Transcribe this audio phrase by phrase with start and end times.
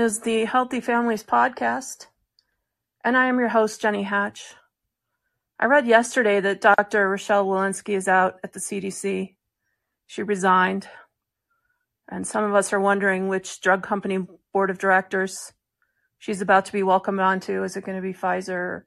[0.00, 2.06] is the Healthy Families Podcast,
[3.04, 4.54] and I am your host, Jenny Hatch.
[5.58, 7.10] I read yesterday that Dr.
[7.10, 9.34] Rochelle Walensky is out at the CDC.
[10.06, 10.88] She resigned,
[12.08, 15.52] and some of us are wondering which drug company board of directors
[16.18, 17.62] she's about to be welcomed onto.
[17.62, 18.86] Is it going to be Pfizer or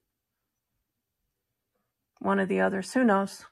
[2.19, 2.91] one of the others?
[2.93, 3.45] Who knows?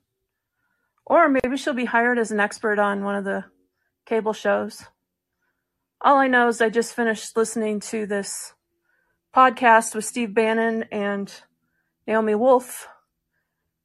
[1.06, 3.46] Or maybe she'll be hired as an expert on one of the
[4.08, 4.84] cable shows.
[6.04, 8.54] All I know is I just finished listening to this
[9.36, 11.32] podcast with Steve Bannon and
[12.08, 12.88] Naomi Wolf.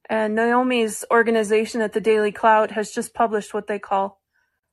[0.09, 4.23] And Naomi's organization at the Daily Clout has just published what they call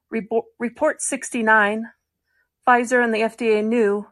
[0.10, 1.88] Report 69.
[2.66, 4.08] Pfizer and the FDA knew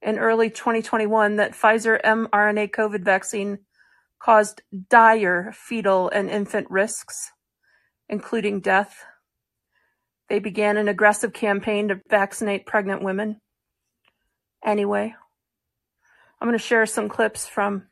[0.00, 3.58] in early 2021 that Pfizer mRNA COVID vaccine
[4.20, 7.32] caused dire fetal and infant risks,
[8.08, 9.04] including death.
[10.28, 13.40] They began an aggressive campaign to vaccinate pregnant women.
[14.64, 15.14] Anyway,
[16.40, 17.86] I'm going to share some clips from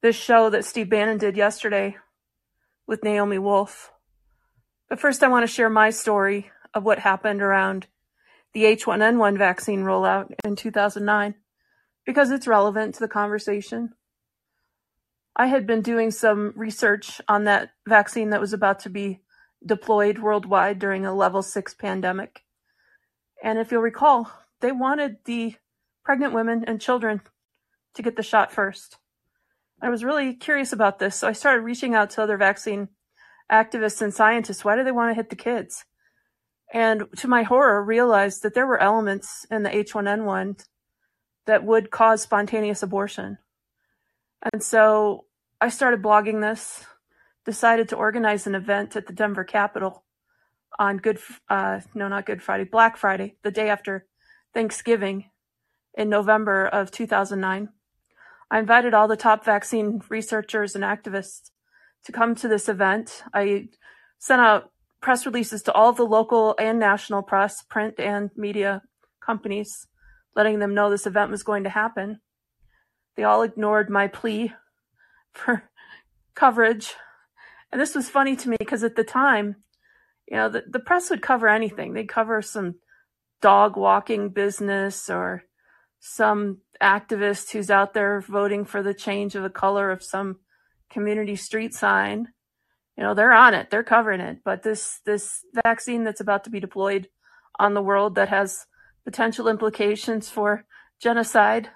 [0.00, 1.96] this show that Steve Bannon did yesterday
[2.86, 3.90] with Naomi Wolf.
[4.88, 7.86] But first, I want to share my story of what happened around
[8.54, 11.34] the H1N1 vaccine rollout in 2009
[12.06, 13.90] because it's relevant to the conversation.
[15.36, 19.20] I had been doing some research on that vaccine that was about to be
[19.64, 22.44] deployed worldwide during a level six pandemic.
[23.42, 25.56] And if you'll recall, they wanted the
[26.04, 27.20] pregnant women and children
[27.94, 28.98] to get the shot first.
[29.80, 32.88] I was really curious about this, so I started reaching out to other vaccine
[33.50, 34.64] activists and scientists.
[34.64, 35.84] Why do they want to hit the kids?
[36.72, 40.64] And to my horror, realized that there were elements in the H1N1
[41.46, 43.38] that would cause spontaneous abortion.
[44.52, 45.24] And so
[45.60, 46.84] I started blogging this
[47.48, 50.04] decided to organize an event at the Denver Capitol
[50.78, 54.04] on Good, uh, no, not Good Friday, Black Friday, the day after
[54.52, 55.30] Thanksgiving
[55.94, 57.70] in November of 2009.
[58.50, 61.48] I invited all the top vaccine researchers and activists
[62.04, 63.22] to come to this event.
[63.32, 63.68] I
[64.18, 64.70] sent out
[65.00, 68.82] press releases to all the local and national press, print and media
[69.24, 69.86] companies,
[70.36, 72.20] letting them know this event was going to happen.
[73.16, 74.52] They all ignored my plea
[75.32, 75.62] for
[76.34, 76.92] coverage
[77.70, 79.56] and this was funny to me because at the time,
[80.26, 81.92] you know, the, the press would cover anything.
[81.92, 82.76] They'd cover some
[83.40, 85.44] dog walking business or
[86.00, 90.36] some activist who's out there voting for the change of the color of some
[90.90, 92.28] community street sign.
[92.96, 93.70] You know, they're on it.
[93.70, 94.38] They're covering it.
[94.44, 97.08] But this, this vaccine that's about to be deployed
[97.58, 98.66] on the world that has
[99.04, 100.64] potential implications for
[101.00, 101.70] genocide.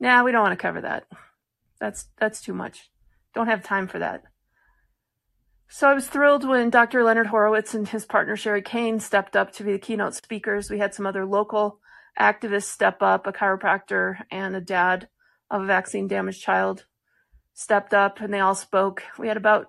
[0.00, 1.04] Nah, we don't want to cover that.
[1.80, 2.90] That's, that's too much.
[3.34, 4.24] Don't have time for that.
[5.74, 7.02] So I was thrilled when Dr.
[7.02, 10.68] Leonard Horowitz and his partner Sherri Kane stepped up to be the keynote speakers.
[10.68, 11.80] We had some other local
[12.20, 15.08] activists step up, a chiropractor and a dad
[15.50, 16.84] of a vaccine damaged child
[17.54, 19.02] stepped up and they all spoke.
[19.18, 19.68] We had about,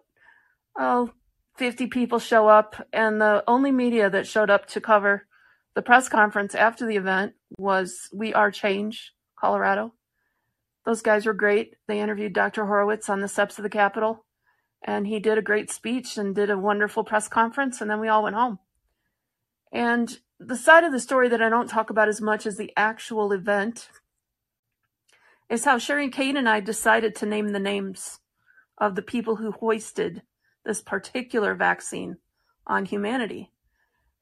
[0.77, 1.11] oh,
[1.55, 5.25] 50 people show up and the only media that showed up to cover
[5.73, 9.93] the press conference after the event was We Are Change, Colorado.
[10.85, 11.75] Those guys were great.
[11.87, 12.65] They interviewed Dr.
[12.65, 14.25] Horowitz on the steps of the Capitol
[14.83, 18.07] and he did a great speech and did a wonderful press conference and then we
[18.07, 18.59] all went home.
[19.71, 22.73] And the side of the story that i don't talk about as much as the
[22.75, 23.89] actual event
[25.49, 28.19] is how sherri kane and i decided to name the names
[28.77, 30.21] of the people who hoisted
[30.65, 32.17] this particular vaccine
[32.65, 33.51] on humanity.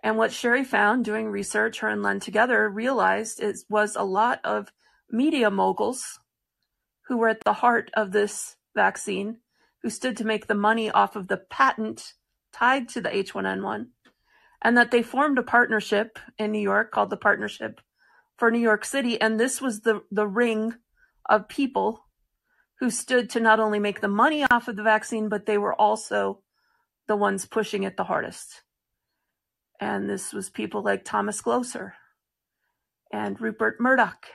[0.03, 4.39] And what sherry found doing research her and len together realized it was a lot
[4.43, 4.72] of
[5.09, 6.19] media moguls
[7.07, 9.37] who were at the heart of this vaccine
[9.83, 12.13] who stood to make the money off of the patent
[12.53, 13.87] tied to the H1N1,
[14.61, 17.81] and that they formed a partnership in New York called the Partnership
[18.37, 19.19] for New York City.
[19.19, 20.75] And this was the, the ring
[21.29, 22.05] of people
[22.79, 25.79] who stood to not only make the money off of the vaccine, but they were
[25.79, 26.41] also
[27.07, 28.63] the ones pushing it the hardest.
[29.79, 31.93] And this was people like Thomas Glocer
[33.11, 34.28] and Rupert Murdoch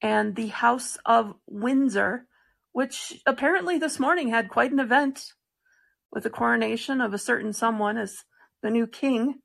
[0.00, 2.26] and the House of Windsor,
[2.72, 5.32] which apparently this morning had quite an event
[6.10, 8.24] with the coronation of a certain someone as
[8.62, 9.40] the new king.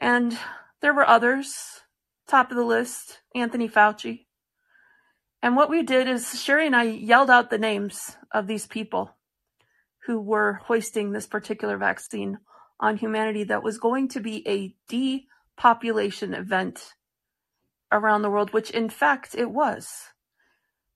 [0.00, 0.38] And
[0.80, 1.82] there were others,
[2.26, 4.26] top of the list, Anthony Fauci.
[5.42, 9.14] And what we did is Sherri and I yelled out the names of these people
[10.06, 12.38] who were hoisting this particular vaccine
[12.80, 16.94] on humanity that was going to be a depopulation event
[17.92, 20.13] around the world, which in fact it was.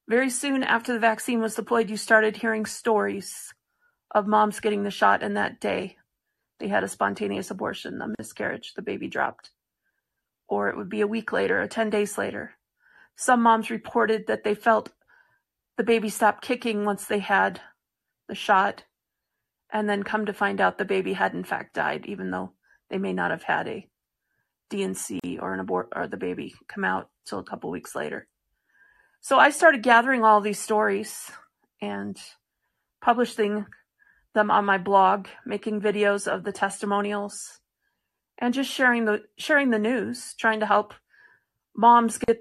[0.09, 3.53] Very soon after the vaccine was deployed, you started hearing stories
[4.11, 5.99] of moms getting the shot, and that day
[6.59, 9.51] they had a spontaneous abortion, a miscarriage, the baby dropped.
[10.49, 12.55] or it would be a week later or 10 days later.
[13.17, 14.91] Some moms reported that they felt
[15.77, 17.61] the baby stopped kicking once they had
[18.29, 18.85] the shot,
[19.71, 22.55] and then come to find out the baby had in fact died, even though
[22.89, 23.87] they may not have had a
[24.71, 28.27] D&C or an abort or the baby come out till a couple weeks later.
[29.21, 31.31] So I started gathering all these stories
[31.81, 32.17] and
[33.01, 33.67] publishing
[34.35, 37.61] them on my blog, making videos of the testimonials
[38.39, 40.95] and just sharing the sharing the news, trying to help
[41.77, 42.39] moms get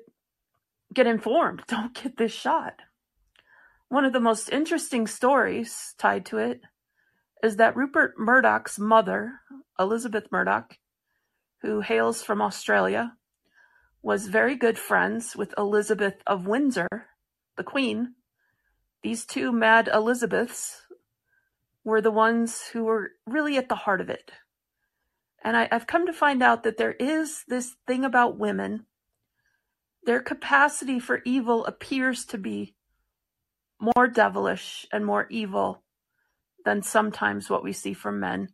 [0.94, 1.64] get informed.
[1.68, 2.82] Don't get this shot.
[3.90, 6.62] One of the most interesting stories tied to it
[7.44, 9.40] is that Rupert Murdoch's mother,
[9.80, 10.78] Elizabeth Murdoch,
[11.62, 13.14] who hails from Australia,
[14.02, 16.88] was very good friends with Elizabeth of Windsor,
[17.56, 18.16] the Queen.
[19.04, 20.84] These two mad Elizabeths
[21.84, 24.32] were the ones who were really at the heart of it.
[25.44, 28.86] And I, I've come to find out that there is this thing about women.
[30.04, 32.76] Their capacity for evil appears to be
[33.80, 35.84] more devilish and more evil
[36.66, 38.50] than sometimes what we see from men.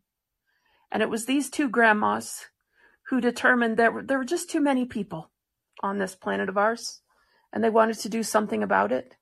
[0.91, 2.47] And it was these two grandmas
[3.13, 5.29] who determined that there were just too many people
[5.83, 7.01] on this planet of ours,
[7.51, 9.15] and they wanted to do something about it.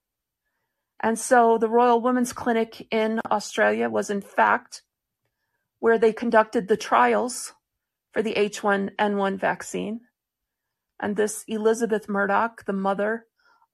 [1.02, 4.84] And so the Royal Women's Clinic in Australia was, in fact,
[5.80, 7.52] where they conducted the trials
[8.14, 10.00] for the H1N1 vaccine.
[10.98, 13.26] And this Elizabeth Murdoch, the mother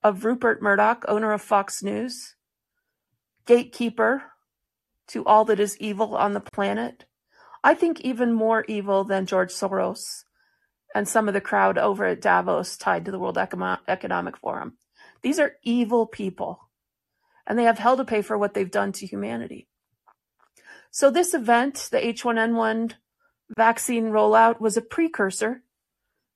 [0.02, 2.34] of Rupert Murdoch, owner of Fox News,
[3.46, 4.24] gatekeeper
[5.10, 7.06] to all that is evil on the planet,
[7.64, 10.24] I think even more evil than George Soros
[10.96, 14.78] and some of the crowd over at Davos tied to the World Economic Forum.
[15.22, 16.70] These are evil people,
[17.46, 19.68] and they have hell to pay for what they've done to humanity.
[20.92, 22.94] So this event, the H1N1
[23.56, 25.64] vaccine rollout, was a precursor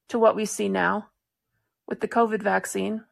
[0.10, 1.10] to what we see now
[1.88, 3.06] with the COVID vaccine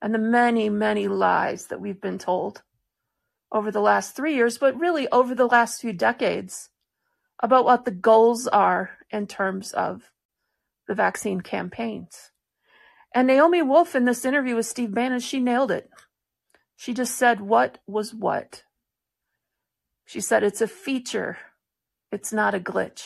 [0.00, 2.62] and the many, many lies that we've been told
[3.50, 6.70] over the last three years, but really over the last few decades
[7.44, 10.10] about what the goals are in terms of
[10.88, 12.30] the vaccine campaigns.
[13.14, 15.90] And Naomi Wolf in this interview with Steve Bannon, she nailed it.
[16.74, 18.62] She just said what was what.
[20.06, 21.36] She said it's a feature,
[22.10, 23.02] it's not a glitch.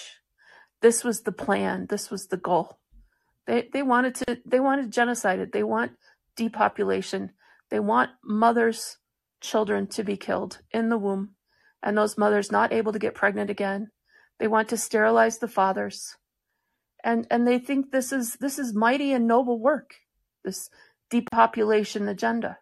[0.82, 2.78] This was the plan, this was the goal.
[3.48, 5.50] They they wanted to they wanted genocide it.
[5.50, 5.92] They want
[6.36, 7.32] depopulation.
[7.70, 8.98] They want mothers,
[9.40, 11.34] children to be killed in the womb
[11.82, 13.90] and those mothers not able to get pregnant again.
[14.38, 16.16] They want to sterilize the fathers.
[17.04, 19.94] And and they think this is this is mighty and noble work
[20.44, 20.70] this
[21.10, 22.58] depopulation agenda.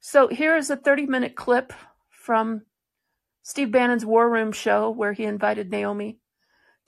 [0.00, 1.72] So here is a 30 minute clip
[2.10, 2.62] from
[3.42, 6.18] steve bannon's war room show where he invited naomi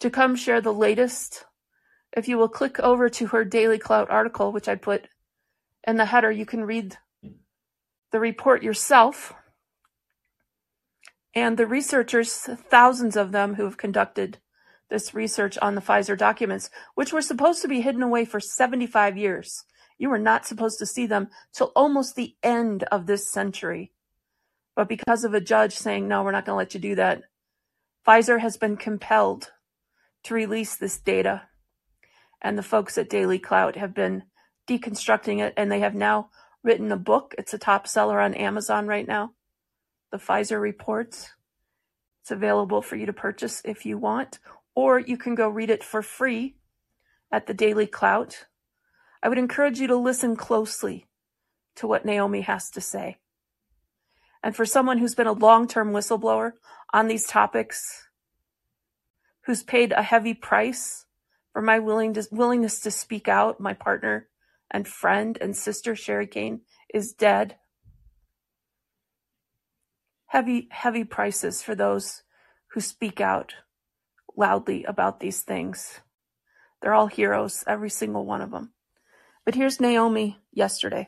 [0.01, 1.45] to come share the latest.
[2.17, 5.09] If you will click over to her daily clout article which i put
[5.87, 6.97] in the header you can read
[8.13, 9.35] the report yourself
[11.35, 14.39] and the researchers thousands of them who have conducted
[14.91, 19.17] this research on the Pfizer documents, which were supposed to be hidden away for 75
[19.17, 19.65] years.
[19.99, 23.93] You were not supposed to see them till almost the end of this century.
[24.77, 27.23] But because of a judge saying, no, we're not going to let you do that,
[28.07, 29.53] Pfizer has been compelled
[30.25, 31.43] to release this data.
[32.43, 34.25] And the folks at Daily Clout have been
[34.69, 36.31] deconstructing it, and they have now
[36.63, 37.35] written a book.
[37.39, 39.33] It's a top seller on Amazon right now.
[40.15, 41.31] The Pfizer Reports.
[42.23, 44.39] It's available for you to purchase if you want,
[44.77, 46.55] or you can go read it for free
[47.33, 48.47] at the Daily Clout.
[49.25, 51.09] I would encourage you to listen closely
[51.75, 53.17] to what Naomi has to say.
[54.41, 56.53] And for someone who's been a long term whistleblower
[56.93, 58.07] on these topics,
[59.47, 61.07] who's paid a heavy price
[61.53, 64.29] for my willingness to speak out, my partner
[64.71, 66.61] and friend and sister, Sherri Kane,
[66.95, 67.57] is dead.
[70.35, 72.25] Heavy, heavy prices for those
[72.73, 73.55] who speak out
[74.37, 76.01] loudly about these things.
[76.83, 78.73] They're all heroes, every single one of them.
[79.45, 81.07] But here's Naomi yesterday.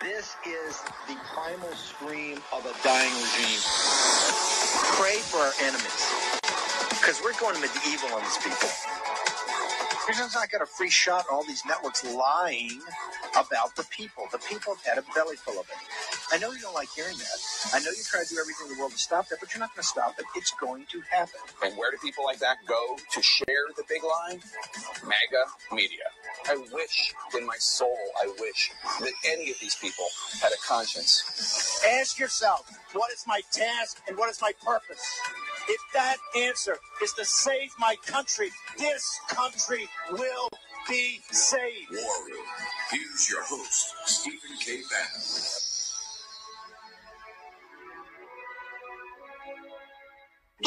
[0.00, 3.60] This is the primal scream of a dying regime.
[4.98, 6.10] Pray for our enemies.
[6.88, 9.13] Because we're going medieval on these people.
[10.04, 12.78] Christians not got a free shot all these networks lying
[13.32, 14.24] about the people.
[14.30, 15.76] The people have had a belly full of it.
[16.30, 17.38] I know you don't like hearing that.
[17.72, 19.60] I know you try to do everything in the world to stop that, but you're
[19.60, 20.26] not going to stop it.
[20.36, 21.40] It's going to happen.
[21.62, 24.38] And where do people like that go to share the big lie?
[25.08, 26.04] MAGA media.
[26.50, 30.04] I wish in my soul, I wish that any of these people
[30.42, 31.80] had a conscience.
[31.98, 35.18] Ask yourself, what is my task and what is my purpose?
[35.68, 40.48] If that answer is to save my country, this country will
[40.88, 41.90] be saved.
[41.90, 42.44] War Room.
[42.90, 44.82] Here's your host, Stephen K.
[44.90, 45.22] Bannon.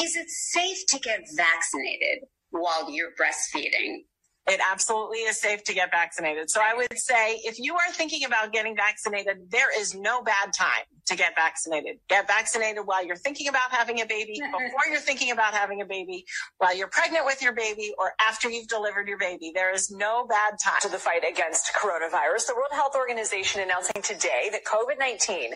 [0.00, 4.04] Is it safe to get vaccinated while you're breastfeeding?
[4.48, 6.50] It absolutely is safe to get vaccinated.
[6.50, 10.52] So I would say if you are thinking about getting vaccinated, there is no bad
[10.56, 11.98] time to get vaccinated.
[12.08, 15.86] Get vaccinated while you're thinking about having a baby, before you're thinking about having a
[15.86, 16.24] baby,
[16.58, 19.52] while you're pregnant with your baby, or after you've delivered your baby.
[19.54, 20.80] There is no bad time.
[20.82, 25.52] To the fight against coronavirus, the World Health Organization announcing today that COVID-19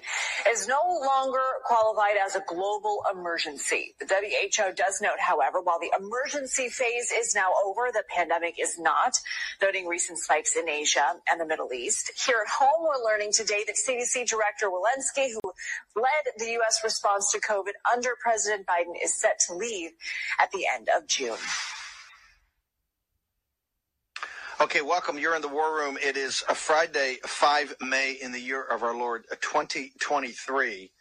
[0.49, 3.95] is no longer qualified as a global emergency.
[4.01, 8.79] The WHO does note, however, while the emergency phase is now over, the pandemic is
[8.79, 9.19] not,
[9.61, 12.13] noting recent spikes in Asia and the Middle East.
[12.25, 16.81] Here at home, we're learning today that CDC Director Walensky, who led the U.S.
[16.85, 19.91] response to COVID under President Biden, is set to leave
[20.41, 21.39] at the end of June.
[24.61, 25.19] Okay, welcome.
[25.19, 25.99] You're in the War Room.
[26.01, 30.93] It is a Friday, 5 May in the year of our Lord 2023.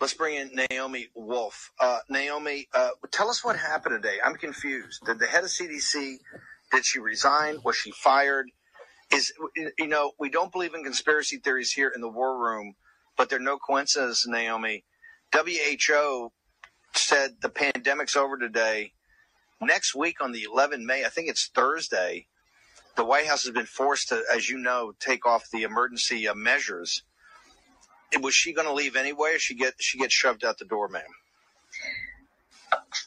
[0.00, 1.72] Let's bring in Naomi Wolf.
[1.80, 4.18] Uh, Naomi, uh, tell us what happened today.
[4.24, 5.00] I'm confused.
[5.06, 6.18] Did the head of CDC,
[6.70, 7.58] did she resign?
[7.64, 8.50] Was she fired?
[9.10, 9.32] Is,
[9.78, 12.74] you know, we don't believe in conspiracy theories here in the War Room,
[13.16, 14.84] but they're no coincidence, Naomi.
[15.34, 16.32] WHO
[16.94, 18.92] said the pandemic's over today.
[19.60, 22.26] Next week on the 11th May, I think it's Thursday,
[22.96, 26.34] the White House has been forced to, as you know, take off the emergency uh,
[26.34, 27.02] measures.
[28.20, 30.88] Was she going to leave anyway, or she get she get shoved out the door,
[30.88, 31.02] ma'am?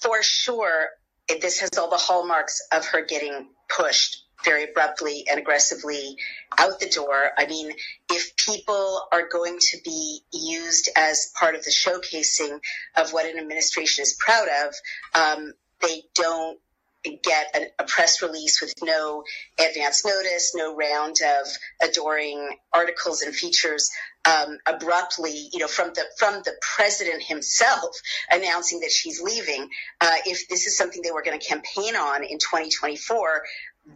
[0.01, 0.89] For sure,
[1.27, 6.17] this has all the hallmarks of her getting pushed very abruptly and aggressively
[6.57, 7.31] out the door.
[7.37, 7.71] I mean,
[8.09, 12.59] if people are going to be used as part of the showcasing
[12.95, 14.73] of what an administration is proud of,
[15.13, 16.59] um, they don't
[17.03, 19.23] get a, a press release with no
[19.59, 21.47] advance notice, no round of
[21.81, 23.89] adoring articles and features
[24.25, 27.95] um, abruptly, you know, from the from the president himself
[28.31, 29.69] announcing that she's leaving.
[30.01, 33.43] Uh, if this is something they were going to campaign on in 2024,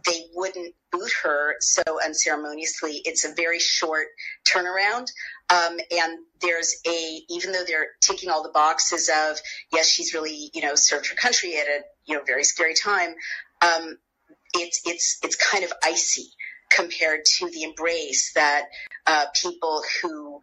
[0.06, 3.00] they wouldn't boot her so unceremoniously.
[3.04, 4.06] It's a very short
[4.48, 5.06] turnaround.
[5.50, 9.38] Um, and there's a, even though they're ticking all the boxes of,
[9.72, 13.14] yes, she's really, you know, served her country at a, you know, very scary time.
[13.62, 13.98] Um,
[14.54, 16.28] it's, it's, it's kind of icy
[16.70, 18.64] compared to the embrace that,
[19.06, 20.40] uh, people who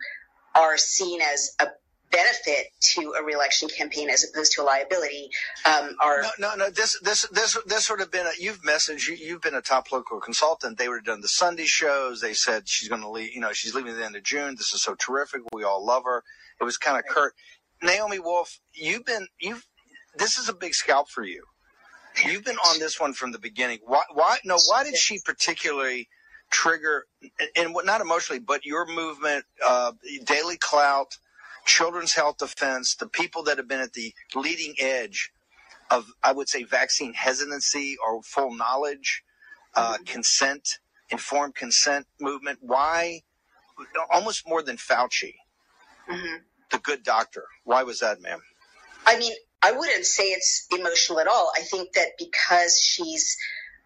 [0.56, 1.68] are seen as a
[2.12, 5.30] benefit to a reelection campaign as opposed to a liability,
[5.66, 6.70] um, are, No, no, no.
[6.70, 8.26] This, this, this, this would have been.
[8.26, 9.08] A, you've messaged.
[9.08, 10.78] You, you've been a top political consultant.
[10.78, 12.22] They would have done the Sunday shows.
[12.22, 13.34] They said she's going to leave.
[13.34, 14.56] You know, she's leaving at the end of June.
[14.56, 15.42] This is so terrific.
[15.54, 16.24] We all love her.
[16.60, 17.34] It was kind of curt.
[17.82, 19.28] Naomi Wolf, you've been.
[19.40, 19.66] You've.
[20.18, 21.44] This is a big scalp for you.
[22.26, 23.80] You've been on this one from the beginning.
[23.86, 24.04] Why?
[24.14, 24.38] Why?
[24.44, 24.58] No.
[24.68, 26.08] Why did she particularly
[26.52, 27.06] trigger?
[27.40, 29.94] And, and what- not emotionally, but your movement, uh,
[30.26, 31.18] Daily Clout,
[31.66, 35.32] Children's Health Defense, the people that have been at the leading edge
[35.90, 39.24] of, I would say, vaccine hesitancy or full knowledge,
[39.76, 42.60] uh, consent, informed consent movement.
[42.62, 43.24] Why?
[44.10, 45.36] Almost more than Fauci,
[46.08, 46.44] Mhm.
[46.70, 47.48] the good doctor.
[47.64, 48.44] Why was that, ma'am?
[49.06, 51.52] I mean, I wouldn't say it's emotional at all.
[51.56, 53.38] I think that because she's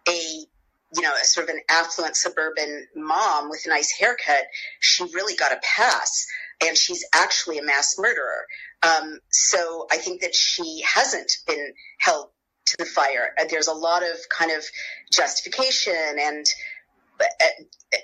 [0.08, 0.46] a,
[0.94, 4.46] you know, a sort of an affluent suburban mom with a nice haircut,
[4.80, 6.26] she really got a pass.
[6.64, 8.46] And she's actually a mass murderer.
[8.82, 12.28] Um, so I think that she hasn't been held
[12.66, 13.34] to the fire.
[13.50, 14.64] There's a lot of kind of
[15.12, 16.44] justification and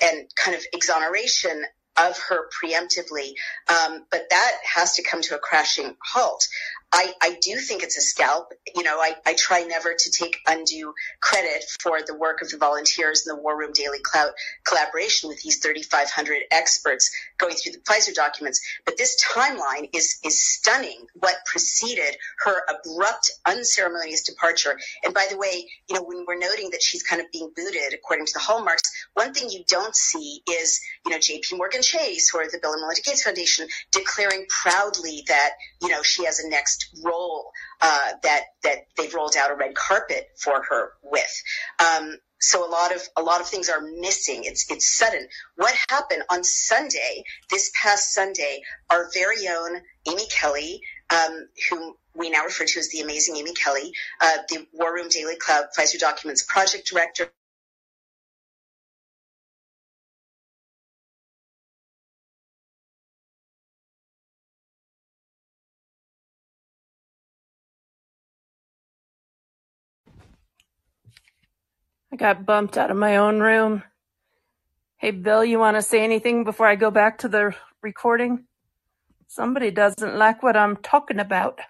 [0.00, 1.64] and kind of exoneration
[1.99, 3.35] of her preemptively.
[3.68, 6.47] Um, but that has to come to a crashing halt.
[6.93, 8.53] I, I do think it's a scalp.
[8.77, 12.59] You know, I, I try never to take undue credit for the work of the
[12.59, 13.99] volunteers in the War Room Daily
[14.65, 18.61] collaboration with these 3,500 experts going through the Pfizer documents.
[18.85, 24.79] But this timeline is, is stunning what preceded her abrupt, unceremonious departure.
[25.03, 27.95] And by the way, you know, when we're noting that she's kind of being booted
[27.95, 32.35] according to the hallmarks, one thing you don't see is, you know, JP Morgan Chase
[32.35, 36.49] or the Bill and Melinda Gates Foundation declaring proudly that, you know, she has a
[36.49, 41.43] next role uh, that that they've rolled out a red carpet for her with.
[41.79, 44.43] Um, so a lot of a lot of things are missing.
[44.45, 45.29] It's it's sudden.
[45.57, 52.31] What happened on Sunday, this past Sunday, our very own Amy Kelly, um, whom we
[52.31, 55.99] now refer to as the amazing Amy Kelly, uh, the War Room Daily Clout Pfizer
[55.99, 57.33] Documents project director,
[72.12, 73.85] I got bumped out of my own room.
[74.99, 78.47] Hey, Bill, you want to say anything before I go back to the recording?
[79.28, 81.61] Somebody doesn't like what I'm talking about.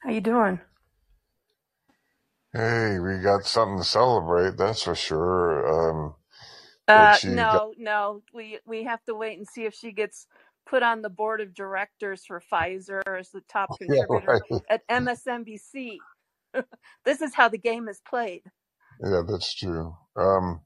[0.00, 0.60] How you doing?
[2.52, 5.68] Hey, we got something to celebrate, that's for sure.
[5.68, 6.14] Um,
[6.88, 8.22] Uh, she got, no, no.
[8.34, 10.26] We we have to wait and see if she gets
[10.66, 14.42] put on the board of directors for Pfizer as the top yeah, contributor right.
[14.68, 16.04] at MSNBC.
[17.04, 18.42] This is how the game is played.
[19.02, 19.96] Yeah, that's true.
[20.16, 20.62] Um,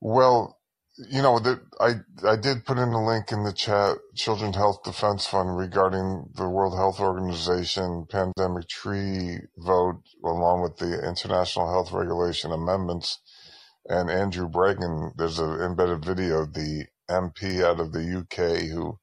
[0.00, 0.58] well,
[0.98, 1.94] you know, that I
[2.28, 6.48] I did put in a link in the chat, Children's Health Defense Fund regarding the
[6.48, 13.20] World Health Organization pandemic tree vote, along with the International Health Regulation amendments.
[13.88, 18.98] And Andrew Bridgen, there's an embedded video of the MP out of the UK who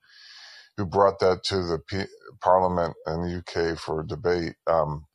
[0.78, 2.12] who brought that to the P-
[2.42, 4.56] Parliament in the UK for a debate.
[4.68, 5.06] Um,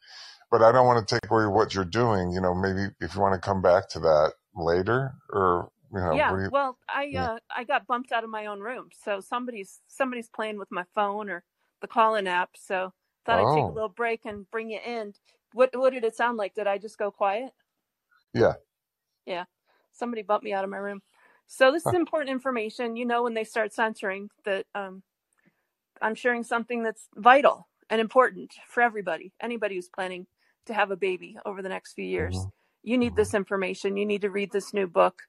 [0.50, 2.32] but I don't want to take away what you're doing.
[2.32, 6.22] You know, maybe if you want to come back to that later, or you know,
[6.22, 6.50] Yeah, you?
[6.50, 7.28] well, I Yeah.
[7.34, 10.84] uh I got bumped out of my own room, so somebody's somebody's playing with my
[10.94, 11.44] phone or
[11.80, 12.50] the call-in app.
[12.56, 12.92] So
[13.24, 15.14] thought I'd take a Oh, little break and bring you in.
[15.52, 16.54] What what did it sound like?
[16.54, 17.52] Did I just go quiet?
[18.34, 18.54] yeah.
[19.26, 19.44] Yeah,
[19.92, 21.02] somebody bumped me out of my room.
[21.46, 22.96] So this is important information.
[22.96, 25.02] You know, when they start censoring that um,
[26.02, 30.26] I'm sharing something that's vital and important for everybody, anybody who's planning
[30.66, 32.34] to have a baby over the next few years.
[32.36, 32.48] hmm
[32.82, 33.96] You need this information.
[33.96, 35.22] You need to read this new book,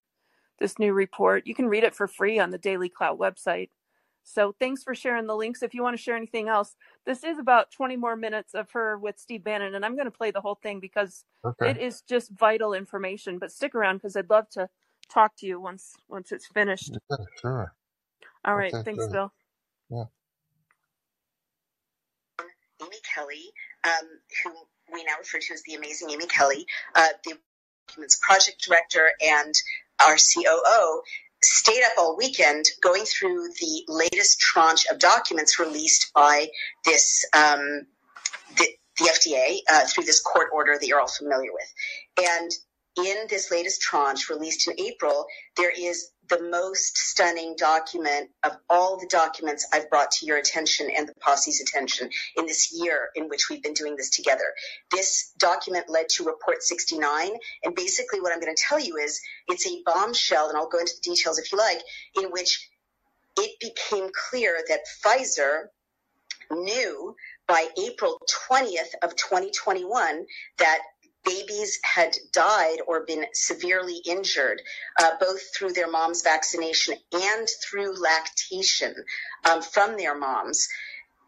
[0.60, 1.48] this new report.
[1.48, 3.69] You can read it for free on the Daily Clout website.
[4.23, 5.63] So thanks for sharing the links.
[5.63, 8.97] If you want to share anything else, this is about 20 more minutes of her
[8.97, 11.71] with Steve Bannon, and I'm going to play the whole thing because Okay.
[11.71, 13.39] it is just vital information.
[13.39, 14.69] But stick around because I'd love to
[15.10, 16.97] talk to you once once it's finished.
[17.10, 17.73] Yeah, sure.
[18.45, 19.13] All right, Okay, thanks, good.
[19.13, 19.34] Bill.
[19.89, 20.04] Yeah.
[22.82, 23.52] Amy Kelly,
[23.86, 24.08] um,
[24.43, 24.52] who
[24.91, 27.38] we now refer to as the amazing Amy Kelly, uh, the
[27.88, 29.54] documents project director and
[30.06, 31.02] our COO,
[31.43, 36.47] stayed up all weekend going through the latest tranche of documents released by
[36.86, 37.86] this um,
[38.58, 42.28] the, the FDA uh, through this court order that you're all familiar with.
[42.30, 42.52] And
[42.97, 48.98] in this latest tranche released in April, there is the most stunning document of all
[48.98, 53.30] the documents I've brought to your attention and the posse's attention in this year in
[53.30, 54.54] which we've been doing this together.
[54.92, 57.32] This document led to Report 69,
[57.63, 60.80] and basically what I'm going to tell you is it's a bombshell, and I'll go
[60.80, 61.82] into the details if you like,
[62.16, 62.70] in which
[63.38, 65.68] it became clear that Pfizer
[66.52, 67.16] knew
[67.48, 70.26] by April 20th of 2021
[70.58, 70.80] that
[71.28, 74.62] babies had died or been severely injured,
[75.02, 78.96] uh, both through their mom's vaccination and through lactation
[79.50, 80.68] um, from their moms,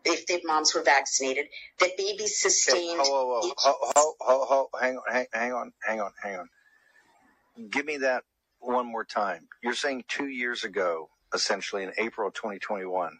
[0.05, 1.47] if their moms were vaccinated,
[1.79, 2.99] that babies Okay, sustained.
[2.99, 3.53] whoa, whoa, whoa,
[3.95, 6.49] ho, ho, ho, hang on, hang, hang on, hang on, hang on.
[7.69, 8.23] Give me that
[8.59, 9.47] one more time.
[9.63, 13.19] You're saying two years ago, essentially in April 2021,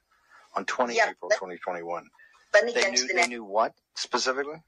[0.56, 2.06] on 20 Yeah, April let, 2021,
[2.54, 4.62] let me they get to knew the they knew what specifically?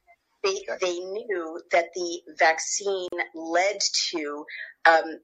[0.43, 3.79] They, they knew that the vaccine led
[4.11, 4.45] to
[4.85, 5.19] um,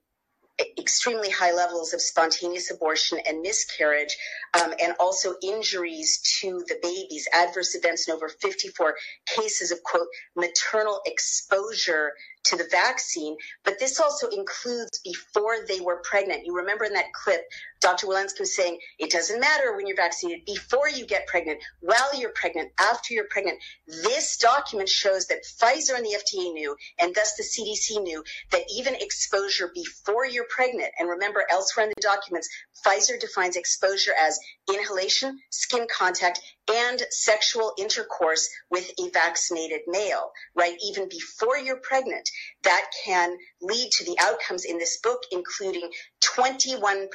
[0.77, 4.17] extremely high levels of spontaneous abortion and miscarriage,
[4.60, 8.95] um, and also injuries to the babies, adverse events, in over 54
[9.27, 13.36] cases of quote maternal exposure to the vaccine.
[13.63, 16.45] But this also includes before they were pregnant.
[16.45, 17.41] You remember in that clip,
[17.79, 18.07] Dr.
[18.07, 22.31] Walensky was saying it doesn't matter when you're vaccinated, before you get pregnant, while you're
[22.31, 23.59] pregnant, after you're pregnant.
[23.87, 28.65] This document shows that Pfizer and the FDA knew, and thus the CDC knew, that
[28.75, 32.49] even exposure before you're pregnant, and remember elsewhere in the documents,
[32.85, 40.77] Pfizer defines exposure as inhalation, skin contact, and sexual intercourse with a vaccinated male, right?
[40.83, 42.29] Even before you're pregnant,
[42.63, 45.91] that can lead to the outcomes in this book, including
[46.22, 47.08] 21%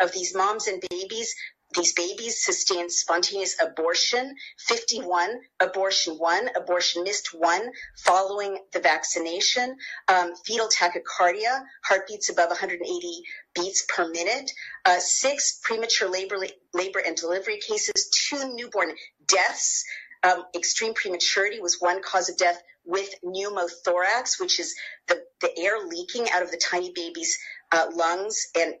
[0.00, 1.34] of these moms and babies
[1.74, 9.76] these babies sustained spontaneous abortion, 51, abortion one, abortion missed one following the vaccination,
[10.08, 13.22] um, fetal tachycardia, heartbeats above 180
[13.54, 14.50] beats per minute,
[14.84, 16.38] uh, six premature labor,
[16.72, 18.94] labor and delivery cases, two newborn
[19.26, 19.84] deaths.
[20.26, 24.74] Um, extreme prematurity was one cause of death with pneumothorax, which is
[25.06, 27.38] the, the air leaking out of the tiny baby's
[27.70, 28.74] uh, lungs and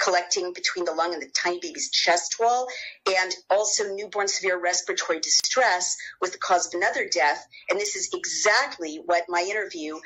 [0.00, 2.68] collecting between the lung and the tiny baby's chest wall,
[3.06, 7.44] and also newborn severe respiratory distress was the cause of another death.
[7.68, 9.98] And this is exactly what my interview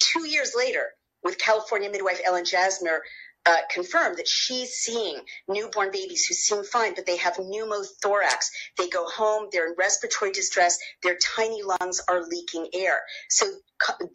[0.00, 0.86] two years later
[1.22, 3.02] with California midwife Ellen Jasmer
[3.44, 8.50] uh, confirmed that she's seeing newborn babies who seem fine, but they have pneumothorax.
[8.78, 13.00] They go home, they're in respiratory distress, their tiny lungs are leaking air.
[13.28, 13.46] So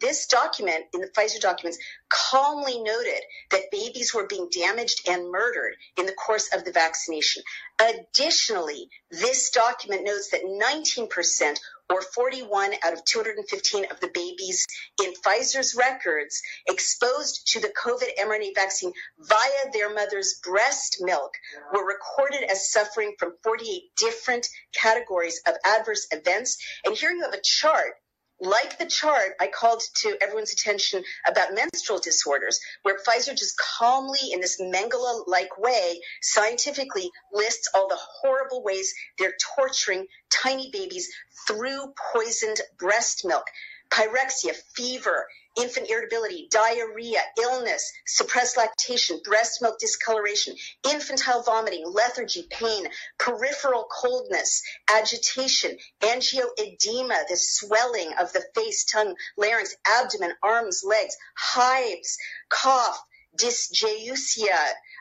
[0.00, 5.74] this document in the Pfizer documents calmly noted that babies were being damaged and murdered
[5.98, 7.42] in the course of the vaccination.
[7.80, 11.58] Additionally, this document notes that 19%
[11.90, 14.66] or 41 out of 215 of the babies
[15.02, 21.32] in Pfizer's records exposed to the COVID mRNA vaccine via their mother's breast milk
[21.72, 26.58] were recorded as suffering from 48 different categories of adverse events.
[26.84, 27.94] And here you have a chart
[28.40, 34.32] like the chart I called to everyone's attention about menstrual disorders, where Pfizer just calmly,
[34.32, 41.08] in this Mengele like way, scientifically lists all the horrible ways they're torturing tiny babies
[41.46, 43.46] through poisoned breast milk.
[43.90, 50.54] Pyrexia, fever, infant irritability, diarrhea, illness, suppressed lactation, breast milk discoloration,
[50.90, 52.86] infantile vomiting, lethargy, pain,
[53.18, 62.16] peripheral coldness, agitation, angioedema, the swelling of the face, tongue, larynx, abdomen, arms, legs, hives,
[62.48, 63.02] cough,
[63.38, 64.58] dysgeusia,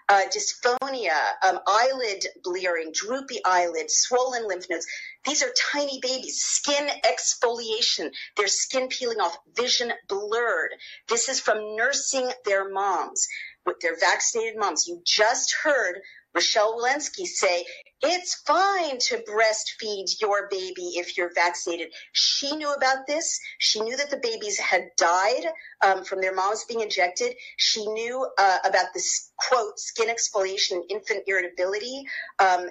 [0.09, 4.87] uh, dysphonia, um, eyelid blearing, droopy eyelids, swollen lymph nodes.
[5.27, 10.71] These are tiny babies, skin exfoliation, their skin peeling off, vision blurred.
[11.09, 13.27] This is from nursing their moms
[13.65, 14.87] with their vaccinated moms.
[14.87, 15.99] You just heard
[16.33, 17.65] Rochelle Walensky say,
[18.01, 21.87] it's fine to breastfeed your baby if you're vaccinated.
[22.13, 23.39] She knew about this.
[23.57, 25.45] She knew that the babies had died
[25.81, 27.35] um, from their moms being injected.
[27.57, 32.03] She knew uh, about this quote, skin exfoliation, infant irritability,
[32.39, 32.69] um,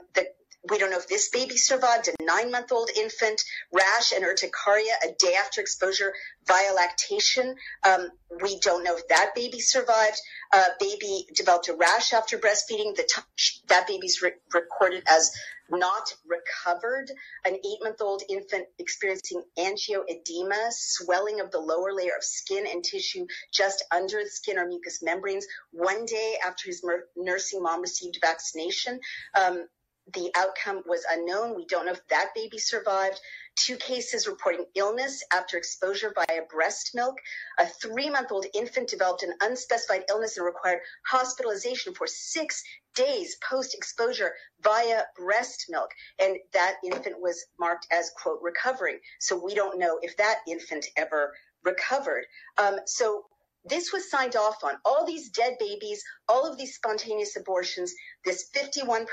[0.71, 4.93] we don't know if this baby survived, a nine month old infant, rash and urticaria
[5.05, 6.13] a day after exposure
[6.47, 7.57] via lactation.
[7.83, 8.11] Um,
[8.43, 10.21] we don't know if that baby survived.
[10.53, 12.95] Uh, baby developed a rash after breastfeeding.
[12.95, 13.23] The
[13.69, 15.33] that baby's re- recorded as
[15.69, 17.11] not recovered.
[17.45, 22.85] An eight month old infant experiencing angioedema, swelling of the lower layer of skin and
[22.85, 25.47] tissue just under the skin or mucous membranes.
[25.73, 29.01] One day after his mer- nursing mom received vaccination,
[29.35, 29.67] um,
[30.15, 31.57] the outcome was unknown.
[31.57, 33.21] We don't know if that baby survived.
[33.57, 37.17] Two cases reporting illness after exposure via breast milk.
[37.59, 42.63] A three month old infant developed an unspecified illness and required hospitalization for six
[42.95, 45.91] days post exposure via breast milk.
[46.21, 48.99] And that infant was marked as, quote, recovering.
[49.21, 51.33] So we don't know if that infant ever
[51.65, 52.25] recovered.
[52.59, 53.25] Um, so
[53.69, 54.75] this was signed off on.
[54.85, 59.07] All these dead babies, all of these spontaneous abortions, this 51%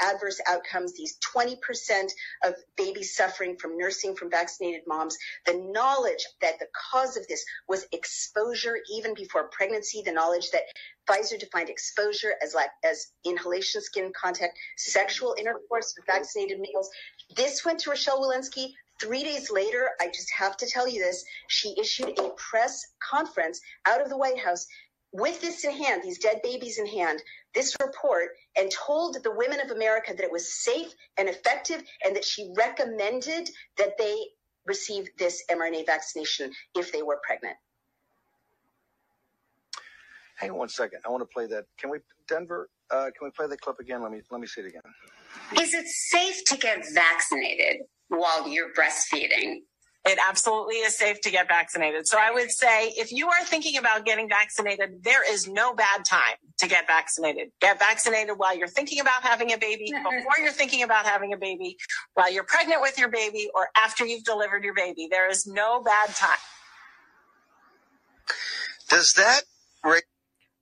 [0.00, 1.56] adverse outcomes, these 20%
[2.44, 5.16] of babies suffering from nursing from vaccinated moms,
[5.46, 10.62] the knowledge that the cause of this was exposure even before pregnancy, the knowledge that
[11.08, 16.90] Pfizer defined exposure as like as inhalation skin contact, sexual intercourse with vaccinated males.
[17.36, 21.24] This went to Rochelle Walensky Three days later, I just have to tell you this,
[21.48, 24.66] she issued a press conference out of the White House
[25.12, 27.22] with this in hand, these dead babies in hand,
[27.54, 32.14] this report, and told the women of America that it was safe and effective and
[32.14, 34.16] that she recommended that they
[34.66, 37.56] receive this mRNA vaccination if they were pregnant.
[40.36, 41.00] Hang on one second.
[41.06, 41.64] I want to play that.
[41.78, 42.68] Can we, Denver?
[42.90, 44.02] Uh, can we play the clip again?
[44.02, 44.82] Let me let me see it again.
[45.60, 47.78] Is it safe to get vaccinated?
[48.08, 49.60] While you're breastfeeding.
[50.08, 52.06] It absolutely is safe to get vaccinated.
[52.06, 56.04] So I would say if you are thinking about getting vaccinated, there is no bad
[56.04, 57.48] time to get vaccinated.
[57.60, 61.36] Get vaccinated while you're thinking about having a baby, before you're thinking about having a
[61.36, 61.76] baby,
[62.14, 65.08] while you're pregnant with your baby, or after you've delivered your baby.
[65.10, 66.38] There is no bad time.
[68.88, 69.42] Does that.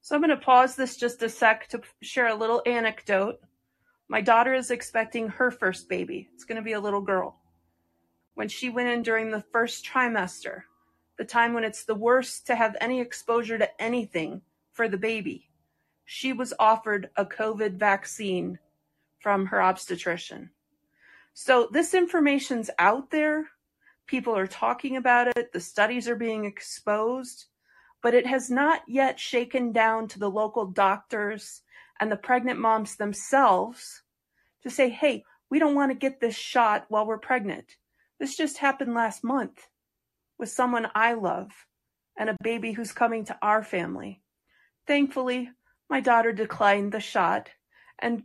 [0.00, 3.40] so I'm going to pause this just a sec to share a little anecdote.
[4.08, 6.28] My daughter is expecting her first baby.
[6.34, 7.40] It's going to be a little girl.
[8.34, 10.62] When she went in during the first trimester,
[11.16, 15.48] the time when it's the worst to have any exposure to anything for the baby,
[16.04, 18.58] she was offered a COVID vaccine
[19.20, 20.50] from her obstetrician.
[21.32, 23.48] So this information's out there.
[24.06, 25.52] People are talking about it.
[25.52, 27.46] The studies are being exposed,
[28.02, 31.62] but it has not yet shaken down to the local doctors
[32.00, 34.02] and the pregnant moms themselves
[34.62, 37.76] to say, hey, we don't want to get this shot while we're pregnant.
[38.18, 39.68] This just happened last month
[40.38, 41.50] with someone I love
[42.16, 44.22] and a baby who's coming to our family.
[44.86, 45.50] Thankfully,
[45.88, 47.50] my daughter declined the shot,
[47.98, 48.24] and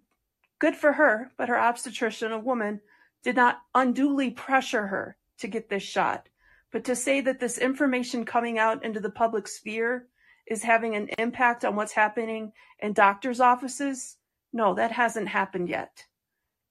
[0.59, 2.81] good for her, but her obstetrician, a woman,
[3.23, 6.29] did not unduly pressure her to get this shot.
[6.71, 10.07] But to say that this information coming out into the public sphere
[10.49, 14.17] is having an impact on what's happening in doctors' offices?
[14.51, 16.05] No, that hasn't happened yet.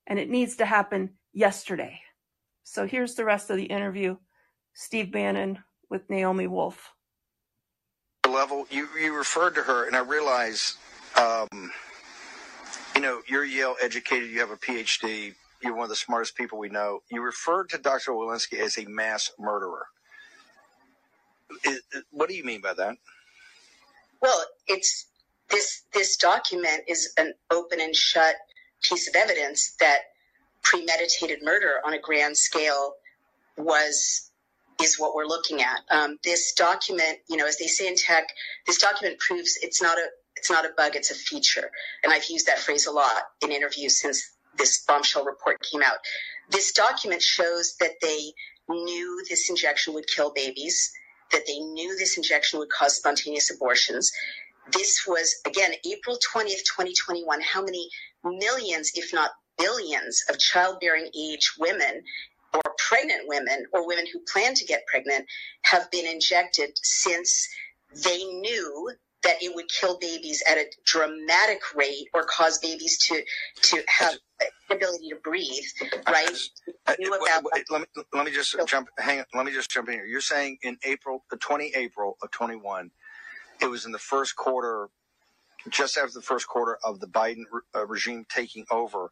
[0.07, 2.01] And it needs to happen yesterday.
[2.65, 4.17] So here's the rest of the interview
[4.75, 6.93] Steve Bannon with Naomi Wolf.
[8.29, 10.77] Level, you, you referred to her, and I realize,
[11.17, 11.49] um,
[12.95, 16.59] you know, you're Yale educated, you have a PhD, you're one of the smartest people
[16.59, 17.01] we know.
[17.11, 18.13] You referred to Dr.
[18.13, 19.87] Walensky as a mass murderer.
[22.11, 22.97] What do you mean by that?
[24.21, 25.07] Well, it's
[25.51, 28.35] this this document is an open and shut
[28.83, 29.99] piece of evidence that
[30.63, 32.95] premeditated murder on a grand scale
[33.57, 34.31] was
[34.83, 35.81] is what we're looking at.
[35.91, 38.29] Um, this document, you know, as they say in tech,
[38.67, 41.71] this document proves it's not a it's not a bug, it's a feature.
[42.05, 45.99] And I've used that phrase a lot in interviews since this bombshell report came out.
[46.51, 48.33] This document shows that they
[48.69, 50.93] knew this injection would kill babies,
[51.33, 54.13] that they knew this injection would cause spontaneous abortions.
[54.73, 57.41] This was, again, April 20th, 2021.
[57.41, 57.89] How many
[58.25, 62.03] millions, if not billions, of childbearing age women
[62.55, 65.27] or pregnant women or women who plan to get pregnant
[65.63, 67.49] have been injected since
[68.05, 68.93] they knew
[69.25, 73.23] that it would kill babies at a dramatic rate or cause babies to
[73.63, 74.15] to have
[74.71, 75.65] ability to breathe,
[76.09, 76.31] right?
[76.87, 77.11] Uh, wait,
[77.55, 78.89] wait, let me let me just jump.
[78.99, 79.25] Hang on.
[79.35, 80.07] Let me just jump in here.
[80.07, 82.91] You're saying in April, the 20 April of 21,
[83.61, 84.89] it was in the first quarter,
[85.71, 89.11] just after the first quarter of the Biden uh, regime taking over.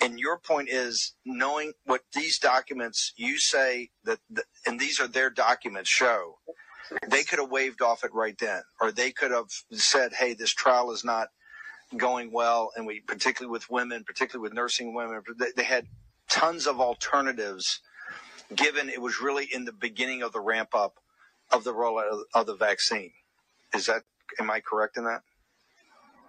[0.00, 5.08] And your point is knowing what these documents you say that, the, and these are
[5.08, 6.38] their documents show,
[7.08, 10.52] they could have waved off it right then, or they could have said, "Hey, this
[10.52, 11.28] trial is not
[11.96, 15.86] going well," and we, particularly with women, particularly with nursing women, they, they had
[16.28, 17.80] tons of alternatives.
[18.54, 21.00] Given it was really in the beginning of the ramp up
[21.50, 23.12] of the rollout of, of the vaccine.
[23.74, 24.02] Is that,
[24.38, 25.22] am I correct in that?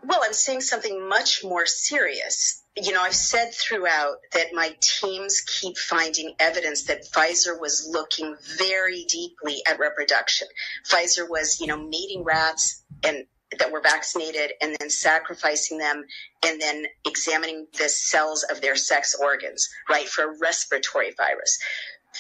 [0.04, 2.64] Well, I'm saying something much more serious.
[2.76, 8.36] You know, I've said throughout that my teams keep finding evidence that Pfizer was looking
[8.58, 10.48] very deeply at reproduction.
[10.88, 13.26] Pfizer was, you know, mating rats and
[13.58, 16.06] that were vaccinated and then sacrificing them
[16.46, 21.58] and then examining the cells of their sex organs, right, for a respiratory virus.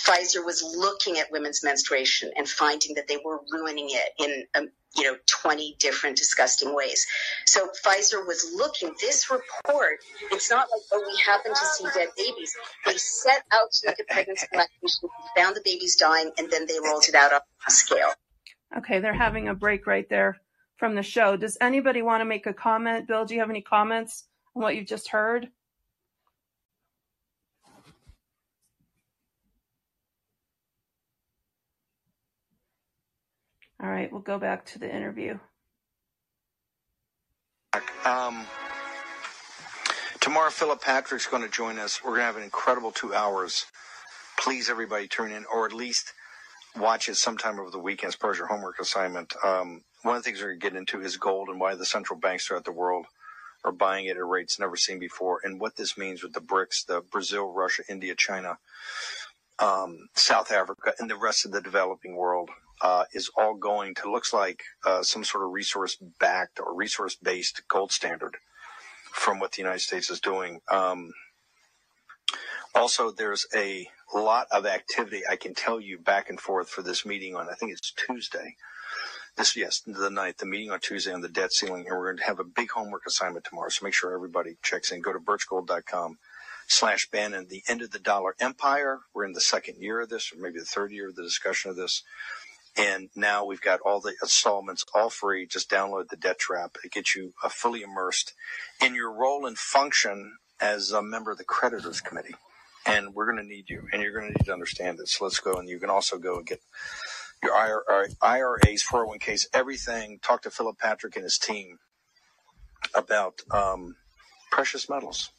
[0.06, 4.70] Pfizer was looking at women's menstruation and finding that they were ruining it in, um,
[4.96, 7.06] you know, 20 different disgusting ways.
[7.46, 10.00] So Pfizer was looking, this report,
[10.32, 12.56] it's not like, oh, we happen to see dead babies.
[12.86, 16.80] They set out to look at pregnancy lactation, found the babies dying, and then they
[16.84, 18.14] rolled it out on a scale.
[18.78, 20.38] Okay, they're having a break right there
[20.78, 21.38] from the show.
[21.38, 23.08] Does anybody want to make a comment?
[23.08, 25.48] Bill, do you have any comments on what you've just heard?
[33.82, 35.38] All right, we'll go back to the interview.
[38.06, 38.46] Um,
[40.20, 42.02] tomorrow, Philip Patrick's going to join us.
[42.04, 43.66] We're going to have an incredible two hours.
[44.40, 46.14] Please, everybody, tune in, or at least
[46.76, 49.34] watch it sometime over the weekend as part of your homework assignment.
[49.44, 51.86] Um, one of the things we're going to get into is gold and why the
[51.86, 53.06] central banks throughout the world
[53.64, 56.86] are buying it at rates never seen before, and what this means with the BRICS,
[56.86, 58.58] the Brazil, Russia, India, China,
[59.60, 62.50] um, South Africa, and the rest of the developing world
[62.82, 67.16] uh, is all going to looks like uh, some sort of resource backed or resource
[67.16, 68.38] based gold standard
[69.12, 70.60] from what the United States is doing.
[70.70, 71.12] Um,
[72.76, 77.06] also, there's a lot of activity I can tell you back and forth for this
[77.06, 78.56] meeting on I think it's Tuesday.
[79.36, 82.18] This yes, the night, the meeting on Tuesday on the debt ceiling, and we're going
[82.18, 83.70] to have a big homework assignment tomorrow.
[83.70, 85.02] So make sure everybody checks in.
[85.02, 86.18] Go to birchgold.com
[86.68, 89.00] slash Bannon, the end of the dollar empire.
[89.14, 91.70] We're in the second year of this, or maybe the third year of the discussion
[91.70, 92.04] of this.
[92.78, 95.48] And now we've got all the installments all free.
[95.48, 96.78] Just download the Debt Trap.
[96.84, 98.34] It gets you uh, fully immersed
[98.84, 102.36] in your role and function as a member of the creditors committee.
[102.86, 105.14] And we're going to need you, and you're going to need to understand this.
[105.14, 106.62] So let's go, and you can also go and get
[107.44, 110.20] your IRAs, 401ks, everything.
[110.22, 111.80] Talk to Philip Patrick and his team
[112.96, 113.96] about um,
[114.52, 115.32] precious metals.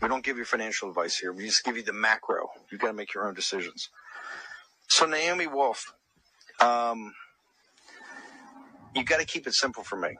[0.00, 1.32] We don't give you financial advice here.
[1.32, 2.48] We just give you the macro.
[2.70, 3.88] You've got to make your own decisions.
[4.88, 5.92] So Naomi Wolf,
[6.60, 7.14] um,
[8.94, 10.16] you got to keep it simple for me.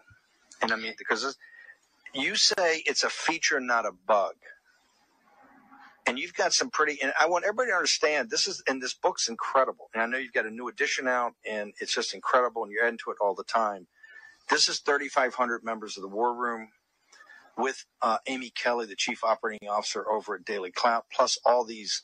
[0.62, 1.36] And I mean, because
[2.14, 4.34] you say it's a feature, not a bug.
[6.06, 8.94] And you've got some pretty, and I want everybody to understand this is, and this
[8.94, 9.90] book's incredible.
[9.94, 12.84] And I know you've got a new edition out and it's just incredible and you're
[12.84, 13.86] adding to it all the time.
[14.50, 16.68] This is 3,500 members of the War Room
[17.58, 22.02] with uh, Amy Kelly, the chief operating officer over at Daily Clout, plus all these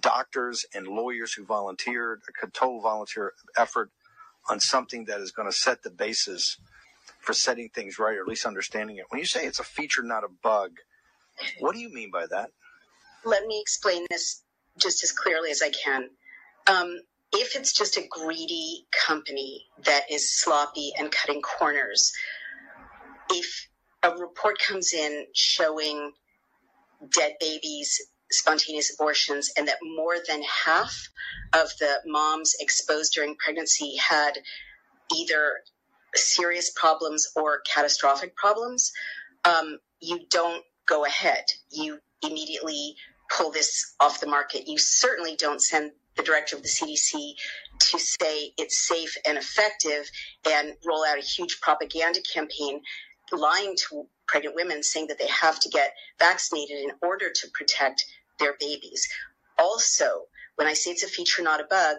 [0.00, 3.90] doctors and lawyers who volunteered, a total volunteer effort.
[4.48, 6.58] on something that is going to set the basis
[7.20, 9.06] for setting things right, or at least understanding it.
[9.08, 10.72] When you say it's a feature, not a bug,
[11.60, 12.50] what do you mean by that?
[13.24, 14.42] Let me explain this
[14.78, 16.10] just as clearly as I can.
[16.66, 17.00] Um,
[17.32, 22.12] if it's just a greedy company that is sloppy and cutting corners,
[23.30, 23.68] if
[24.02, 26.12] a report comes in showing
[27.14, 28.00] dead babies,
[28.38, 31.08] spontaneous abortions, and that more than half
[31.52, 34.38] of the moms exposed during pregnancy had
[35.14, 35.60] either
[36.14, 38.92] serious problems or catastrophic problems,
[39.44, 41.44] um, you don't go ahead.
[41.70, 42.96] You immediately
[43.30, 44.68] pull this off the market.
[44.68, 47.34] You certainly don't send the director of the CDC
[47.80, 50.08] to say it's safe and effective
[50.48, 52.80] and roll out a huge propaganda campaign
[53.32, 58.04] lying to pregnant women saying that they have to get vaccinated in order to protect
[58.38, 59.08] their babies.
[59.58, 61.98] Also, when I say it's a feature, not a bug,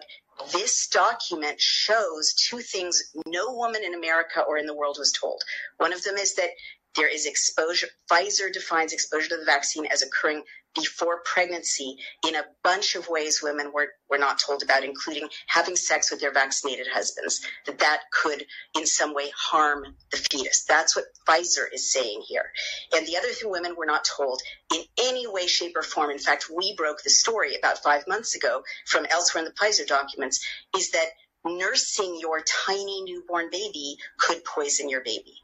[0.52, 5.42] this document shows two things no woman in America or in the world was told.
[5.78, 6.50] One of them is that
[6.94, 7.88] there is exposure.
[8.10, 10.42] Pfizer defines exposure to the vaccine as occurring
[10.76, 15.76] before pregnancy in a bunch of ways women were, were not told about, including having
[15.76, 18.44] sex with their vaccinated husbands, that that could
[18.76, 20.64] in some way harm the fetus.
[20.64, 22.50] That's what Pfizer is saying here.
[22.94, 24.40] And the other thing women were not told
[24.74, 28.34] in any way, shape, or form, in fact, we broke the story about five months
[28.36, 30.44] ago from elsewhere in the Pfizer documents,
[30.76, 31.06] is that
[31.44, 35.34] nursing your tiny newborn baby could poison your baby.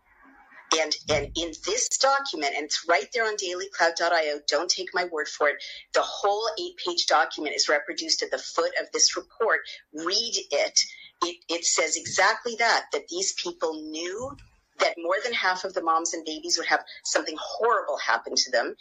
[0.81, 5.29] And, and in this document, and it's right there on dailyclout.io, don't take my word
[5.29, 5.57] for it.
[5.95, 9.61] The whole eight page document is reproduced at the foot of this report.
[9.95, 10.81] Read it.
[11.25, 14.37] It, it says exactly that, that these people knew
[14.79, 18.51] that more than half of the moms and babies would have something horrible happen to
[18.51, 18.75] them,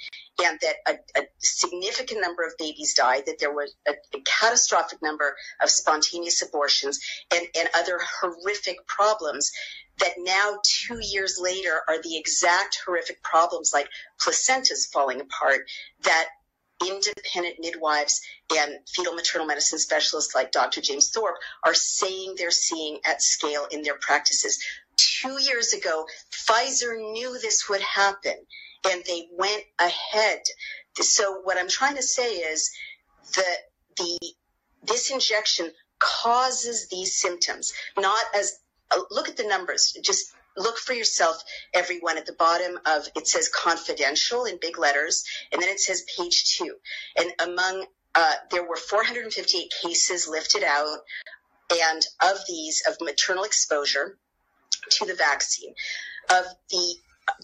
[0.44, 5.02] and that a, a significant number of babies died, that there was a, a catastrophic
[5.02, 7.00] number of spontaneous abortions
[7.34, 9.52] and, and other horrific problems
[10.00, 13.88] that now two years later are the exact horrific problems like
[14.20, 15.70] placentas falling apart
[16.04, 16.28] that
[16.88, 18.22] independent midwives
[18.58, 20.82] and fetal maternal medicine specialists like Dr.
[20.82, 24.64] James Thorp are saying they're seeing at scale in their practices.
[25.02, 28.36] Two years ago, Pfizer knew this would happen
[28.90, 30.42] and they went ahead.
[31.00, 32.72] So what I'm trying to say is
[33.36, 33.58] that
[33.98, 34.20] the
[34.84, 38.58] this injection causes these symptoms, not as
[38.92, 39.96] uh, look at the numbers.
[40.04, 41.42] Just look for yourself,
[41.74, 42.18] everyone.
[42.18, 46.58] At the bottom of it says confidential in big letters, and then it says page
[46.58, 46.76] two.
[47.16, 47.86] And among
[48.16, 51.00] uh, there were 458 cases lifted out,
[51.72, 54.18] and of these of maternal exposure
[54.90, 55.74] to the vaccine.
[56.30, 56.96] Of the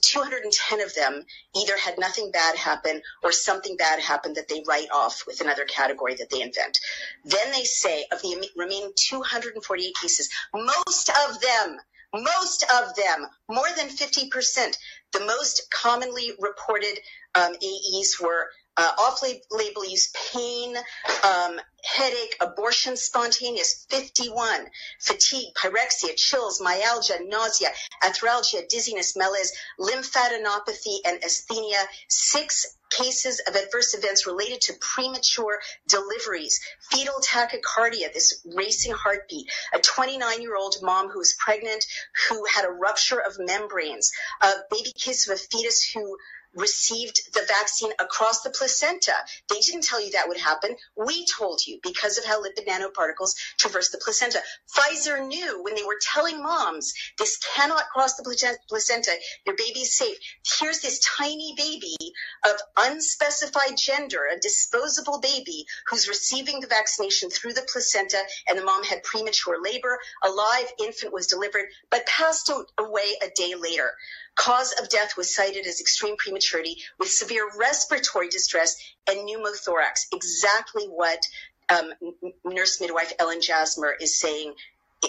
[0.01, 1.23] 210 of them
[1.55, 5.65] either had nothing bad happen or something bad happened that they write off with another
[5.65, 6.79] category that they invent.
[7.25, 11.77] Then they say of the remaining 248 cases, most of them,
[12.13, 14.77] most of them, more than 50%,
[15.13, 16.99] the most commonly reported
[17.35, 20.75] um, AEs were uh, off-label use, pain,
[21.23, 21.59] um,
[21.97, 24.67] headache, abortion spontaneous, 51,
[24.99, 27.69] fatigue, pyrexia, chills, myalgia, nausea,
[28.03, 36.59] arthralgia, dizziness, malaise, lymphadenopathy, and asthenia, six cases of adverse events related to premature deliveries,
[36.91, 41.83] fetal tachycardia, this racing heartbeat, a 29 year old mom who was pregnant
[42.29, 46.17] who had a rupture of membranes, a baby case of a fetus who
[46.55, 49.13] received the vaccine across the placenta.
[49.49, 50.75] They didn't tell you that would happen.
[50.95, 54.41] We told you because of how lipid nanoparticles traverse the placenta.
[54.75, 59.11] Pfizer knew when they were telling moms this cannot cross the placenta,
[59.45, 60.17] your baby is safe.
[60.59, 61.95] Here's this tiny baby
[62.45, 68.63] of unspecified gender, a disposable baby who's receiving the vaccination through the placenta, and the
[68.63, 69.99] mom had premature labor.
[70.23, 73.91] A live infant was delivered, but passed away a day later.
[74.37, 78.77] Cause of death was cited as extreme prematurity with severe respiratory distress
[79.07, 80.05] and pneumothorax.
[80.13, 81.19] Exactly what
[81.69, 81.91] um,
[82.45, 84.53] nurse midwife Ellen Jasmer is saying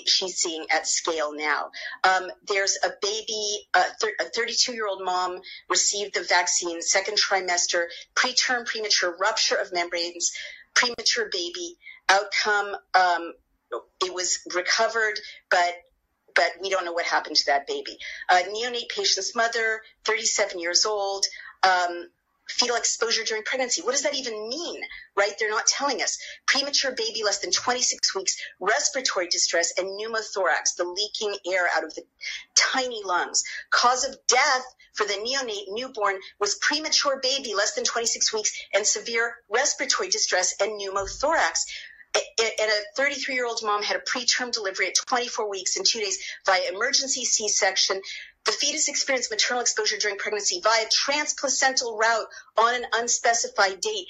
[0.06, 1.70] she's seeing at scale now.
[2.04, 3.84] Um, there's a baby, uh,
[4.20, 10.32] a 32 year old mom received the vaccine second trimester, preterm premature rupture of membranes,
[10.74, 11.76] premature baby
[12.08, 12.74] outcome.
[12.94, 13.34] Um,
[14.02, 15.20] it was recovered,
[15.50, 15.74] but
[16.34, 17.98] but we don't know what happened to that baby.
[18.30, 21.24] Neonate patient's mother, 37 years old,
[21.62, 22.08] um,
[22.48, 23.82] fetal exposure during pregnancy.
[23.82, 24.80] What does that even mean?
[25.16, 25.32] Right?
[25.38, 26.18] They're not telling us.
[26.46, 31.94] Premature baby less than 26 weeks, respiratory distress, and pneumothorax, the leaking air out of
[31.94, 32.02] the
[32.54, 33.44] tiny lungs.
[33.70, 34.64] Cause of death
[34.94, 40.54] for the neonate newborn was premature baby less than 26 weeks and severe respiratory distress
[40.60, 41.66] and pneumothorax.
[42.14, 46.00] And a 33 year old mom had a preterm delivery at 24 weeks and two
[46.00, 48.00] days via emergency C section.
[48.44, 54.06] The fetus experienced maternal exposure during pregnancy via transplacental route on an unspecified date.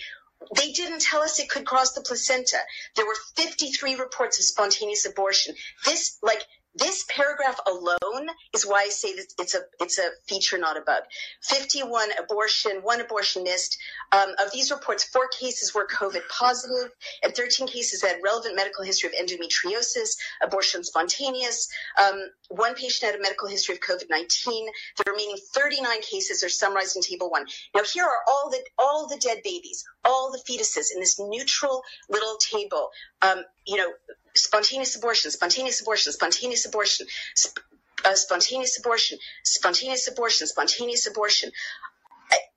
[0.55, 2.59] They didn't tell us it could cross the placenta.
[2.95, 5.57] There were 53 reports of spontaneous abortion.
[5.85, 6.43] This, like,
[6.79, 10.81] this paragraph alone is why I say that it's a it's a feature, not a
[10.81, 11.03] bug.
[11.43, 13.79] 51 abortion, one abortion missed.
[14.13, 18.85] Um, of these reports, four cases were COVID positive, and 13 cases had relevant medical
[18.85, 21.69] history of endometriosis, abortion spontaneous.
[22.01, 24.67] Um, one patient had a medical history of COVID-19.
[24.97, 27.47] The remaining 39 cases are summarized in Table One.
[27.75, 31.83] Now, here are all the all the dead babies, all the fetuses in this neutral
[32.09, 32.91] little table.
[33.23, 33.93] Um, you know,
[34.39, 37.61] spontaneous abortion, spontaneous abortion, spontaneous abortion, sp-
[38.05, 41.51] uh, spontaneous abortion, spontaneous abortion, spontaneous abortion.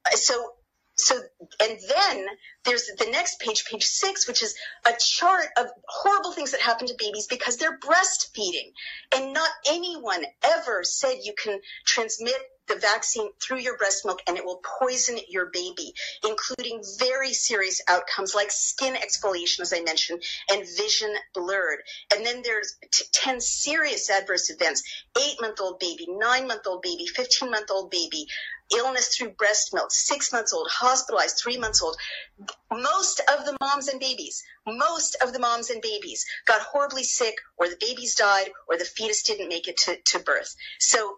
[0.05, 0.53] I, so,
[1.02, 1.16] so,
[1.62, 2.26] and then
[2.64, 6.88] there's the next page, page six, which is a chart of horrible things that happen
[6.88, 8.72] to babies because they're breastfeeding.
[9.16, 12.36] And not anyone ever said you can transmit
[12.68, 15.93] the vaccine through your breast milk and it will poison your baby,
[16.26, 21.80] including very serious outcomes like skin exfoliation, as I mentioned, and vision blurred.
[22.14, 24.84] And then there's t- 10 serious adverse events,
[25.20, 28.28] eight month old baby, nine month old baby, 15 month old baby,
[28.78, 31.97] illness through breast milk, six months old, hospitalized, three months old.
[32.72, 37.36] Most of the moms and babies, most of the moms and babies got horribly sick
[37.57, 40.55] or the babies died or the fetus didn't make it to, to birth.
[40.80, 41.17] So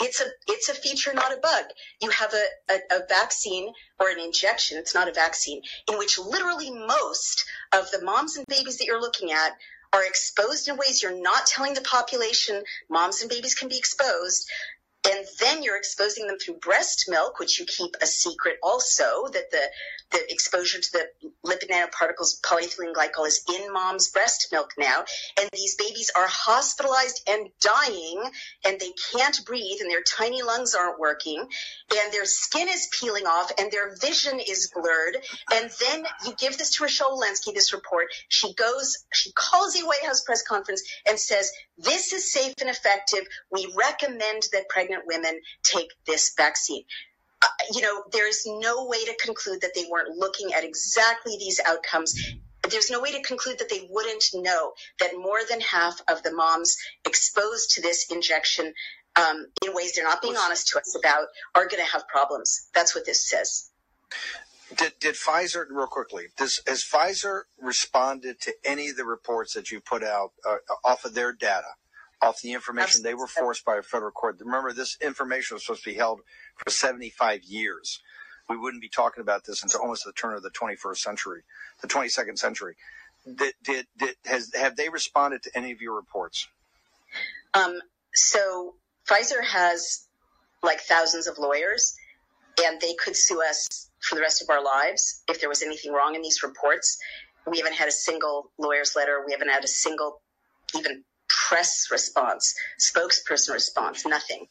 [0.00, 1.64] it's a it's a feature, not a bug.
[2.00, 6.18] You have a, a, a, vaccine or an injection, it's not a vaccine, in which
[6.18, 9.52] literally most of the moms and babies that you're looking at
[9.92, 14.50] are exposed in ways you're not telling the population moms and babies can be exposed
[15.10, 19.50] and then you're exposing them through breast milk, which you keep a secret also, that
[19.50, 19.70] the,
[20.10, 21.06] the exposure to the
[21.44, 25.04] lipid nanoparticles, polyethylene glycol is in mom's breast milk now.
[25.40, 28.22] And these babies are hospitalized and dying
[28.64, 33.26] and they can't breathe and their tiny lungs aren't working and their skin is peeling
[33.26, 35.16] off and their vision is blurred.
[35.52, 38.06] And then you give this to Rochelle Walensky, this report.
[38.28, 42.70] She goes, she calls the White House press conference and says, this is safe and
[42.70, 43.26] effective.
[43.50, 46.84] We recommend that pregnant women take this vaccine.
[47.44, 51.60] Uh, you know, there's no way to conclude that they weren't looking at exactly these
[51.66, 52.34] outcomes.
[52.70, 56.32] There's no way to conclude that they wouldn't know that more than half of the
[56.32, 58.72] moms exposed to this injection
[59.16, 62.68] um, in ways they're not being honest to us about are going to have problems.
[62.74, 63.70] That's what this says.
[64.74, 69.70] Did, did Pfizer, real quickly, does, has Pfizer responded to any of the reports that
[69.70, 71.68] you put out uh, off of their data,
[72.22, 73.10] off the information Absolutely.
[73.10, 74.40] they were forced by a federal court?
[74.40, 76.22] Remember, this information was supposed to be held
[76.56, 78.00] for 75 years.
[78.48, 81.42] We wouldn't be talking about this until almost the turn of the 21st century,
[81.80, 82.76] the 22nd century.
[83.24, 86.46] Did, did, did has have they responded to any of your reports?
[87.54, 87.80] Um,
[88.12, 88.74] so
[89.08, 90.06] Pfizer has
[90.62, 91.96] like thousands of lawyers,
[92.62, 95.92] and they could sue us for the rest of our lives if there was anything
[95.92, 96.98] wrong in these reports.
[97.50, 99.22] We haven't had a single lawyer's letter.
[99.24, 100.20] We haven't had a single
[100.76, 104.46] even press response, spokesperson response, nothing.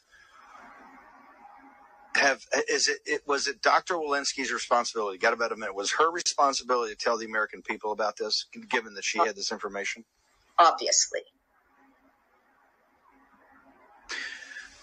[2.16, 3.94] Have is it, it was it Dr.
[3.94, 5.18] Walensky's responsibility?
[5.18, 5.74] Got about a minute.
[5.74, 9.50] Was her responsibility to tell the American people about this, given that she had this
[9.50, 10.04] information?
[10.58, 11.20] Obviously.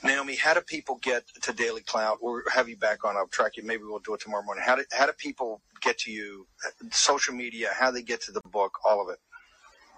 [0.03, 2.17] Naomi, how do people get to Daily Clout?
[2.21, 3.15] We'll have you back on.
[3.15, 3.63] I'll track you.
[3.63, 4.63] Maybe we'll do it tomorrow morning.
[4.65, 6.47] How do, how do people get to you?
[6.89, 9.19] Social media, how they get to the book, all of it?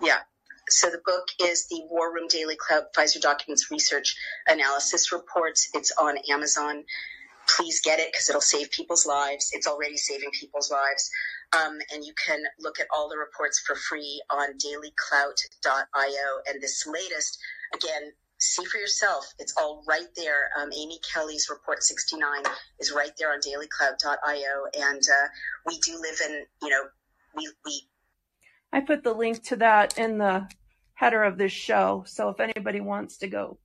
[0.01, 0.19] Yeah.
[0.69, 4.15] So the book is the War Room Daily Clout Pfizer Documents Research
[4.47, 5.69] Analysis Reports.
[5.73, 6.84] It's on Amazon.
[7.47, 9.51] Please get it because it'll save people's lives.
[9.53, 11.09] It's already saving people's lives.
[11.53, 16.41] Um, and you can look at all the reports for free on dailyclout.io.
[16.47, 17.37] And this latest,
[17.73, 19.33] again, see for yourself.
[19.39, 20.49] It's all right there.
[20.59, 22.43] Um, Amy Kelly's report 69
[22.79, 24.81] is right there on dailyclout.io.
[24.87, 25.27] And uh,
[25.65, 26.83] we do live in, you know,
[27.35, 27.81] we, we.
[28.71, 30.47] I put the link to that in the
[30.93, 32.03] header of this show.
[32.07, 33.57] So if anybody wants to go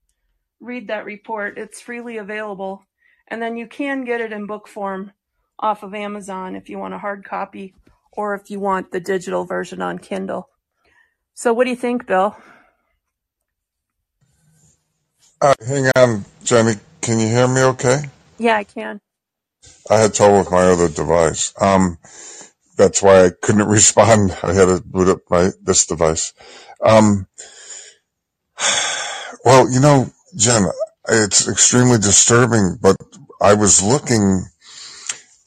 [0.60, 2.82] read that report, it's freely available.
[3.28, 5.12] And then you can get it in book form
[5.58, 7.74] off of Amazon if you want a hard copy
[8.12, 10.48] or if you want the digital version on Kindle.
[11.34, 12.36] So what do you think, Bill?
[15.40, 16.72] Uh, hang on, Jenny.
[17.00, 18.02] Can you hear me okay?
[18.38, 19.00] Yeah, I can.
[19.88, 21.54] I had trouble with my other device.
[21.60, 21.98] Um,
[22.76, 24.36] that's why I couldn't respond.
[24.42, 26.32] I had to boot up my this device.
[26.84, 27.28] Um,
[29.44, 30.66] well, you know, Jen,
[31.08, 32.96] it's extremely disturbing, but
[33.40, 34.44] I was looking.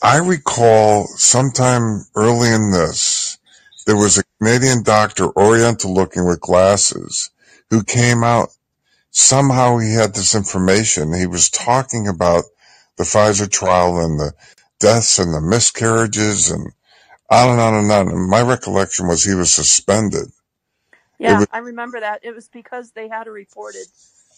[0.03, 3.37] I recall sometime early in this
[3.85, 7.31] there was a Canadian doctor, Oriental looking with glasses,
[7.69, 8.49] who came out.
[9.11, 11.13] Somehow he had this information.
[11.13, 12.45] He was talking about
[12.97, 14.33] the Pfizer trial and the
[14.79, 16.71] deaths and the miscarriages and
[17.29, 18.09] on and on and on.
[18.09, 20.29] And my recollection was he was suspended.
[21.19, 22.21] Yeah, was I remember that.
[22.23, 23.87] It was because they had a reported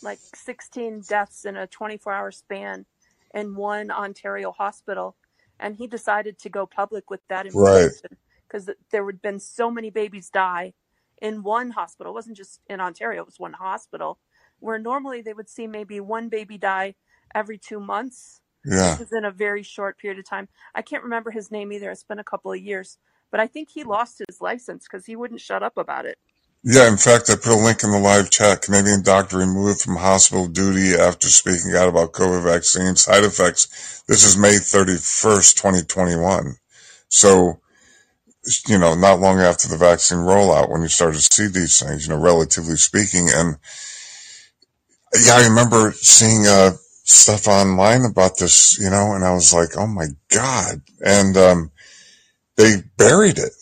[0.04, 2.86] like 16 deaths in a 24 hour span
[3.34, 5.16] in one Ontario hospital.
[5.60, 9.90] And he decided to go public with that information because there had been so many
[9.90, 10.74] babies die
[11.22, 12.12] in one hospital.
[12.12, 14.20] It wasn't just in Ontario, it was one hospital
[14.60, 16.96] where normally they would see maybe one baby die
[17.36, 18.42] every two months.
[18.64, 18.98] This Yeah.
[18.98, 20.48] was in a very short period of time.
[20.74, 21.92] I can't remember his name either.
[21.92, 22.98] It's been a couple of years,
[23.30, 26.18] but I think he lost his license because he wouldn't shut up about it.
[26.64, 28.62] Yeah, in fact, I put a link in the live chat.
[28.62, 34.04] Canadian doctor removed from hospital duty after speaking out about COVID vaccine side effects.
[34.08, 36.56] This is May 31st, 2021.
[37.10, 37.60] So,
[38.68, 42.08] you know, not long after the vaccine rollout when you started to see these things,
[42.08, 43.30] you know, relatively speaking.
[43.34, 43.58] And
[45.16, 46.72] yeah, I remember seeing, uh,
[47.06, 50.82] stuff online about this, you know, and I was like, oh my God.
[51.06, 51.72] And, um,
[52.58, 53.54] they buried it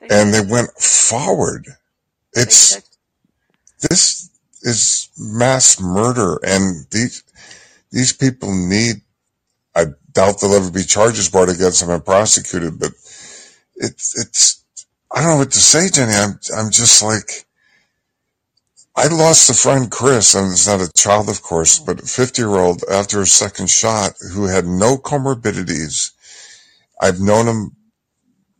[0.00, 1.68] They and they went forward.
[2.38, 2.80] It's,
[3.80, 4.30] this
[4.62, 7.24] is mass murder and these,
[7.90, 8.96] these people need,
[9.74, 12.92] I doubt there'll ever be charges brought against them and prosecuted, but
[13.76, 14.64] it's, it's,
[15.12, 16.12] I don't know what to say, Jenny.
[16.12, 17.46] I'm, I'm just like,
[18.96, 22.42] I lost a friend, Chris, and it's not a child, of course, but a 50
[22.42, 26.12] year old after his second shot who had no comorbidities.
[27.00, 27.76] I've known him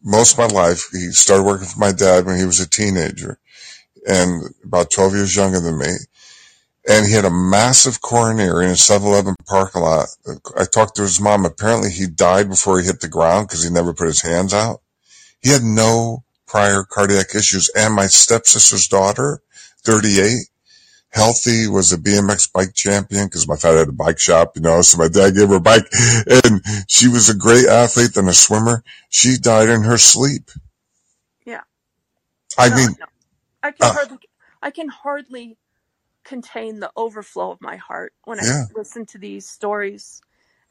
[0.05, 0.89] most of my life.
[0.93, 3.39] He started working for my dad when he was a teenager
[4.07, 5.93] and about 12 years younger than me.
[6.89, 10.09] And he had a massive coronary in a 7-Eleven parking lot.
[10.57, 11.45] I talked to his mom.
[11.45, 14.81] Apparently he died before he hit the ground because he never put his hands out.
[15.43, 17.71] He had no prior cardiac issues.
[17.77, 19.43] And my stepsister's daughter,
[19.85, 20.49] 38,
[21.11, 24.83] healthy, was a BMX bike champion because my father had a bike shop, you know,
[24.83, 25.87] so my dad gave her a bike
[26.45, 28.85] and she was a great athlete and a swimmer.
[29.11, 30.51] She died in her sleep.
[31.47, 31.63] Yeah.
[32.59, 33.07] I No, mean, no.
[33.63, 34.19] I can hardly
[34.63, 35.59] I can hardly
[36.25, 40.23] contain the overflow of my heart when I yeah, listen to these stories.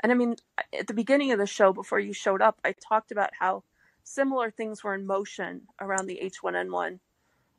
[0.02, 0.36] And I mean,
[0.78, 3.64] at the beginning of the show, before you showed up, I talked about how
[4.04, 7.00] similar things were in motion around the H1N1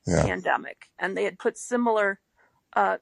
[0.07, 2.21] yeah, pandemic, and they had put similar
[2.75, 2.99] uh,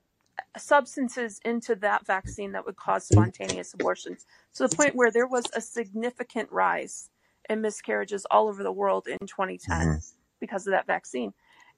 [0.59, 5.51] substances into that vaccine that would cause spontaneous abortions to the point where there was
[5.55, 7.11] a significant rise
[7.51, 9.99] in miscarriages all over the world in 2010 hmm
[10.41, 11.35] because of that vaccine.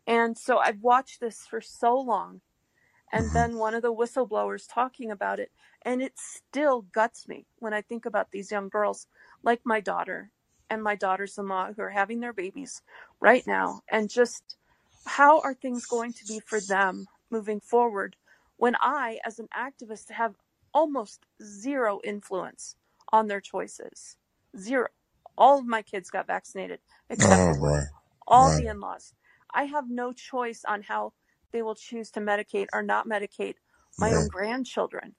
[0.08, 2.42] And so I've watched this for so long.
[3.12, 5.52] And hmm then one of the whistleblowers talking about it,
[5.82, 9.06] and it still guts me when I think about these young girls,
[9.44, 10.32] like my daughter
[10.70, 12.82] and my daughters in law, who are having their babies
[13.20, 13.82] right now.
[13.90, 14.56] And just
[15.06, 18.16] how are things going to be for them moving forward
[18.58, 20.36] when I, as an activist, have
[20.74, 22.76] almost zero influence
[23.12, 24.16] on their choices?
[24.58, 24.88] Zero.
[25.38, 26.80] All of my kids got vaccinated
[27.10, 27.88] except Oh, right,
[28.26, 28.56] all right.
[28.56, 29.14] the in-laws.
[29.54, 31.14] I have no choice on how
[31.52, 33.56] they will choose to medicate or not medicate
[33.98, 35.14] my own grandchildren.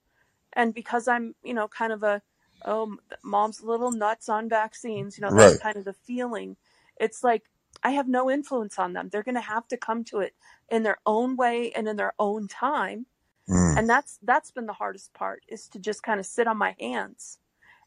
[0.53, 2.21] And because I'm, you know, kind of a
[2.65, 5.57] oh, mom's little nuts on vaccines, you know, that's right.
[5.57, 6.57] kind of the feeling.
[6.99, 7.43] It's like
[7.83, 9.09] I have no influence on them.
[9.09, 10.35] They're going to have to come to it
[10.69, 13.07] in their own way and in their own time.
[13.49, 16.57] Mm, And that's that's been the hardest part is to just kind of sit on
[16.57, 17.39] my hands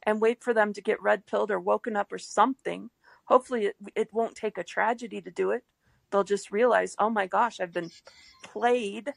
[0.05, 2.91] and wait for them to get red pilled or woken up or something.
[3.27, 5.65] Hopefully, it, it won't take a tragedy to do it.
[6.13, 7.91] They'll just realize, oh my gosh, I've been
[8.45, 9.13] played.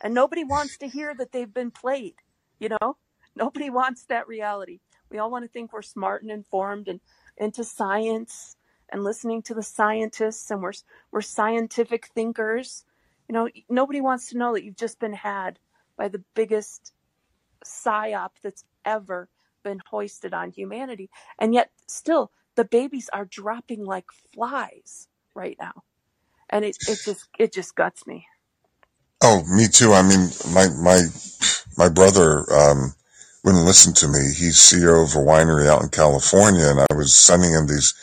[0.00, 2.14] And nobody wants to hear that they've been played.
[2.58, 2.96] You know,
[3.36, 4.80] nobody wants that reality.
[5.10, 7.00] We all want to think we're smart and informed and
[7.36, 8.56] into science
[8.88, 10.72] and listening to the scientists and we're,
[11.12, 12.84] we're scientific thinkers.
[13.28, 15.58] You know, nobody wants to know that you've just been had
[15.96, 16.92] by the biggest
[17.64, 19.28] psyop that's ever
[19.62, 21.10] been hoisted on humanity.
[21.38, 25.82] And yet, still, the babies are dropping like flies right now.
[26.50, 28.26] And it, it just it just guts me.
[29.22, 29.92] Oh, me too.
[29.92, 31.02] I mean, my my
[31.76, 32.94] my brother um,
[33.44, 34.18] wouldn't listen to me.
[34.18, 37.94] He's CEO of a winery out in California, and I was sending him these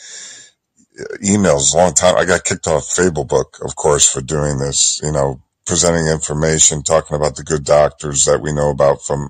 [1.23, 2.15] emails a long time.
[2.17, 4.99] I got kicked off Facebook, of course, for doing this.
[5.03, 9.29] You know, presenting information, talking about the good doctors that we know about from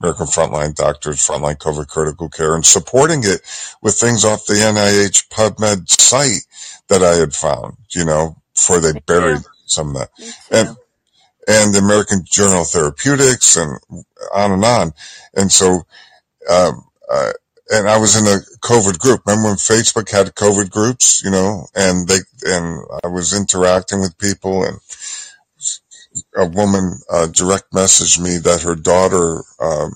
[0.00, 3.40] American Frontline Doctors, Frontline COVID Critical Care, and supporting it
[3.82, 6.46] with things off the NIH PubMed site
[6.88, 7.76] that I had found.
[7.90, 9.48] You know, before they buried too.
[9.66, 10.10] some of that,
[10.50, 10.76] and
[11.46, 13.78] and the American Journal of Therapeutics, and
[14.34, 14.92] on and on.
[15.34, 15.82] And so
[16.50, 17.32] um, uh,
[17.70, 19.22] and I was in a COVID group.
[19.26, 24.18] Remember when Facebook had COVID groups, you know, and they, and I was interacting with
[24.18, 24.78] people and
[26.36, 29.94] a woman, uh, direct messaged me that her daughter, um,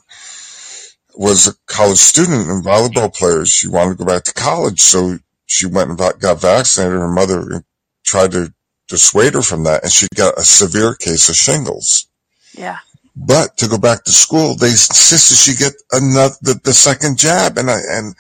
[1.15, 3.45] was a college student and volleyball player.
[3.45, 4.81] She wanted to go back to college.
[4.81, 6.99] So she went and got vaccinated.
[6.99, 7.65] Her mother
[8.09, 8.53] tried to
[8.89, 12.09] dissuade her from that and she got a severe case of shingles.
[12.57, 12.79] Yeah.
[13.15, 17.59] But to go back to school, they insisted she get another the, the second jab,
[17.59, 18.15] and I and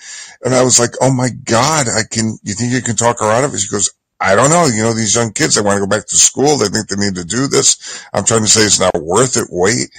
[0.45, 2.37] and I was like, oh my god, I can.
[2.43, 3.59] You think you can talk her out of it?
[3.59, 4.67] She goes, I don't know.
[4.67, 6.57] You know, these young kids, they want to go back to school.
[6.57, 8.05] They think they need to do this.
[8.13, 9.47] I'm trying to say it's not worth it.
[9.51, 9.91] Wait,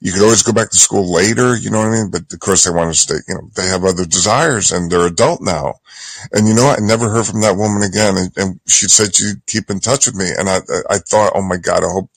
[0.00, 1.56] you could always go back to school later.
[1.56, 2.10] You know what I mean?
[2.10, 3.16] But of course, they want to stay.
[3.28, 5.74] You know, they have other desires, and they're adult now.
[6.32, 8.16] And you know, I never heard from that woman again.
[8.16, 10.30] And, and she said she'd keep in touch with me.
[10.36, 10.58] And I,
[10.90, 12.10] I thought, oh my god, I hope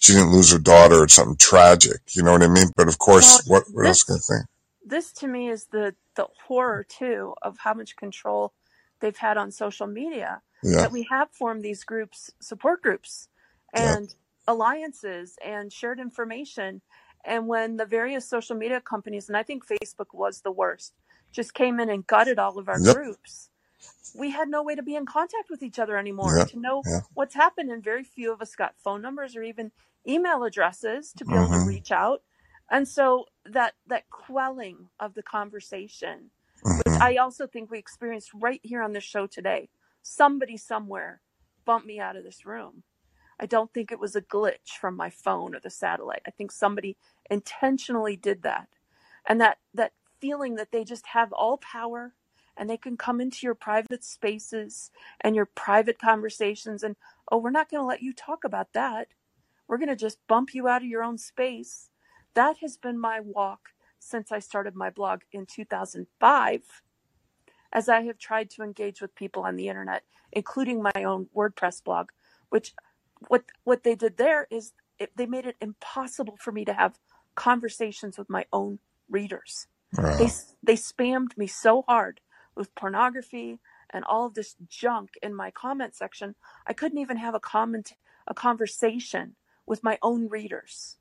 [0.00, 2.00] she didn't lose her daughter or something tragic.
[2.12, 2.68] You know what I mean?
[2.76, 4.46] But of course, Well, what, what else can I this think?
[4.84, 8.52] this to me is the the horror too of how much control
[9.00, 13.28] they've had on social media Yeah, that we have formed these groups support groups
[13.74, 14.14] yeah, and
[14.48, 16.82] alliances and shared information
[17.26, 20.94] and when the various social media companies and i think facebook was the worst
[21.32, 23.50] just came in and gutted all of our yep, groups
[24.14, 26.82] we had no way to be in contact with each other anymore yeah, to know
[26.86, 27.00] yeah.
[27.14, 27.70] what's happened.
[27.70, 29.72] And very few of us got phone numbers or even
[30.08, 32.22] email addresses to be able to Mm-hmm, reach out.
[32.70, 36.30] And so that that quelling of the conversation
[36.62, 39.68] which mm-hmm, i also think we experienced right here on this show today.
[40.02, 41.20] Somebody somewhere
[41.64, 42.82] bumped me out of this room
[43.40, 46.22] i don't think it was a glitch from my phone or the satellite.
[46.26, 46.96] I think somebody
[47.30, 48.68] intentionally did that.
[49.26, 52.14] And that that feeling that they just have all power
[52.56, 56.96] and they can come into your private spaces and your private conversations and
[57.30, 59.08] oh we're not going to let you talk about that.
[59.68, 61.90] We're going to just bump you out of your own space.
[62.34, 66.62] That has been my walk since i started my blog in 2005
[67.72, 71.82] as i have tried to engage with people on the internet including my own wordpress
[71.82, 72.10] blog
[72.50, 72.74] which
[73.28, 76.98] what what they did there is it, they made it impossible for me to have
[77.36, 79.68] conversations with my own readers.
[80.16, 80.26] They Wow.
[80.26, 82.20] s- they spammed me so hard
[82.56, 83.60] with pornography
[83.90, 86.36] and all of this junk in my comment section
[86.66, 87.94] i couldn't even have a comment
[88.26, 89.36] a conversation
[89.66, 90.98] with my own readers.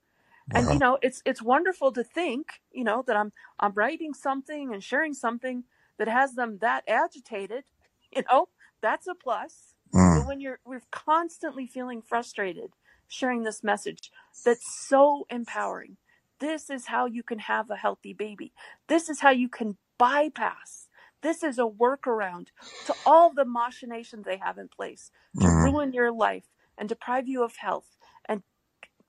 [0.53, 4.73] And you know it's it's wonderful to think you know that i'm i'm writing something
[4.73, 5.65] and sharing something
[5.99, 7.65] that has them that agitated
[8.15, 8.49] you know
[8.81, 9.74] that's a plus
[10.13, 10.25] but Mm.
[10.25, 12.71] when you're we're constantly feeling frustrated
[13.07, 14.11] sharing this message
[14.45, 15.97] that's so empowering
[16.39, 18.53] this is how you can have a healthy baby
[18.87, 20.87] this is how you can bypass
[21.21, 22.47] this is a workaround
[22.85, 25.61] to all the machinations they have in place to Mm.
[25.61, 26.45] ruin your life
[26.77, 28.43] and deprive you of health and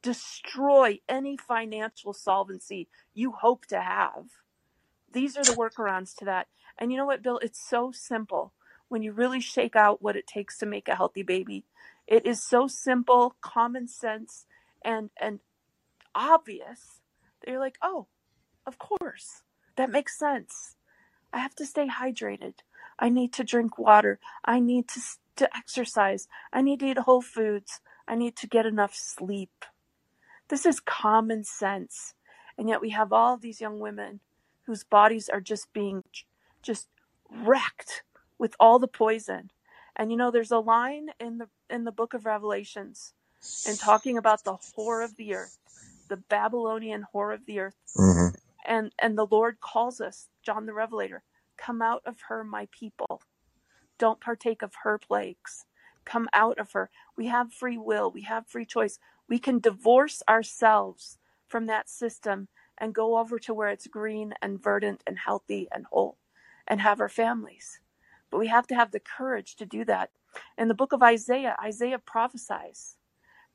[0.03, 4.27] destroy any financial solvency you hope to have
[5.13, 6.49] these are the workarounds to that.
[6.79, 7.39] And you know what, Bill?
[7.43, 8.53] It's so simple
[8.89, 11.65] when you really shake out what it takes to make a healthy baby.
[12.07, 14.47] It is so simple, common sense,
[14.85, 15.41] and and
[16.15, 17.01] obvious
[17.41, 18.07] that you're like, oh,
[18.67, 19.43] of course,
[19.77, 20.77] that makes sense.
[21.33, 22.55] I have to stay hydrated.
[22.99, 24.19] I need to drink water.
[24.45, 25.01] I need to
[25.37, 26.29] to exercise.
[26.53, 27.81] I need to eat whole foods.
[28.09, 29.65] I need to get enough sleep.
[30.49, 32.15] This is common sense.
[32.57, 34.21] And yet we have all these young women
[34.63, 36.03] whose bodies are just being
[36.63, 36.89] just
[37.31, 38.03] wrecked
[38.39, 39.51] with all the poison.
[39.97, 43.15] And you know there's a line in the in the book of Revelations
[43.65, 45.59] in talking about the whore of the earth,
[46.09, 47.77] the Babylonian whore of the earth.
[47.97, 48.29] hmm
[48.67, 51.25] And and the Lord calls us, John the Revelator,
[51.59, 53.23] come out of her my people.
[53.99, 55.65] Don't partake of her plagues.
[56.05, 56.91] Come out of her.
[57.17, 58.11] We have free will.
[58.11, 58.99] We have free choice.
[59.29, 61.19] We can divorce ourselves
[61.49, 65.87] from that system and go over to where it's green and verdant and healthy and
[65.87, 66.19] whole
[66.67, 67.81] and have our families.
[68.31, 70.11] But we have to have the courage to do that.
[70.59, 72.97] In the book of Isaiah, Isaiah prophesies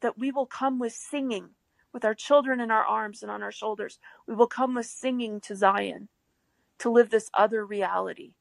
[0.01, 1.49] that we will come with singing,
[1.93, 3.99] with our children in our arms and on our shoulders.
[4.27, 6.09] We will come with singing to Zion
[6.79, 8.33] to live this other reality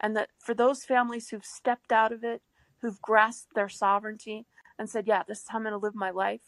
[0.00, 2.42] and that for those families who've stepped out of it,
[2.80, 4.46] who've grasped their sovereignty
[4.78, 6.42] and said, Yeah, this is how I'm going to live my life,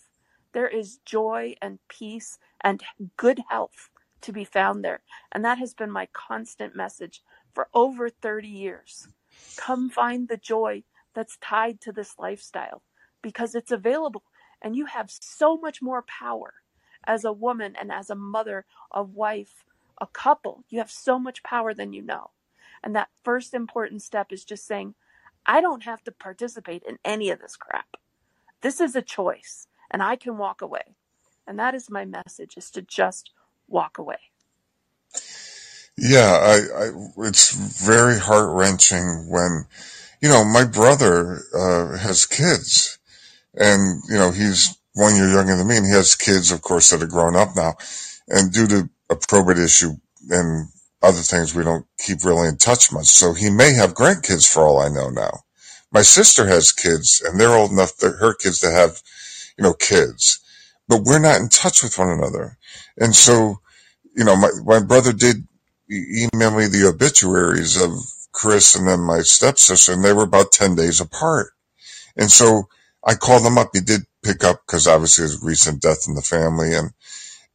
[0.53, 2.83] there is joy and peace and
[3.16, 3.91] good health
[4.22, 5.03] to be found there.
[5.33, 7.22] And that has been my constant message
[7.55, 9.09] for over 30 years.
[9.57, 10.82] Come find the joy
[11.14, 12.82] that's tied to this lifestyle
[13.22, 14.24] because it's available
[14.61, 16.55] and you have so much more power
[17.07, 19.64] as a woman and as a mother, a wife,
[20.00, 20.64] a couple.
[20.68, 22.30] You have so much power than you know.
[22.82, 24.94] And that first important step is just saying,
[25.46, 27.96] I don't have to participate in any of this crap.
[28.62, 30.96] This is a choice and I can walk away.
[31.46, 33.30] And that is my message is to just
[33.68, 34.16] walk away.
[35.97, 37.53] Yeah, I, I it's
[37.84, 39.66] very heart wrenching when,
[40.20, 42.99] you know, my brother uh, has kids,
[43.55, 46.90] and you know he's one year younger than me, and he has kids, of course,
[46.90, 47.74] that are grown up now,
[48.28, 49.92] and due to a probate issue
[50.30, 50.68] and
[51.03, 53.07] other things, we don't keep really in touch much.
[53.07, 55.40] So he may have grandkids for all I know now.
[55.92, 59.01] My sister has kids, and they're old enough that her kids to have,
[59.57, 60.40] you know, kids,
[60.88, 62.59] but we're not in touch with one another,
[62.99, 63.61] and so
[64.16, 65.47] you know, my, my brother did
[65.91, 67.91] email me the obituaries of
[68.32, 71.53] Chris and then my stepsister, and they were about 10 days apart.
[72.16, 72.68] And so
[73.05, 73.70] I called him up.
[73.72, 76.74] He did pick up because obviously his recent death in the family.
[76.74, 76.91] And,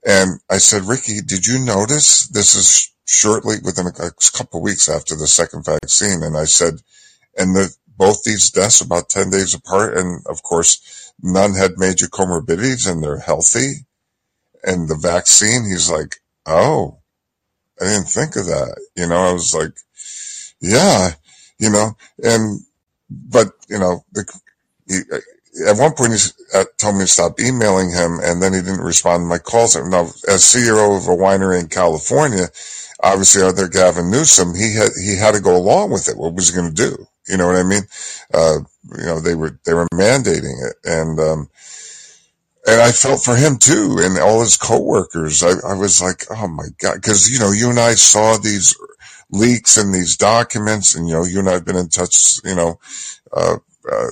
[0.05, 5.15] and I said, Ricky, did you notice this is shortly within a, couple weeks after
[5.15, 6.23] the second vaccine?
[6.23, 6.75] And I said,
[7.38, 9.97] and the, both these deaths about 10 days apart.
[9.97, 13.86] And of course, none had major comorbidities and they're healthy.
[14.63, 16.98] And the vaccine, he's like, oh,
[17.82, 18.80] I didn't think of that.
[18.95, 19.71] You know, I was like,
[20.61, 21.11] yeah,
[21.59, 21.91] you know,
[22.23, 22.59] and,
[23.09, 24.25] but, you know, the,
[24.88, 25.01] he,
[25.67, 26.19] at one point he
[26.53, 29.75] uh, told me to stop emailing him and then he didn't respond to my calls.
[29.75, 32.47] Now, as CEO of a winery in California,
[33.01, 36.17] obviously other Gavin Newsom, he had, he had to go along with it.
[36.17, 37.05] What was he going to do?
[37.27, 37.84] You know what I mean?
[38.34, 38.59] Uh,
[38.97, 40.75] you know, they were, they were mandating it.
[40.84, 41.49] And, um,
[42.70, 45.43] and I felt for him too, and all his coworkers.
[45.43, 48.76] I, I was like, oh my god, because you know, you and I saw these
[49.32, 52.55] leaks and these documents, and you know, you and I have been in touch, you
[52.55, 52.80] know,
[53.34, 53.57] uh,
[53.91, 54.07] uh,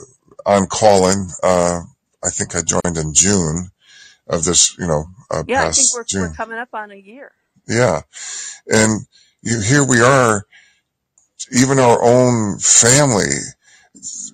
[0.46, 1.28] on Callin.
[1.44, 1.82] Uh,
[2.24, 3.70] I think I joined in June
[4.28, 7.32] of this, you know, uh, Yeah, I think we're we're coming up on a year.
[7.68, 8.02] Yeah,
[8.68, 9.02] and
[9.42, 10.46] you, here we are.
[11.52, 13.36] Even our own family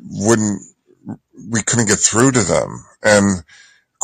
[0.01, 0.61] wouldn't.
[1.49, 3.43] We couldn't get through to them, and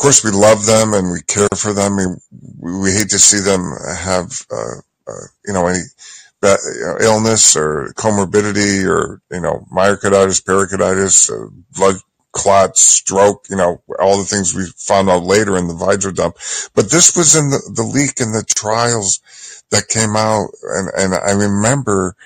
[0.00, 1.96] course we love them and we care for them.
[1.96, 5.80] We, we hate to see them have, uh, uh, you know, any
[6.42, 11.96] you know, illness or comorbidity or, you know, myocarditis, pericarditis, uh, blood
[12.32, 16.36] clots, stroke, you know, all the things we found out later in the Vidra dump.
[16.74, 19.20] But this was in the, the leak in the trials
[19.70, 20.48] that came out.
[20.62, 22.16] And, and I remember,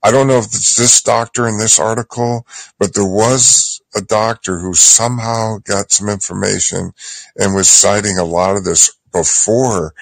[0.00, 2.46] I don't know if it's this doctor in this article,
[2.78, 6.92] but there was a doctor who somehow got some information
[7.36, 9.94] and was citing a lot of this before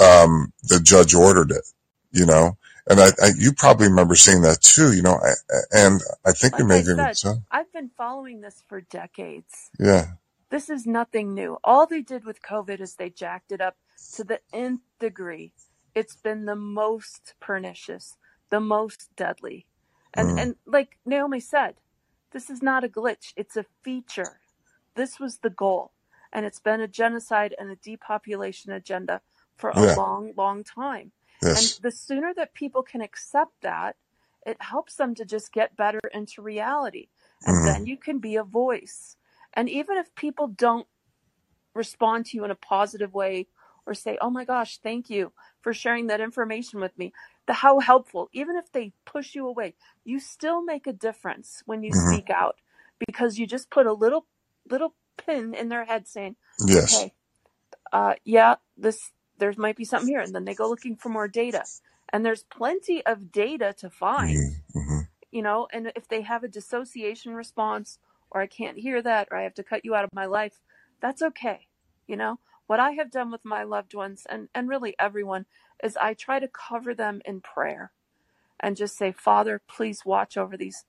[0.00, 1.64] um, the judge ordered it,
[2.12, 2.56] you know.
[2.88, 5.18] And I, I, you probably remember seeing that too, you know.
[5.22, 5.32] I,
[5.72, 7.16] and I think you may have even said,
[7.50, 9.70] I've been following this for decades.
[9.78, 10.06] yeah,
[10.50, 11.58] This is nothing new.
[11.64, 13.76] All they did with COVID is they jacked it up
[14.14, 15.52] to the nth degree.
[15.94, 18.16] It's been the most pernicious,
[18.50, 19.66] the most deadly.
[20.14, 21.74] And mm, and like Naomi said,
[22.36, 23.32] this is not a glitch.
[23.34, 24.40] It's a feature.
[24.94, 25.94] This was the goal.
[26.34, 29.22] And it's been a genocide and a depopulation agenda
[29.56, 31.12] for a yeah, long, long time.
[31.54, 33.96] And the sooner that people can accept that,
[34.44, 37.08] it helps them to just get better into reality.
[37.46, 39.16] And hmm then you can be a voice.
[39.54, 40.86] And even if people don't
[41.74, 43.48] respond to you in a positive way
[43.86, 45.32] or say, "Oh my gosh, thank you
[45.62, 47.14] for sharing that information with me."
[47.46, 48.28] The how helpful.
[48.32, 49.74] Even if they push you away,
[50.04, 52.56] you still make a difference when you hmm speak out
[53.06, 54.26] because you just put a little
[54.70, 57.14] little pin in their head saying, yes, "Okay,
[57.92, 61.28] uh yeah, this there might be something here." And then they go looking for more
[61.28, 61.66] data.
[62.12, 65.00] And there's plenty of data to find, mm-hmm,
[65.32, 67.98] you know, and if they have a dissociation response
[68.30, 70.60] or I can't hear that or I have to cut you out of my life,
[71.02, 71.68] that's okay.
[72.08, 75.46] You know, what I have done with my loved ones and, and really everyone
[75.82, 77.92] is I try to cover them in prayer
[78.60, 80.84] and just say, Father, please watch over these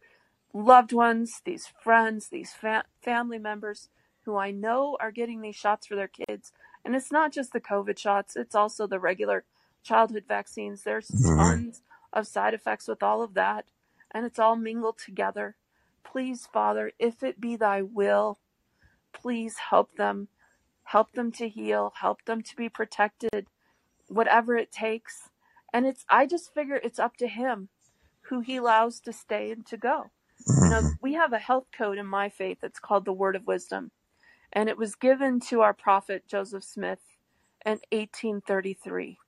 [0.53, 3.89] loved ones, these friends, these fa- family members
[4.25, 6.51] who I know are getting these shots for their kids.
[6.86, 9.43] And it's not just the COVID shots, it's also the regular
[9.84, 10.84] childhood vaccines.
[10.84, 11.82] There's tons
[12.13, 13.65] of side effects with all of that,
[14.11, 15.55] and it's all mingled together.
[16.03, 18.39] Please, Father, if it be thy will,
[19.13, 20.30] please help them.
[20.88, 23.47] Help them to heal, help them to be protected,
[24.07, 25.29] whatever it takes.
[25.73, 27.69] And it's, I just figure it's up to him
[28.29, 30.11] who he allows to stay and to go.
[30.63, 33.35] You know, hmm we have a health code in my faith that's called the Word
[33.35, 33.91] of Wisdom,
[34.53, 37.01] and it was given to our prophet Joseph Smith
[37.65, 39.19] in 1833.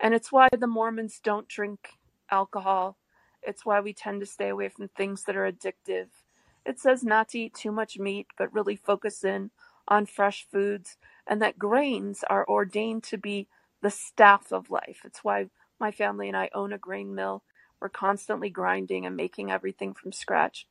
[0.00, 1.90] And it's why the Mormons don't drink
[2.30, 2.98] alcohol.
[3.42, 6.08] It's why we tend to stay away from things that are addictive.
[6.66, 9.50] It says not to eat too much meat, but really focus in
[9.88, 13.48] on fresh foods, and that grains are ordained to be
[13.82, 15.00] the staff of life.
[15.04, 15.46] It's why
[15.80, 17.42] my family and I own a grain mill.
[17.80, 20.66] We're constantly grinding and making everything from scratch.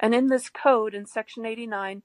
[0.00, 2.02] And in this code, in section 89,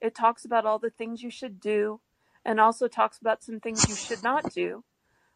[0.00, 2.00] it talks about all the things you should do
[2.44, 4.82] and also talks about some things you should not do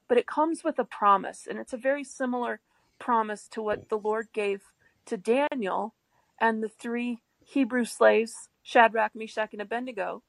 [0.09, 2.61] but it comes with a promise, and it's a very similar
[2.99, 4.63] promise to what the Lord gave
[5.07, 5.95] to Daniel
[6.41, 10.23] and the three Hebrew slaves, Shadrach, Meshach, and Abednego.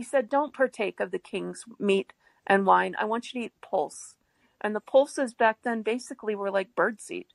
[0.00, 2.14] He said, Don't partake of the king's meat
[2.46, 2.96] and wine.
[2.98, 4.14] I want you to eat pulse.
[4.58, 7.26] And the pulses back then basically were like birdseed.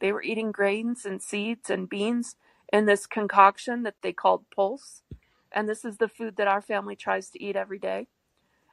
[0.00, 2.36] They were eating grains and seeds and beans
[2.70, 5.00] in this concoction that they called pulse.
[5.50, 8.08] And this is the food that our family tries to eat every day.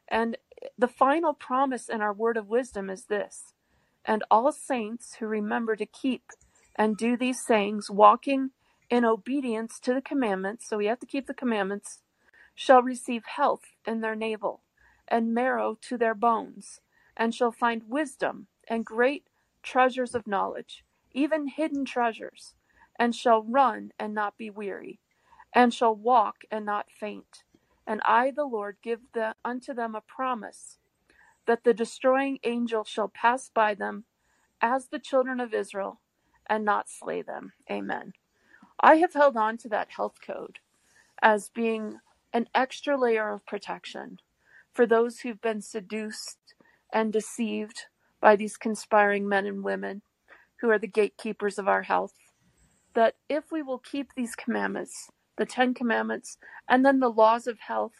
[0.10, 0.38] And
[0.78, 3.54] the final promise in our word of wisdom is this
[4.04, 6.24] and all saints who remember to keep
[6.76, 8.50] and do these sayings, walking
[8.90, 12.02] in obedience to the commandments, so we have to keep the commandments,
[12.58, 14.64] shall receive health in their navel
[15.08, 16.82] and marrow to their bones,
[17.18, 19.26] and shall find wisdom and great
[19.64, 22.56] treasures of knowledge, even hidden treasures,
[23.00, 25.02] and shall run and not be weary,
[25.54, 27.44] and shall walk and not faint.
[27.88, 30.80] And I, the Lord, give the, unto them a promise
[31.48, 34.06] that the destroying angel shall pass by them
[34.62, 36.02] as the children of Israel
[36.48, 37.54] and not slay them.
[37.72, 38.14] Amen.
[38.82, 40.60] I have held on to that health code
[41.22, 42.00] as being
[42.34, 44.18] an extra layer of protection
[44.74, 46.38] for those who've been seduced
[46.94, 47.86] and deceived
[48.22, 50.02] by these conspiring men and women
[50.62, 52.14] who are the gatekeepers of our health.
[52.94, 57.60] That if we will keep these commandments, the Ten Commandments, and then the laws of
[57.60, 57.94] health,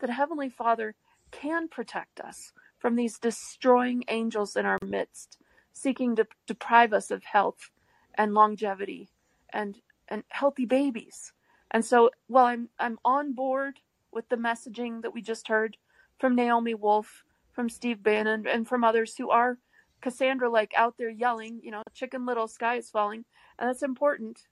[0.00, 0.94] that Heavenly Father
[1.30, 5.38] can protect us from these destroying angels in our midst,
[5.72, 7.70] seeking to deprive us of health
[8.14, 9.08] and longevity
[9.52, 11.32] and, and healthy babies.
[11.72, 13.80] And so while I'm I'm on board
[14.12, 15.76] with the messaging that we just heard
[16.20, 19.58] from Naomi Wolf, from Steve Bannon, and from others who are
[20.02, 23.24] Cassandra like out there yelling, you know, chicken little sky is falling,
[23.58, 24.42] and that's important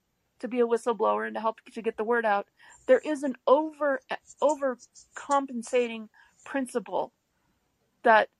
[0.40, 2.46] to be a whistleblower and to help to get the word out.
[2.86, 4.00] There is an over
[4.42, 6.08] overcompensating
[6.44, 7.12] principle
[8.02, 8.30] that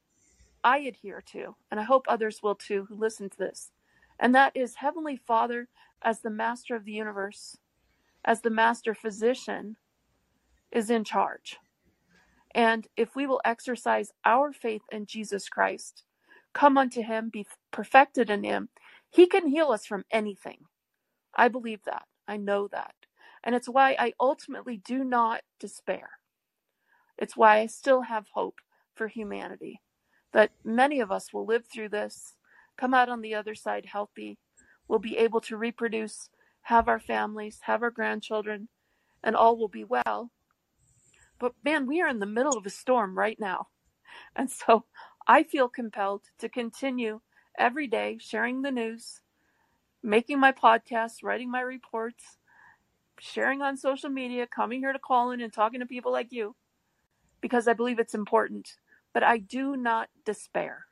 [0.65, 3.71] I adhere to, and I hope others will too who listen to this.
[4.19, 5.69] And that is Heavenly Father
[6.03, 7.59] as the master of the universe,
[8.25, 9.77] as the master physician,
[10.73, 11.59] is in charge.
[12.55, 16.05] And if we will exercise our faith in Jesus Christ,
[16.53, 18.69] come unto him, be perfected in him,
[19.11, 20.59] he can heal us from anything.
[21.35, 22.05] I believe that.
[22.29, 22.95] I know that.
[23.45, 26.11] And it's why I ultimately do not despair.
[27.19, 28.57] It's why I still have hope
[28.95, 29.81] for humanity.
[30.33, 32.37] That many of us will live through this,
[32.77, 34.39] come out on the other side healthy,
[34.89, 36.31] will be able to reproduce,
[36.71, 38.69] have our families, have our grandchildren,
[39.25, 40.31] and all will be well.
[41.41, 43.67] But man, we are in the middle of a storm right now.
[44.37, 44.85] And so
[45.27, 47.21] I feel compelled to continue
[47.59, 49.21] every day sharing the news,
[50.01, 52.39] making my podcasts, writing my reports,
[53.19, 56.55] sharing on social media, coming here to call in and talking to people like you
[57.41, 58.77] because I believe it's important.
[59.13, 60.87] But I do not despair.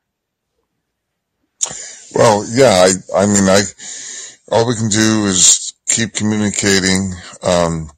[2.19, 3.63] Well, yeah, I, I mean, I,
[4.51, 7.13] all we can do is keep communicating.
[7.45, 7.93] Um,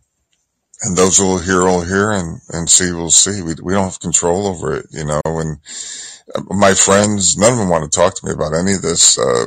[0.82, 3.40] and those will hear will hear and, and see will see.
[3.40, 5.58] We, we don't have control over it, you know, and
[6.34, 9.18] uh, my friends, none of them want to talk to me about any of this.
[9.18, 9.46] Uh,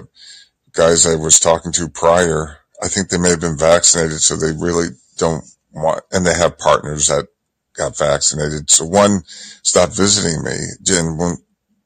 [0.72, 4.54] guys I was talking to prior, I think they may have been vaccinated, so they
[4.58, 7.28] really don't want, and they have partners that
[7.76, 8.72] got vaccinated.
[8.72, 10.58] So one stopped visiting me
[10.90, 11.42] and won't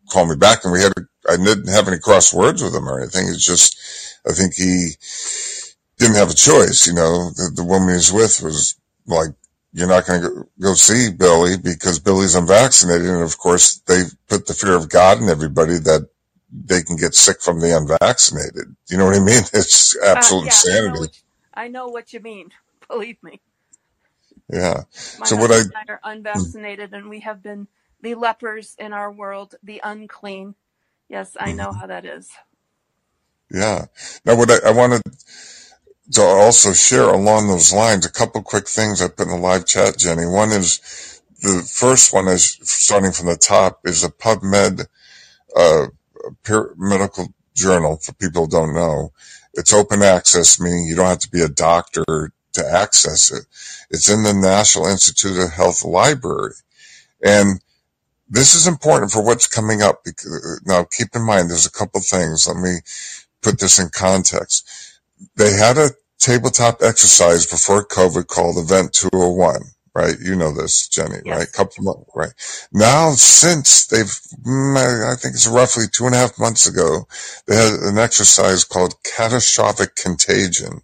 [0.09, 0.93] call me back, and we had,
[1.29, 3.27] I didn't have any cross words with him or anything.
[3.27, 3.77] It's just,
[4.27, 4.91] I think he
[5.97, 9.29] didn't have a choice, you know, the, the woman he's with was like,
[9.73, 13.07] you're not going to go see Billy because Billy's unvaccinated.
[13.07, 16.09] And of course, they put the fear of God in everybody that
[16.51, 18.75] they can get sick from the unvaccinated.
[18.89, 19.43] You know what I mean?
[19.53, 20.87] It's absolute uh, yeah, insanity.
[20.87, 21.11] I know, what,
[21.53, 22.49] I know, what you mean.
[22.89, 23.41] Believe me.
[24.51, 24.83] Yeah.
[25.19, 27.67] My so what I, and I are unvaccinated, and we have been
[28.01, 30.55] the lepers in our world, the unclean.
[31.09, 31.79] Yes, I know mm-hmm.
[31.79, 32.29] how that is.
[33.49, 33.85] Yeah.
[34.25, 35.01] Now, what I, I wanted
[36.13, 39.65] to also share along those lines a couple quick things I put in the live
[39.65, 40.25] chat, Jenny.
[40.25, 44.87] One is the first one is starting from the top is a PubMed
[45.55, 45.87] uh,
[46.77, 49.11] medical journal for people who don't know.
[49.53, 52.03] It's open access, meaning you don't have to be a doctor
[52.53, 53.45] to access it.
[53.89, 56.53] It's in the National Institute of Health Library.
[57.23, 57.59] And
[58.29, 60.05] this is important for what's coming up.
[60.65, 62.47] Now, keep in mind, there's a couple things.
[62.47, 62.79] Let me
[63.41, 64.67] put this in context.
[65.35, 69.61] They had a tabletop exercise before COVID called Event 201
[69.97, 70.15] right?
[70.23, 71.37] You know this, Jenny, yes.
[71.37, 71.51] right?
[71.51, 72.33] Couple months, right?
[72.71, 74.05] Now, since they've,
[74.45, 74.77] mm,
[75.11, 77.07] I think it's roughly two and a half months ago,
[77.47, 80.81] they had an exercise called catastrophic contagion.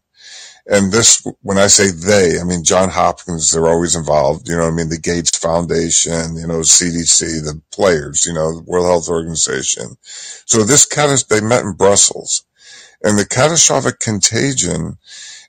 [0.65, 4.47] And this, when I say they, I mean John Hopkins, they're always involved.
[4.47, 4.89] You know I mean?
[4.89, 9.97] The Gates Foundation, you know, CDC, the players, you know, the World Health Organization.
[10.45, 12.45] So this catas, they met in Brussels.
[13.03, 14.97] And the catastrophic contagion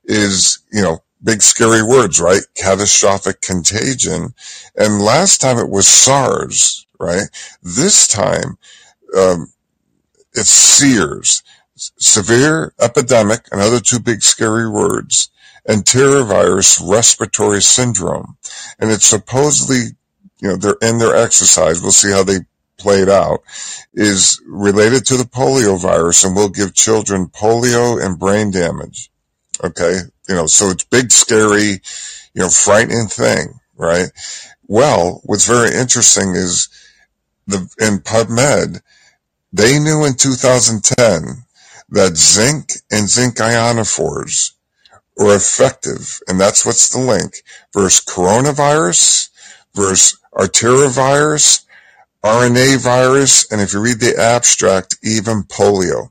[0.04, 2.42] is, you know, big scary words, right?
[2.56, 4.34] Catastrophic contagion.
[4.76, 7.28] And last time it was SARS, right?
[7.62, 8.58] This time,
[9.16, 9.52] um,
[10.34, 11.42] it's SEERS,
[11.77, 15.31] severe epidemic, another two big scary words,
[15.68, 18.37] enterovirus respiratory syndrome.
[18.79, 19.97] And it's supposedly,
[20.41, 21.81] you know, they're in their exercise.
[21.81, 22.41] We'll see how they
[22.77, 23.41] play it out
[23.95, 29.11] is related to the polio virus and will give children polio and brain damage.
[29.62, 30.01] Okay.
[30.29, 31.81] You know, so it's big, scary,
[32.35, 34.11] you know, frightening thing, right?
[34.66, 36.68] Well, what's very interesting is
[37.47, 38.81] the, in PubMed,
[39.53, 41.45] they knew in 2010
[41.91, 44.53] that zinc and zinc ionophores
[45.16, 49.28] were effective, and that's what's the link, versus coronavirus,
[49.74, 51.64] versus arterivirus,
[52.24, 56.11] RNA virus, and if you read the abstract, even polio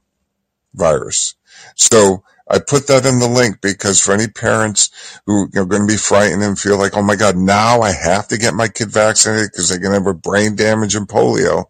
[0.74, 1.36] virus.
[1.76, 4.92] So I put that in the link because for any parents
[5.26, 8.28] who are going to be frightened and feel like, oh my God, now I have
[8.30, 11.66] to get my kid vaccinated because they're going to have brain damage and polio.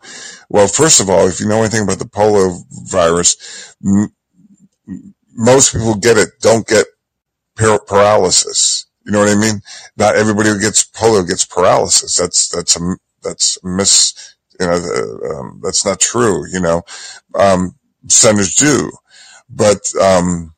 [0.49, 2.57] Well, first of all, if you know anything about the polio
[2.89, 4.13] virus, m-
[5.36, 6.88] most people get it don't get
[7.57, 8.88] par- paralysis.
[9.05, 9.61] You know what I mean?
[9.97, 12.17] Not everybody who gets polio gets paralysis.
[12.17, 14.76] That's that's a that's a mis you know
[15.39, 16.47] um, that's not true.
[16.49, 16.84] You know,
[17.36, 17.76] um,
[18.07, 18.91] centers do,
[19.49, 20.53] but um,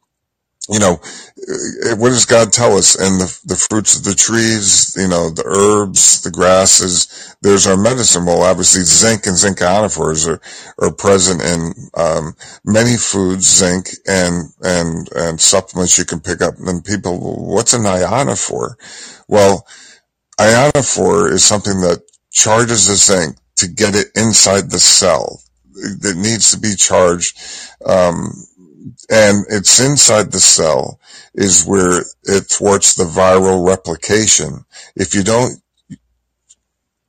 [0.70, 2.96] you know, uh, what does God tell us?
[2.96, 7.78] And the, the fruits of the trees, you know, the herbs, the grasses, there's our
[7.78, 8.26] medicine.
[8.26, 10.42] Well, obviously zinc and zinc ionophores are,
[10.84, 12.36] are present in, um,
[12.66, 16.56] many foods, zinc and, and, and supplements you can pick up.
[16.58, 18.76] And people, what's an ionophore?
[19.28, 19.68] Well,
[20.40, 22.02] ionophore is something that
[22.32, 25.42] charges the zinc to get it inside the cell.
[25.78, 27.38] It needs to be charged,
[27.86, 28.32] um,
[29.10, 31.00] and it's inside the cell
[31.34, 34.66] is where it thwarts the viral replication.
[34.96, 35.62] If you don't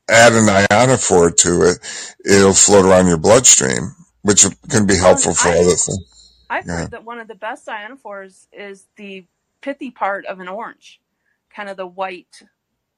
[0.08, 1.78] add an ionophore to it,
[2.24, 6.44] it'll float around your bloodstream, which can be helpful for other things.
[6.48, 9.26] I've heard that one of the best ionophores is the
[9.60, 11.00] pithy part of an orange,
[11.50, 12.42] kind of the white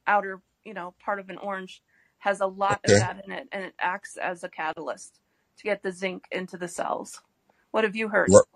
[0.07, 1.83] outer, you know, part of an orange
[2.19, 2.95] has a lot okay.
[2.95, 5.21] of that in it, and it acts as a catalyst
[5.57, 7.21] to get the zinc into the cells.
[7.71, 8.29] What have you heard?
[8.31, 8.47] Well,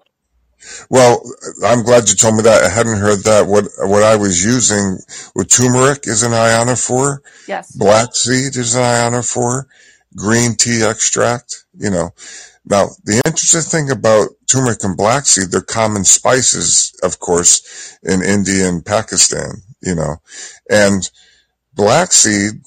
[1.65, 2.63] I'm glad you told me that.
[2.63, 3.47] I hadn't heard that.
[3.47, 4.99] What what I was using
[5.35, 7.19] with turmeric is an ionophore.
[7.49, 7.73] Yes.
[7.73, 9.65] Black seed is an ionophore.
[10.17, 11.65] Green tea extract.
[11.79, 12.11] You know.
[12.65, 18.23] Now, the interesting thing about turmeric and black seed, they're common spices, of course, in
[18.23, 19.63] India and Pakistan.
[19.81, 20.17] You know,
[20.71, 21.09] and
[21.75, 22.63] black seed.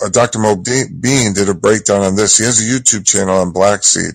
[0.00, 0.38] Uh, Dr.
[0.38, 2.38] Mobeen did a breakdown on this.
[2.38, 4.14] He has a YouTube channel on black seed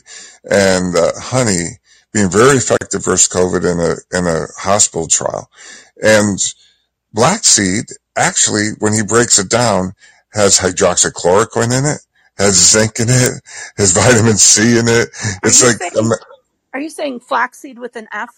[0.49, 1.77] and uh, honey
[2.13, 5.49] being very effective versus COVID in a, in a hospital trial.
[6.01, 6.39] And
[7.13, 7.85] black seed
[8.17, 9.93] actually, when he breaks it down,
[10.31, 11.99] has hydroxychloroquine in it,
[12.37, 13.41] has zinc in it,
[13.77, 15.09] has vitamin C in it.
[15.43, 16.11] It's like, saying, um,
[16.73, 18.29] are you saying flaxseed with an F?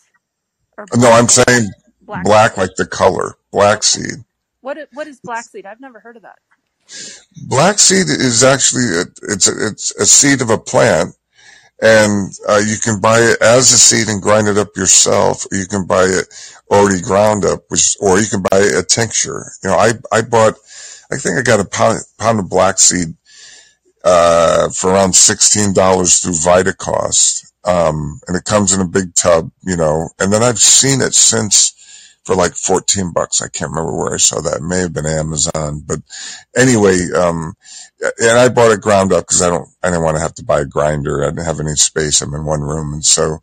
[0.98, 1.70] no, I'm saying
[2.02, 4.24] black, black like the color, black seed.
[4.62, 5.66] What what is black seed?
[5.66, 6.40] I've never heard of that.
[7.48, 11.16] Black seed is actually a, it's a, it's a seed of a plant
[11.82, 15.46] and uh, you can buy it as a seed and grind it up yourself.
[15.52, 16.28] Or you can buy it
[16.72, 19.46] already ground up, which, or you can buy a tincture.
[19.64, 20.56] You know, I I bought,
[21.12, 23.16] I think I got a pound, pound of black seed
[24.04, 29.52] uh, for around sixteen dollars through Vitacost, um, and it comes in a big tub.
[29.64, 31.74] You know, and then I've seen it since
[32.26, 33.42] for like 14 bucks.
[33.42, 34.58] I can't remember where I saw that.
[34.58, 36.00] It may have been Amazon, but
[36.58, 37.54] anyway, um,
[38.20, 40.44] and I bought it ground up because I don't, I didn't want to have to
[40.44, 41.24] buy a grinder.
[41.24, 42.22] I didn't have any space.
[42.22, 42.94] I'm in one room.
[42.94, 43.40] And so,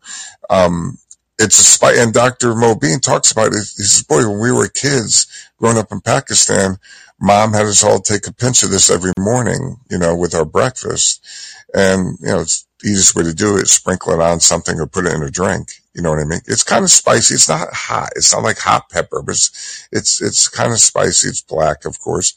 [0.49, 0.97] um,
[1.39, 1.97] it's a spice.
[1.99, 2.53] And Dr.
[2.53, 3.55] Mobeen talks about it.
[3.55, 6.77] He says, boy, when we were kids growing up in Pakistan,
[7.19, 10.45] mom had us all take a pinch of this every morning, you know, with our
[10.45, 11.25] breakfast.
[11.73, 14.79] And, you know, it's the easiest way to do it is sprinkle it on something
[14.79, 15.69] or put it in a drink.
[15.95, 16.41] You know what I mean?
[16.47, 17.35] It's kind of spicy.
[17.35, 18.09] It's not hot.
[18.15, 21.29] It's not like hot pepper, but it's, it's, it's kind of spicy.
[21.29, 22.35] It's black, of course.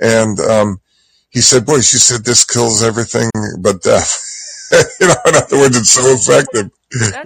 [0.00, 0.80] And, um,
[1.36, 3.28] he said, boy, she said this kills everything
[3.58, 4.24] but death.
[4.98, 6.70] you know, in other words, it's so effective.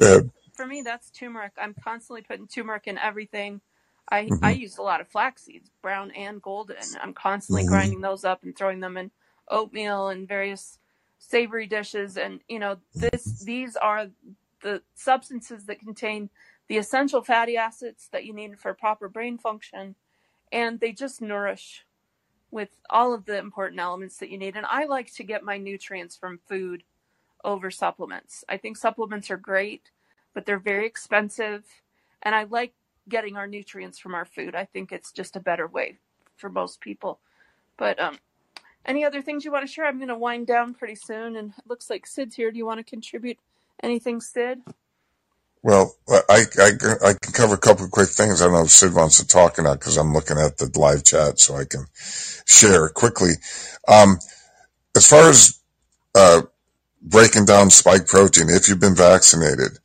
[0.00, 0.18] Yeah.
[0.52, 1.52] For me, that's turmeric.
[1.56, 3.60] I'm constantly putting turmeric in everything.
[4.08, 4.44] I, mm-hmm.
[4.44, 6.74] I use a lot of flax seeds, brown and golden.
[7.00, 7.70] I'm constantly mm-hmm.
[7.70, 9.12] grinding those up and throwing them in
[9.48, 10.80] oatmeal and various
[11.20, 12.16] savory dishes.
[12.16, 14.08] And, you know, this, these are
[14.64, 16.30] the substances that contain
[16.66, 19.94] the essential fatty acids that you need for proper brain function,
[20.50, 21.84] and they just nourish
[22.50, 24.56] with all of the important elements that you need.
[24.56, 26.82] And I like to get my nutrients from food
[27.44, 28.44] over supplements.
[28.48, 29.90] I think supplements are great,
[30.34, 31.64] but they're very expensive.
[32.22, 32.74] And I like
[33.08, 34.54] getting our nutrients from our food.
[34.54, 35.98] I think it's just a better way
[36.36, 37.20] for most people.
[37.76, 38.18] But um,
[38.84, 39.86] any other things you want to share?
[39.86, 42.50] I'm going to wind down pretty soon, and it looks like Sid's here.
[42.50, 43.38] Do you want to contribute
[43.82, 44.60] anything, Sid?
[45.62, 46.70] Well, I, I,
[47.04, 48.40] I can cover a couple of quick things.
[48.40, 50.70] I don't know if Sid wants to talk or not because I'm looking at the
[50.78, 51.84] live chat so I can
[52.46, 53.32] share quickly.
[53.86, 54.18] Um,
[54.96, 55.60] as far as
[56.14, 56.42] uh,
[57.02, 59.78] breaking down spike protein, if you've been vaccinated,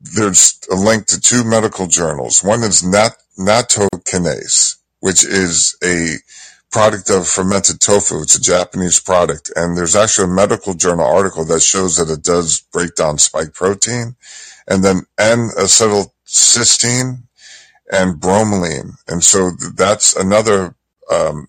[0.00, 2.44] there's a link to two medical journals.
[2.44, 6.14] One is nat- nattokinase, which is a
[6.76, 8.20] product of fermented tofu.
[8.20, 9.50] It's a Japanese product.
[9.56, 13.54] And there's actually a medical journal article that shows that it does break down spike
[13.54, 14.14] protein.
[14.68, 17.22] And then N-acetylcysteine
[17.90, 18.90] and bromelain.
[19.08, 20.74] And so that's another
[21.10, 21.48] um,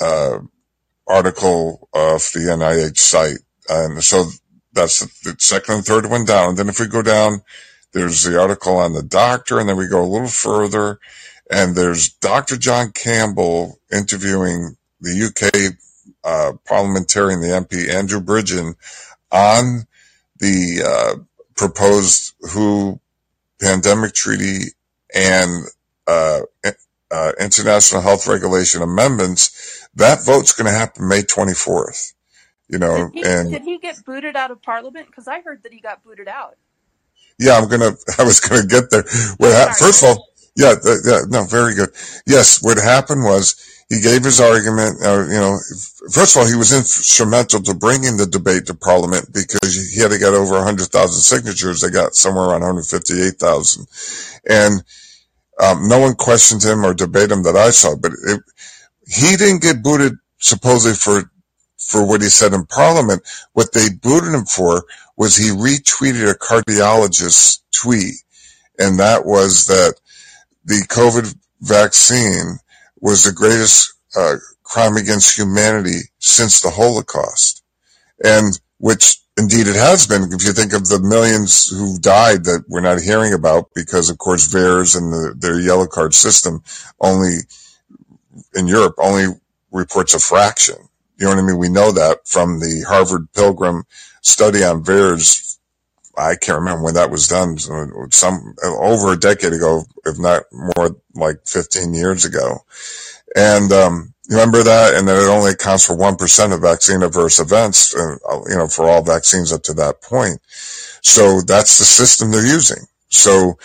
[0.00, 0.38] uh,
[1.08, 3.38] article of the NIH site.
[3.68, 4.26] And so
[4.72, 6.50] that's the second and third one down.
[6.50, 7.42] And Then if we go down,
[7.92, 11.00] there's the article on the doctor, and then we go a little further,
[11.50, 12.56] and there's Dr.
[12.56, 15.76] John Campbell interviewing the UK
[16.22, 18.76] uh, parliamentarian, the MP Andrew Bridgen,
[19.32, 19.86] on
[20.38, 21.20] the uh,
[21.56, 23.00] proposed WHO
[23.60, 24.68] pandemic treaty
[25.14, 25.64] and
[26.06, 26.40] uh,
[27.10, 29.88] uh, international health regulation amendments.
[29.94, 32.14] That vote's going to happen May 24th.
[32.68, 35.06] You know, Did he, and did he get booted out of Parliament?
[35.06, 36.56] Because I heard that he got booted out.
[37.36, 37.96] Yeah, I'm gonna.
[38.18, 39.02] I was gonna get there.
[39.02, 41.90] First of all, yeah, th- no, very good.
[42.26, 43.56] Yes, what happened was
[43.88, 44.98] he gave his argument.
[45.04, 45.58] Uh, you know,
[46.12, 50.10] first of all, he was instrumental to bringing the debate to Parliament because he had
[50.10, 50.90] to get over 100,000
[51.20, 51.80] signatures.
[51.80, 53.86] They got somewhere around 158,000,
[54.48, 54.82] and
[55.62, 57.96] um, no one questioned him or debated him that I saw.
[57.96, 58.40] But it,
[59.06, 61.30] he didn't get booted supposedly for
[61.78, 63.22] for what he said in Parliament.
[63.54, 64.84] What they booted him for
[65.16, 68.14] was he retweeted a cardiologist's tweet,
[68.78, 69.94] and that was that
[70.70, 72.58] the COVID vaccine
[73.00, 77.64] was the greatest uh, crime against humanity since the Holocaust,
[78.24, 80.22] and which indeed it has been.
[80.32, 84.18] If you think of the millions who died that we're not hearing about because, of
[84.18, 86.62] course, VAERS and the, their yellow card system
[87.00, 87.38] only
[88.54, 89.26] in Europe only
[89.72, 90.76] reports a fraction.
[91.18, 91.58] You know what I mean?
[91.58, 93.82] We know that from the Harvard Pilgrim
[94.22, 95.49] study on VAERS.
[96.20, 97.58] I can't remember when that was done.
[98.10, 102.64] Some over a decade ago, if not more, like 15 years ago.
[103.34, 107.38] And um, remember that, and that it only accounts for one percent of vaccine adverse
[107.38, 107.94] events.
[107.94, 108.16] Uh,
[108.48, 110.40] you know, for all vaccines up to that point.
[111.02, 112.84] So that's the system they're using.
[113.08, 113.58] So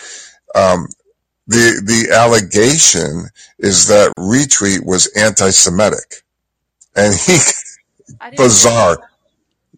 [0.54, 0.88] um,
[1.46, 3.28] the the allegation
[3.58, 6.22] is that retweet was anti-Semitic,
[6.94, 7.38] and he
[8.36, 9.10] bizarre.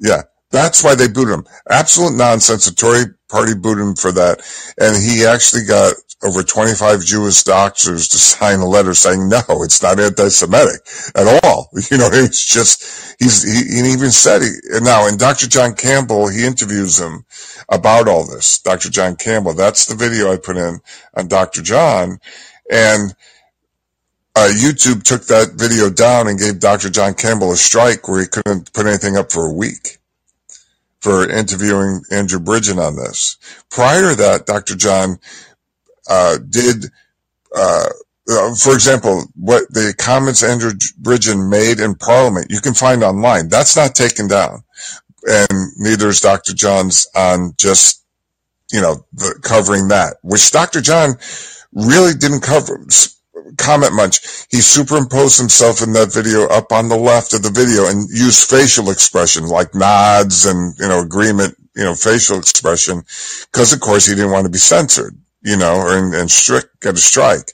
[0.01, 1.47] Yeah, that's why they booted him.
[1.69, 2.67] Absolute nonsense.
[2.67, 4.41] The Tory party booted him for that,
[4.79, 9.83] and he actually got over 25 Jewish doctors to sign a letter saying, no, it's
[9.83, 10.81] not anti-Semitic
[11.15, 11.71] at all.
[11.91, 14.49] You know, it's just, he's, he, he even said he,
[14.83, 15.47] now, and Dr.
[15.47, 17.25] John Campbell, he interviews him
[17.69, 18.59] about all this.
[18.59, 18.91] Dr.
[18.91, 20.81] John Campbell, that's the video I put in
[21.15, 21.63] on Dr.
[21.63, 22.19] John.
[22.71, 23.15] And,
[24.37, 26.91] uh, YouTube took that video down and gave Dr.
[26.91, 29.98] John Campbell a strike where he couldn't put anything up for a week
[31.01, 33.37] for interviewing Andrew Bridgen on this.
[33.71, 34.75] Prior to that, Dr.
[34.75, 35.19] John
[36.09, 36.87] uh, did,
[37.55, 37.89] uh,
[38.31, 43.49] uh, for example, what the comments Andrew Bridgen made in Parliament, you can find online.
[43.49, 44.65] That's not taken down,
[45.27, 46.55] and neither is Dr.
[46.55, 48.03] John's on just
[48.73, 50.81] you know the, covering that, which Dr.
[50.81, 51.15] John
[51.73, 52.85] really didn't cover
[53.59, 54.47] comment much.
[54.51, 58.51] He superimposed himself in that video up on the left of the video and used
[58.51, 63.03] facial expression like nods and you know agreement, you know facial expression,
[63.53, 66.81] because of course he didn't want to be censored you know, or and, and strict
[66.83, 67.53] get a strike.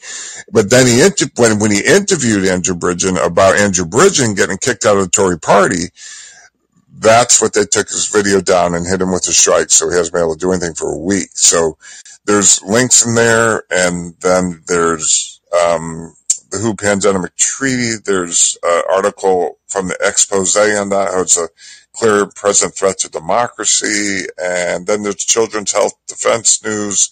[0.52, 4.86] But then he inter- when when he interviewed Andrew Bridgen about Andrew Bridgen getting kicked
[4.86, 5.86] out of the Tory party,
[6.98, 9.96] that's what they took his video down and hit him with a strike, so he
[9.96, 11.30] hasn't been able to do anything for a week.
[11.34, 11.78] So
[12.26, 16.14] there's links in there, and then there's um,
[16.50, 17.94] the WHO pandemic treaty.
[18.04, 21.48] There's an article from the expose on that, how it's a
[21.92, 27.10] clear present threat to democracy, and then there's Children's Health Defense News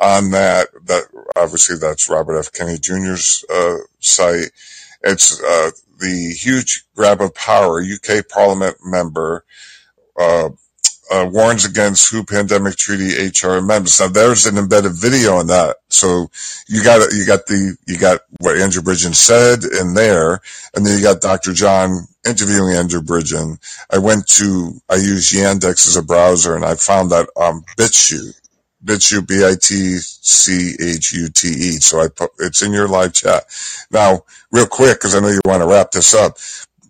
[0.00, 0.68] on that.
[0.86, 1.04] That
[1.36, 2.52] obviously that's Robert F.
[2.52, 4.50] Kennedy Jr.'s uh, site.
[5.02, 7.82] It's uh, the huge grab of power.
[7.82, 9.44] UK Parliament member
[10.18, 10.50] uh,
[11.10, 14.00] uh, warns against WHO pandemic treaty HR amendments.
[14.00, 15.78] Now there's an embedded video on that.
[15.88, 16.30] So
[16.68, 20.40] you got you got the you got what Andrew Bridgen said in there,
[20.74, 21.52] and then you got Dr.
[21.52, 23.58] John interviewing Andrew Bridgen.
[23.90, 28.36] I went to I use Yandex as a browser, and I found that um BitChute.
[28.82, 30.00] BitChute, B-I-T-C-H-U-T-E.
[31.80, 33.44] So I put, it's in your live chat.
[33.90, 36.38] Now, real quick, because I know you want to wrap this up,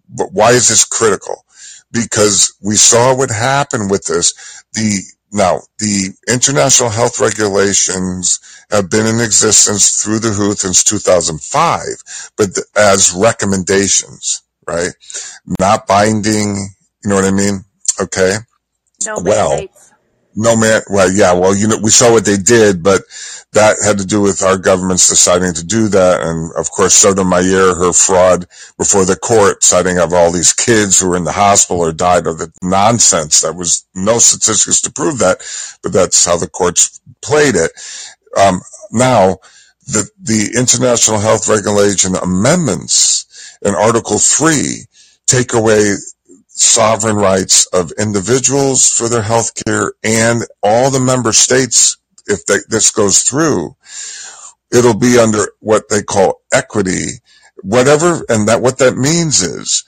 [0.09, 1.45] but why is this critical?
[1.93, 4.35] Because we saw what happened with this.
[4.75, 5.03] The
[5.33, 8.41] now the international health regulations
[8.71, 11.83] have been in existence through the WHO since 2005,
[12.37, 14.91] but th- as recommendations, right?
[15.61, 16.57] Not binding.
[17.05, 17.65] You know what I mean?
[18.01, 18.37] Okay.
[19.07, 19.93] No Well, mandates.
[20.35, 20.83] no man.
[20.91, 21.33] Well, yeah.
[21.33, 23.03] Well, you know, we saw what they did, but
[23.55, 27.74] that had to do with our governments deciding to do that, and of course, Sotomayor,
[27.77, 28.47] her fraud
[28.78, 32.28] before the court, citing of all these kids who were in the hospital or died
[32.28, 33.43] of the nonsense.
[33.43, 35.39] That was no statistics to prove that,
[35.82, 37.72] but that's how the courts played it.
[38.39, 38.60] Um,
[38.93, 39.39] now,
[39.86, 44.85] the the international health regulation amendments in Article Three
[45.27, 45.94] take away
[46.48, 51.97] sovereign rights of individuals for their health care and all the member states
[52.31, 53.69] if they, this goes through
[54.73, 57.20] it'll be under what they call equity.
[57.62, 59.85] Whatever and that what that means is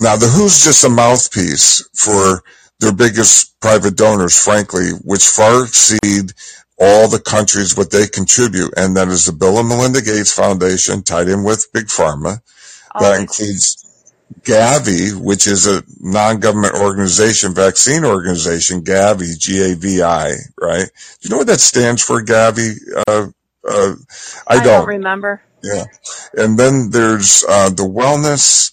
[0.00, 2.42] now the who's just a mouthpiece for
[2.80, 6.32] their biggest private donors frankly which far exceed
[6.80, 8.72] all the countries what they contribute.
[8.76, 12.40] And that is the bill and melinda gates foundation tied in with big pharma.
[12.98, 13.20] That Always.
[13.20, 13.91] includes
[14.42, 20.84] Gavi, which is a non-government organization, vaccine organization, Gavi, G-A-V-I, right?
[20.86, 22.74] Do you know what that stands for, Gavi?
[23.08, 23.28] Uh,
[23.68, 23.94] uh,
[24.48, 24.86] I I don't don't.
[24.88, 25.42] remember.
[25.62, 25.84] Yeah.
[26.34, 28.72] And then there's, uh, the Wellness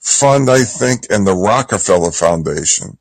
[0.00, 2.98] Fund, I think, and the Rockefeller Foundation.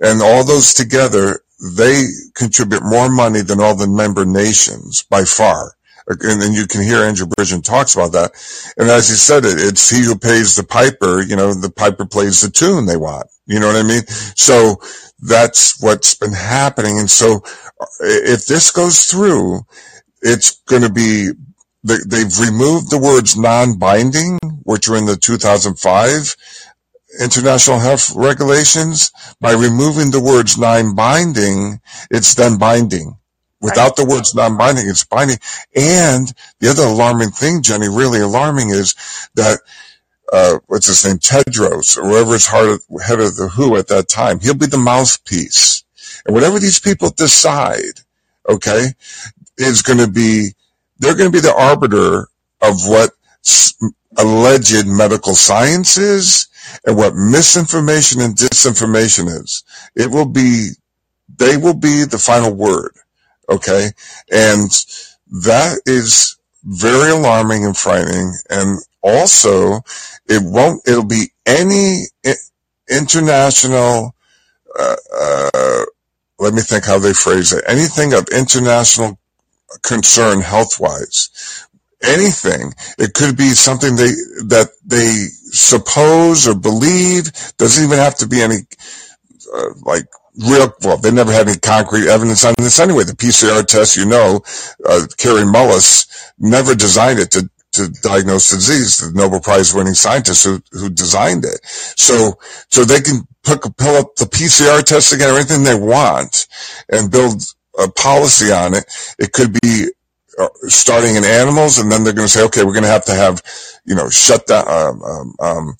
[0.00, 1.40] And all those together,
[1.76, 2.04] they
[2.34, 5.74] contribute more money than all the member nations by far.
[6.08, 8.32] And then you can hear Andrew Bridgen talks about that.
[8.78, 12.06] And as he said it, it's he who pays the piper, you know, the piper
[12.06, 13.26] plays the tune they want.
[13.46, 14.06] You know what I mean?
[14.34, 14.80] So
[15.20, 16.98] that's what's been happening.
[16.98, 17.42] And so
[17.80, 19.60] uh, if this goes through,
[20.22, 21.30] it's going to be,
[21.84, 26.36] they, they've removed the words non-binding, which were in the 2005
[27.20, 29.10] international health regulations.
[29.40, 31.80] By removing the words non-binding,
[32.10, 33.17] it's then binding.
[33.60, 35.38] Without the words non-binding, it's binding.
[35.76, 38.94] And the other alarming thing, Jenny, really alarming is
[39.34, 39.60] that,
[40.32, 44.08] uh, what's his name, Tedros, or whoever's head of, head of the WHO at that
[44.08, 45.84] time, he'll be the mouthpiece.
[46.26, 48.00] And whatever these people decide,
[48.48, 48.88] okay,
[49.58, 50.50] is going to be,
[50.98, 52.28] they're going to be the arbiter
[52.62, 53.10] of what
[53.46, 53.74] s-
[54.16, 56.48] alleged medical science is
[56.86, 59.64] and what misinformation and disinformation is.
[59.96, 60.70] It will be,
[61.38, 62.92] they will be the final word.
[63.48, 63.90] Okay.
[64.30, 64.70] And
[65.44, 68.34] that is very alarming and frightening.
[68.50, 69.80] And also
[70.28, 72.04] it won't, it'll be any
[72.90, 74.14] international,
[74.78, 75.84] uh, uh,
[76.38, 77.64] let me think how they phrase it.
[77.66, 79.18] Anything of international
[79.82, 81.66] concern health wise.
[82.02, 82.74] Anything.
[82.98, 84.12] It could be something they,
[84.46, 87.32] that they suppose or believe.
[87.56, 88.58] Doesn't even have to be any,
[89.54, 90.06] uh, like
[90.38, 93.04] real, well, they never had any concrete evidence on this anyway.
[93.04, 94.40] The PCR test, you know,
[94.88, 100.44] uh, Kary Mullis never designed it to, to diagnose disease, the Nobel Prize winning scientist
[100.44, 101.60] who, who designed it.
[101.64, 102.38] So,
[102.70, 106.46] so they can put, pull up the PCR test again or anything they want
[106.90, 107.42] and build
[107.78, 108.84] a policy on it.
[109.18, 109.88] It could be
[110.38, 113.04] uh, starting in animals and then they're going to say, okay, we're going to have
[113.06, 113.42] to have,
[113.84, 115.76] you know, shut down, um, um, um,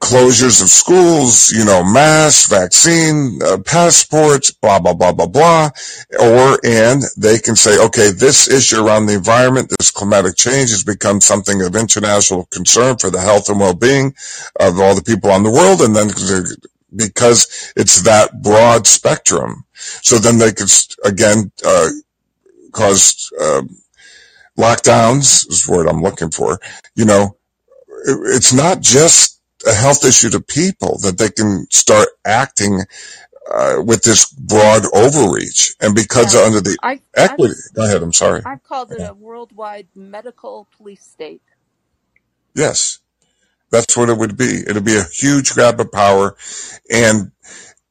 [0.00, 5.70] closures of schools, you know, mass, vaccine, uh, passports, blah, blah, blah, blah, blah.
[6.18, 10.82] Or, and they can say, okay, this issue around the environment, this climatic change has
[10.82, 14.14] become something of international concern for the health and well-being
[14.58, 15.82] of all the people on the world.
[15.82, 16.08] And then
[16.96, 19.64] because it's that broad spectrum.
[19.74, 20.70] So then they could,
[21.04, 21.88] again, uh,
[22.72, 23.62] cause, uh,
[24.58, 26.58] lockdowns is the word I'm looking for.
[26.94, 27.36] You know,
[28.06, 32.82] it, it's not just a health issue to people that they can start acting
[33.52, 35.74] uh, with this broad overreach.
[35.80, 38.44] And because Yeah, under the I, I've equity go ahead i'm sorry.
[38.44, 41.42] I've called it a worldwide medical police state.
[42.54, 42.98] yes.
[43.72, 44.64] That's what it would be.
[44.68, 46.36] It'd be a huge grab of power.
[46.92, 47.32] And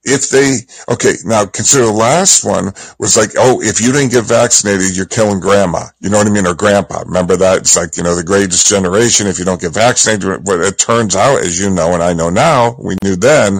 [0.09, 0.57] if they
[0.91, 5.05] okay now consider the last one was like oh if you didn't get vaccinated you're
[5.05, 5.83] killing grandma.
[5.99, 6.47] You know what i mean?
[6.47, 7.03] Or grandpa.
[7.05, 7.59] Remember that?
[7.59, 11.15] It's like you know the greatest generation if you don't get vaccinated what it turns
[11.15, 13.57] out as you know and i know now we knew then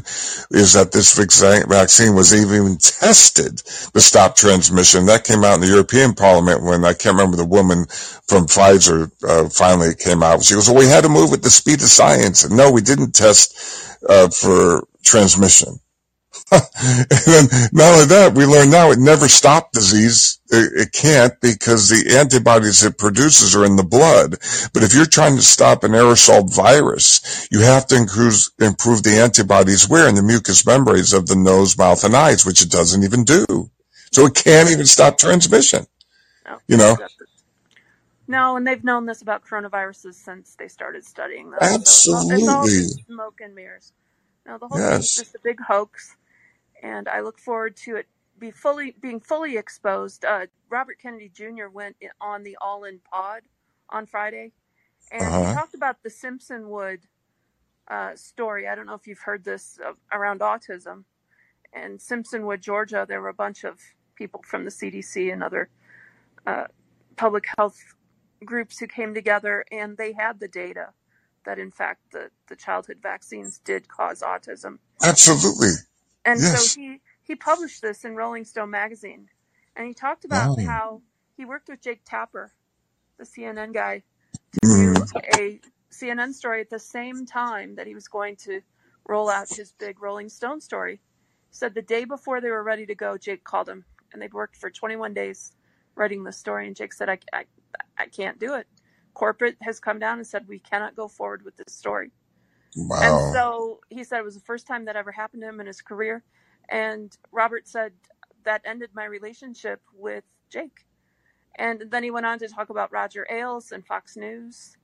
[0.52, 5.06] is that this vaccine was even tested to stop transmission.
[5.06, 7.86] That came out in the european parliament when i can't remember the woman
[8.28, 10.44] from pfizer uh, finally came out.
[10.44, 12.44] She goes well we had to move with the speed of science.
[12.44, 15.80] And no we didn't test uh, for transmission
[16.52, 20.40] and then not only that, we learn now it never stopped disease.
[20.50, 24.38] It, it, can't because the antibodies it produces are in the blood.
[24.74, 29.20] But if you're trying to stop an aerosol virus, you have to improve, improve the
[29.20, 30.10] antibodies where?
[30.10, 33.70] In the mucous membranes of the nose, mouth, and eyes, which it doesn't even do.
[34.12, 35.86] So it can't even stop transmission.
[36.48, 36.58] No.
[36.68, 36.98] You know?
[38.28, 41.60] No, and they've known this about coronaviruses since they started studying them.
[41.62, 42.46] Absolutely.
[42.46, 43.92] So it's all smoke and mirrors.
[44.46, 44.92] No, the whole Yes.
[44.92, 46.16] thing's just a big hoax
[46.84, 48.08] and I look forward to it
[48.40, 50.26] be fully being fully exposed.
[50.26, 51.68] Uh, Robert Kennedy Jr.
[51.74, 53.44] went on the All In Pod
[53.90, 54.54] on Friday,
[55.12, 55.54] and he Uh-huh.
[55.54, 57.00] talked about the Simpsonwood
[57.90, 58.68] uh, story.
[58.68, 61.06] I don't know if you've heard this uh, around autism.
[61.74, 63.80] In Simpsonwood, Georgia, there were a bunch of
[64.16, 65.70] people from the CDC and other
[66.48, 66.66] uh,
[67.18, 67.78] public health
[68.46, 70.90] groups who came together, and they had the data
[71.46, 74.80] that, in fact, the, the childhood vaccines did cause autism.
[75.04, 75.72] Absolutely.
[76.26, 76.46] And Yes.
[76.46, 79.30] so he he published this in Rolling Stone magazine,
[79.76, 80.58] and he talked about Oh.
[80.58, 81.02] how
[81.38, 82.54] he worked with Jake Tapper,
[83.20, 84.04] the CNN guy,
[84.54, 85.22] to do Mm.
[85.24, 88.62] a CNN story at the same time that he was going to
[89.08, 91.02] roll out his big Rolling Stone story.
[91.50, 94.34] He said the day before they were ready to go, Jake called him, and they'd
[94.34, 95.54] worked for 21 days
[95.96, 97.46] writing the story, and Jake said, I, I,
[97.98, 98.68] I can't do it.
[99.14, 102.12] Corporate has come down and said we cannot go forward with this story.
[103.02, 103.22] And Wow.
[103.22, 105.82] so he said it was the first time that ever happened to him in his
[105.82, 106.24] career.
[106.70, 107.94] And Robert said
[108.46, 110.86] that ended my relationship with Jake.
[111.58, 114.78] And then he went on to talk about Roger Ailes and Fox News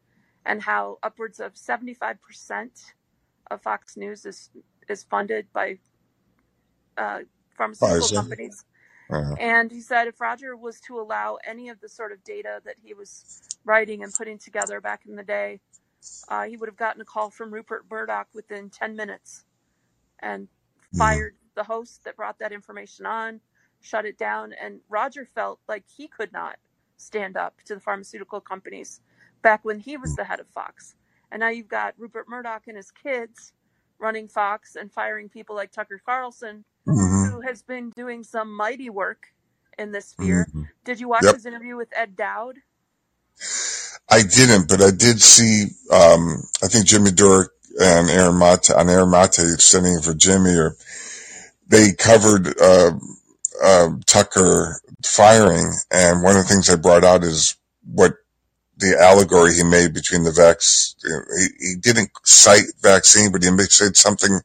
[0.46, 2.18] and how upwards of 75%
[3.52, 4.50] of Fox News is,
[4.90, 5.80] is funded by
[6.98, 7.22] uh,
[7.58, 8.12] pharmaceutical Pfizer.
[8.12, 8.66] companies.
[9.12, 9.38] Uh-huh.
[9.38, 12.76] And he said if Roger was to allow any of the sort of data that
[12.84, 13.28] he was
[13.66, 15.62] writing and putting together back in the day,
[16.30, 19.46] uh, he would have gotten a call from Rupert Murdoch within 10 minutes
[20.20, 20.48] and
[20.98, 23.40] fired the host that brought that information on,
[23.82, 24.54] shut it down.
[24.54, 26.58] And Roger felt like he could not
[26.98, 29.02] stand up to the pharmaceutical companies
[29.42, 30.96] back when he was the head of Fox.
[31.32, 33.54] And now you've got Rupert Murdoch and his kids
[34.00, 37.32] running Fox and firing people like Tucker Carlson, Mhm.
[37.32, 39.34] who has been doing some mighty work
[39.78, 40.48] in this sphere.
[40.54, 40.70] Mhm.
[40.84, 41.36] Did you watch Yep.
[41.36, 42.62] his interview with Ed Dowd?
[44.10, 45.66] I didn't, but I did see.
[45.92, 47.48] Um, I think Jimmy Durick
[47.80, 50.76] and Aaron Mate on Aaron Mate sitting for Jimmy, or
[51.68, 52.92] they covered uh,
[53.64, 57.56] uh, Tucker firing, and one of the things they brought out is
[57.92, 58.14] what
[58.78, 60.96] the allegory he made between the vax.
[61.38, 64.40] He, he didn't cite vaccine, but he said something.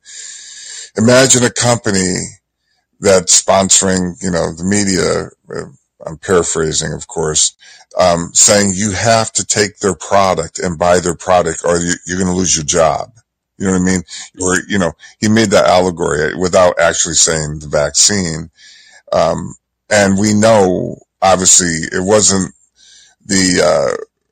[0.97, 2.16] Imagine a company
[3.01, 5.31] that's sponsoring, you know, the media.
[6.06, 7.55] I'm paraphrasing, of course,
[7.98, 12.18] um, saying you have to take their product and buy their product or you, you're
[12.18, 13.12] going to lose your job.
[13.59, 14.02] You know what I mean?
[14.40, 18.51] Or, you know, he made that allegory without actually saying the vaccine.
[19.12, 19.55] Um,
[19.90, 22.55] and we know, obviously, it wasn't
[23.27, 23.60] the,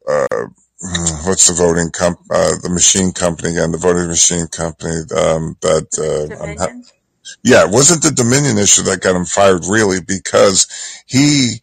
[0.09, 0.47] uh, uh,
[1.27, 5.89] what's the voting comp, uh, the machine company again, the voting machine company, um, that,
[5.99, 6.98] uh?
[7.43, 10.67] Yeah, it wasn't the Dominion issue that got him fired really because
[11.07, 11.61] he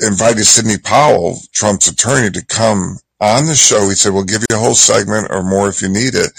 [0.00, 3.88] invited Sidney Powell, Trump's attorney, to come on the show.
[3.88, 6.32] He said, we'll give you a whole segment or more if you need it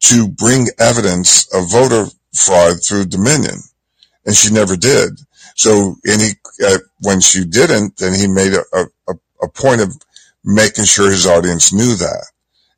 [0.00, 3.60] to bring evidence of voter fraud through Dominion.
[4.26, 5.18] And she never did.
[5.56, 6.30] So, and he,
[6.64, 9.96] uh, when she didn't, then he made a, a, a point of
[10.44, 12.26] making sure his audience knew that.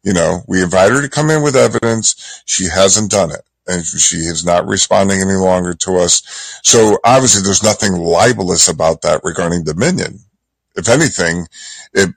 [0.03, 2.43] You know, we invited her to come in with evidence.
[2.47, 6.61] She hasn't done it and she is not responding any longer to us.
[6.63, 10.19] So obviously there's nothing libelous about that regarding Dominion.
[10.77, 11.47] If anything,
[11.93, 12.11] it,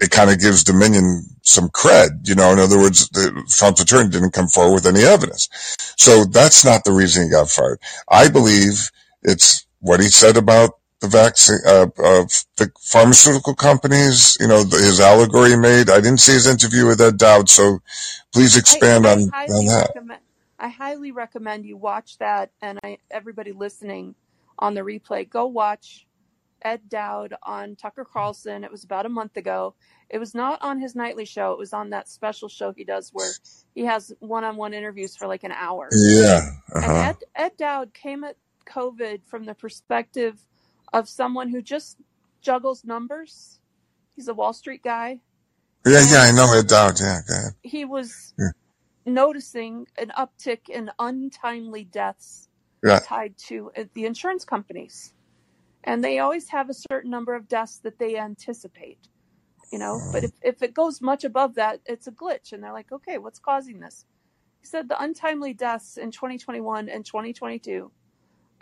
[0.00, 4.10] it kind of gives Dominion some cred, you know, in other words, the, Trump's attorney
[4.10, 5.48] didn't come forward with any evidence.
[5.96, 7.80] So that's not the reason he got fired.
[8.08, 8.90] I believe
[9.22, 10.70] it's what he said about
[11.00, 12.24] the vaccine, uh, uh,
[12.56, 15.90] the pharmaceutical companies, you know, the, his allegory made.
[15.90, 17.80] I didn't see his interview with Ed Dowd, so
[18.32, 19.90] please expand I, on, I on highly that.
[19.94, 20.20] recommend
[20.62, 24.14] I highly recommend you watch that and I everybody listening
[24.60, 26.06] on the replay go watch
[26.64, 28.62] Ed Dowd on Tucker Carlson.
[28.62, 29.74] It was about a month ago.
[30.08, 31.50] It was not on his nightly show.
[31.50, 33.32] It was on that special show he does where
[33.74, 35.88] he has one-on-one interviews for like an hour.
[35.92, 36.50] Yeah.
[36.76, 36.92] And Uh-huh.
[36.94, 38.36] Ed, Ed Dowd came at
[38.66, 40.38] COVID from the perspective
[40.92, 41.96] of someone who just
[42.40, 43.58] juggles numbers.
[44.14, 45.18] He's a Wall Street guy.
[45.84, 47.00] Yeah, yeah, I know Ed Dowd.
[47.00, 47.52] Yeah, go ahead.
[47.64, 48.50] He was Yeah.
[49.06, 52.48] Noticing an uptick in untimely deaths
[53.04, 55.14] tied to uh, the insurance companies.
[55.84, 59.08] And they always have a certain number of deaths that they anticipate,
[59.72, 60.00] you know.
[60.12, 62.52] But if, if it goes much above that, it's a glitch.
[62.52, 64.04] And they're like, okay, what's causing this?
[64.60, 67.90] He said the untimely deaths in 2021 and 2022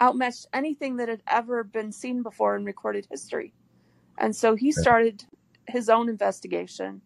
[0.01, 3.53] outmatched anything that had ever been seen before in recorded history.
[4.17, 5.25] And so he started
[5.69, 7.03] his own investigation,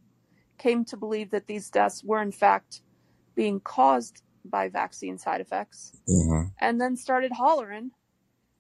[0.59, 2.83] came to believe that these deaths were in fact
[3.35, 7.91] being caused by vaccine side effects, hmm and then started hollering.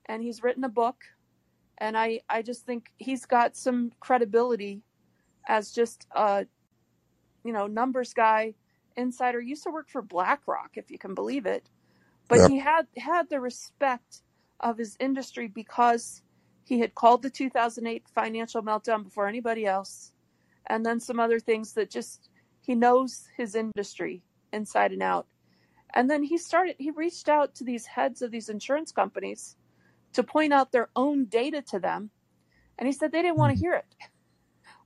[0.06, 1.05] And he's written a book.
[1.78, 4.82] And I, I just think he's got some credibility
[5.48, 6.46] as just a,
[7.44, 8.55] you know, numbers guy,
[8.96, 9.40] insider.
[9.40, 11.68] Used to work for BlackRock, if you can believe it.
[12.28, 12.51] But Yep.
[12.51, 14.22] he had had the respect
[14.60, 16.22] of his industry because
[16.64, 20.12] he had called the 2008 financial meltdown before anybody else,
[20.66, 22.30] and then some other things that just
[22.62, 24.22] he knows his industry
[24.55, 25.26] inside and out.
[25.94, 26.76] And then he started.
[26.78, 29.56] He reached out to these heads of these insurance companies
[30.12, 32.10] to point out their own data to them,
[32.78, 33.64] and he said they didn't want to hmm.
[33.64, 33.94] hear it,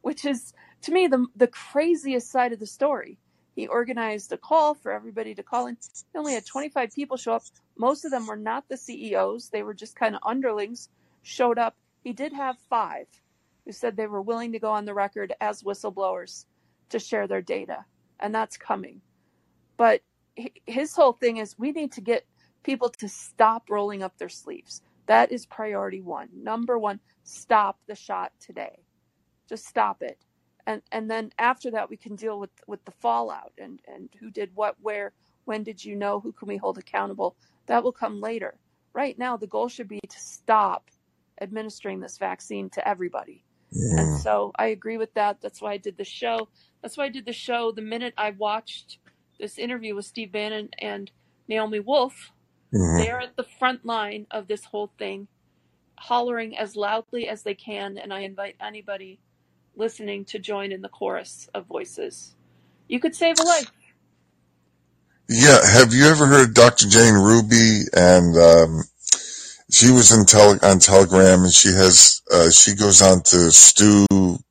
[0.02, 3.18] which is to me the the craziest side of the story.
[3.54, 5.76] He organized a call for everybody to call in.
[6.12, 7.42] He only had 25 people show up.
[7.76, 9.48] Most of them were not the CEOs.
[9.48, 10.90] They were just kind of underlings
[11.22, 11.74] showed up.
[12.04, 13.08] He did have five
[13.64, 16.44] who said they were willing to go on the record as whistleblowers
[16.88, 17.84] to share their data.
[18.20, 19.00] And that's coming.
[19.78, 20.02] But
[20.66, 22.26] his whole thing is we need to get
[22.64, 24.82] people to stop rolling up their sleeves.
[25.06, 26.28] That is priority one.
[26.34, 28.80] Number one, stop the shot today.
[29.48, 30.18] Just stop it.
[30.66, 34.30] And and then after that we can deal with with the fallout and and who
[34.30, 35.14] did what where
[35.46, 37.36] when did you know who can we hold accountable
[37.66, 38.58] that will come later
[38.94, 40.90] right now the goal should be to stop
[41.40, 43.42] administering this vaccine to everybody
[43.72, 46.48] and so i agree with that that's why i did the show
[46.82, 48.98] that's why i did the show the minute i watched
[49.38, 51.10] this interview with steve bannon and
[51.48, 52.32] naomi wolf
[52.72, 55.26] hmm they're at the front line of this whole thing
[55.98, 59.18] hollering as loudly as they can and i invite anybody
[59.76, 62.34] listening to join in the chorus of voices
[62.88, 63.70] you could save a life
[65.28, 65.58] Yeah.
[65.74, 66.88] Have you ever heard of Dr.
[66.88, 67.82] Jane Ruby?
[67.92, 68.82] And um,
[69.70, 74.06] she was in tele- on Telegram, and she has uh, she goes on to Stu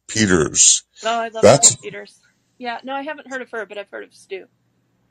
[0.07, 0.83] Peters.
[1.03, 2.19] oh i love That's stu peters
[2.59, 4.45] yeah no i haven't heard of her but i've heard of stu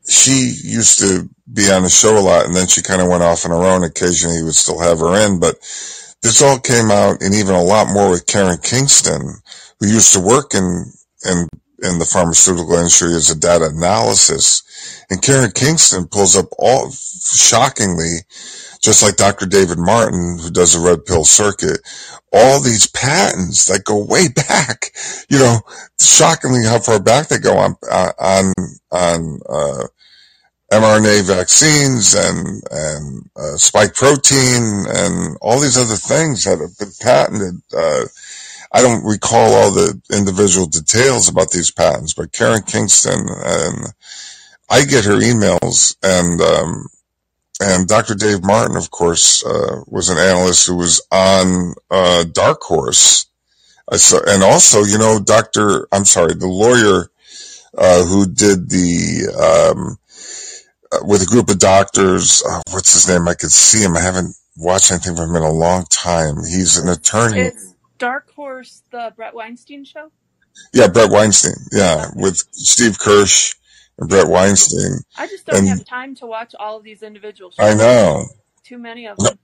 [0.09, 3.23] she used to be on the show a lot, and then she kind of went
[3.23, 3.85] off on her own.
[3.85, 5.57] Occasionally, he would still have her in, but
[6.23, 9.23] this all came out, and even a lot more with Karen Kingston,
[9.81, 10.85] who used to work in
[11.24, 11.49] in
[11.83, 14.62] in the pharmaceutical industry as a data analysis.
[15.11, 18.19] And Karen Kingston pulls up all shockingly,
[18.83, 19.47] just like Dr.
[19.47, 21.81] David Martin, who does the red pill circuit,
[22.33, 24.91] all these patents that go way back.
[25.28, 25.61] You know,
[26.01, 27.77] shockingly how far back they go on
[28.19, 28.53] on
[28.91, 29.87] on uh,
[30.70, 36.93] mRNA vaccines and and uh, spike protein and all these other things that have been
[37.01, 37.60] patented.
[37.76, 38.06] Uh,
[38.72, 43.86] I don't recall all the individual details about these patents, but Karen Kingston and
[44.68, 46.88] I get her emails and um,
[47.60, 48.14] and Dr.
[48.14, 53.26] Dave Martin, of course, uh, was an analyst who was on uh, Dark Horse.
[53.90, 55.88] I saw, and also, you know, Dr.
[55.93, 57.09] I'm sorry, the lawyer
[57.78, 59.98] uh, who did the um,
[61.03, 62.43] with a group of doctors.
[62.49, 63.29] Uh, what's his name?
[63.29, 63.97] I could see him.
[63.97, 66.37] I haven't watched anything from him in a long time.
[66.39, 67.41] He's an attorney.
[67.41, 70.11] it's dark horse the bret weinstein show
[70.75, 71.55] Yeah, Bret Weinstein.
[71.73, 73.55] Yeah, with Steve Kirsch
[73.99, 74.99] and Bret Weinstein.
[75.17, 78.27] i just don't And have time to watch all of these individual I know.
[78.65, 79.39] too many of No, them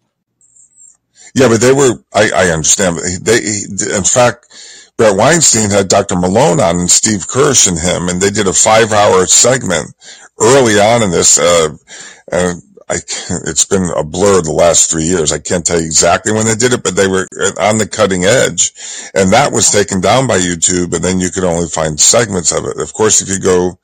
[1.35, 1.93] yeah, but they were.
[2.13, 2.97] I, I understand.
[2.97, 3.39] But they,
[3.97, 4.47] in fact,
[4.97, 6.17] Bret Weinstein had Dr.
[6.17, 9.95] Malone on and Steve Kirsch and him, and they did a five-hour segment
[10.41, 11.39] early on in this.
[11.39, 11.77] Uh,
[12.31, 12.97] and I,
[13.47, 15.33] it's been a blur the last three years.
[15.33, 17.27] I can't tell you exactly when they did it, but they were
[17.59, 18.73] on the cutting edge,
[19.15, 22.65] and that was taken down by YouTube, and then you could only find segments of
[22.67, 22.79] it.
[22.79, 23.79] Of course, if you go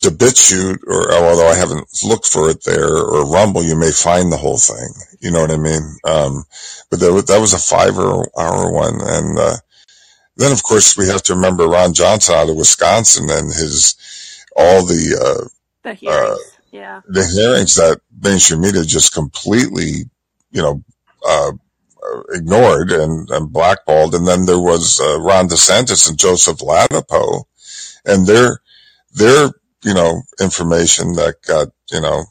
[0.00, 4.30] to BitChute, or although I haven't looked for it there, or Rumble, you may find
[4.30, 4.92] the whole thing.
[5.20, 5.96] You know what I mean?
[6.04, 6.44] Um,
[6.90, 9.56] but that was, that was a five hour, hour one, and uh,
[10.36, 13.96] then of course we have to remember Ron Johnson out of Wisconsin and his
[14.56, 15.48] all the
[15.82, 20.04] the uh, uh, hearings yeah the hearings that mainstream media just completely,
[20.50, 20.82] you know,
[21.26, 21.52] uh,
[22.02, 24.14] uh, ignored and, and, blackballed.
[24.14, 27.44] And then there was uh, Ron DeSantis and Joseph Ladapo,
[28.04, 28.60] and their
[29.14, 29.50] their
[29.82, 32.24] you know information that got you know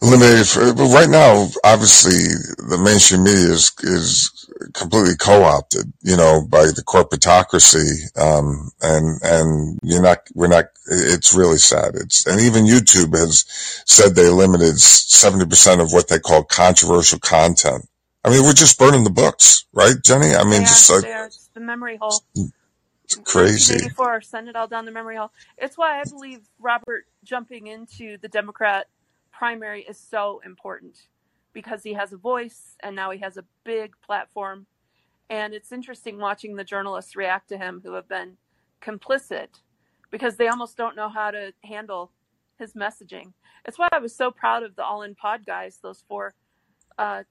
[0.00, 0.46] eliminated.
[0.46, 2.34] For, but right now, obviously,
[2.68, 4.31] the mainstream media is is
[4.74, 8.16] completely co-opted, you know, by the corporatocracy.
[8.18, 11.94] Um, and, and you're not, we're not, it's really sad.
[11.94, 13.44] It's, and even YouTube has
[13.86, 17.86] said they limited 70% of what they call controversial content.
[18.24, 20.34] I mean, we're just burning the books, right, Jenny?
[20.34, 22.22] I mean, they just like, they are the memory hole.
[23.04, 23.74] It's crazy.
[23.74, 25.32] 1984, send it all down the memory hole.
[25.58, 28.86] It's why I believe Robert jumping into the Democrat
[29.32, 30.96] primary is so important
[31.52, 34.66] because he has a voice and now he has a big platform.
[35.30, 38.36] And it's interesting watching the journalists react to him who have been
[38.82, 39.60] complicit
[40.10, 42.10] because they almost don't know how to handle
[42.58, 43.32] his messaging.
[43.64, 46.34] It's why I was so proud of the All In Pod guys, those four
[46.98, 47.22] uh,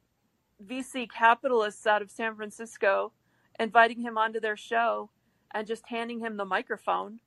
[0.65, 3.11] VC capitalists out of San Francisco,
[3.59, 5.09] inviting him onto their show
[5.53, 7.19] and just handing him the microphone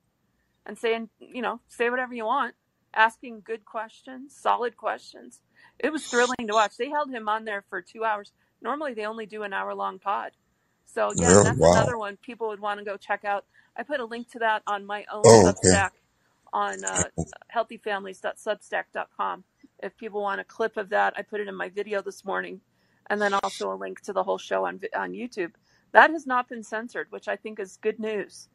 [0.67, 2.55] and saying, you know, say whatever you want,
[2.95, 5.41] asking good questions, solid questions
[5.79, 6.77] it was thrilling to watch.
[6.77, 8.33] They held him on there for two hours.
[8.63, 10.33] Normally, they only do an hour long pod.
[10.87, 11.45] So yeah, Really?
[11.45, 11.73] that's Wow.
[11.73, 13.45] another one people would want to go check out.
[13.77, 15.71] I put a link to that on my own Oh, okay.
[15.71, 15.91] Substack
[16.53, 17.09] on uh,
[17.55, 19.45] healthyfamilies.substack.com.
[19.83, 22.61] If people want a clip of that, I put it in my video this morning,
[23.11, 25.53] and then also a link to the whole show on on YouTube.
[25.93, 28.49] That has not been censored, which I think is good news.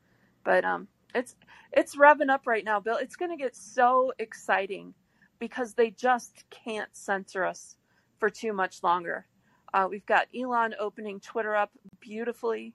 [0.44, 1.36] But um, it's
[1.74, 2.98] it's revving up right now, Bill.
[2.98, 4.94] It's going to get so exciting
[5.40, 7.78] because they just can't censor us
[8.20, 9.26] for too much longer.
[9.74, 12.74] Uh, we've got Elon opening Twitter up beautifully,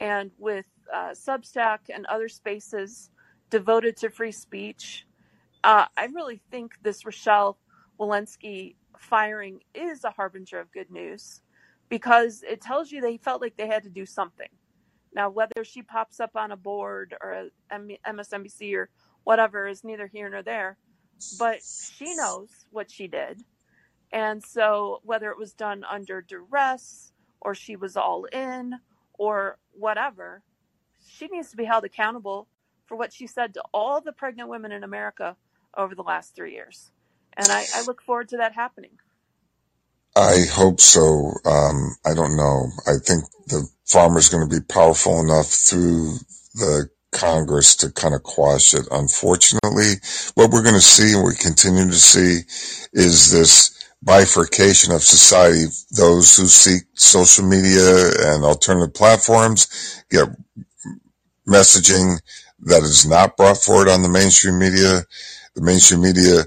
[0.00, 3.10] and with uh, Substack and other spaces
[3.50, 5.06] devoted to free speech.
[5.64, 7.58] Uh, I really think this Rochelle
[7.98, 11.40] Walensky firing is a harbinger of good news
[11.88, 14.48] because it tells you they felt like they had to do something.
[15.14, 18.90] Now, whether she pops up on a board or MSNBC or
[19.24, 20.76] whatever is neither here nor there,
[21.32, 23.44] but she knows what she did.
[24.12, 28.74] And so, whether it was done under duress or she was all in
[29.18, 30.42] or whatever,
[31.06, 32.48] she needs to be held accountable
[32.86, 35.36] for what she said to all the pregnant women in America
[35.76, 36.92] over the last three years.
[37.36, 38.92] And I, I look forward to that happening.
[40.16, 41.32] I hope so.
[41.46, 42.68] Um, I don't know.
[42.86, 46.16] I think the pharma's going to be powerful enough through
[46.54, 46.88] the
[47.18, 48.86] Congress to kind of quash it.
[48.90, 49.94] Unfortunately,
[50.34, 52.40] what we're going to see and we continue to see
[52.92, 55.64] is this bifurcation of society.
[55.96, 60.28] Those who seek social media and alternative platforms get
[61.46, 62.20] messaging
[62.60, 65.02] that is not brought forward on the mainstream media.
[65.54, 66.44] The mainstream media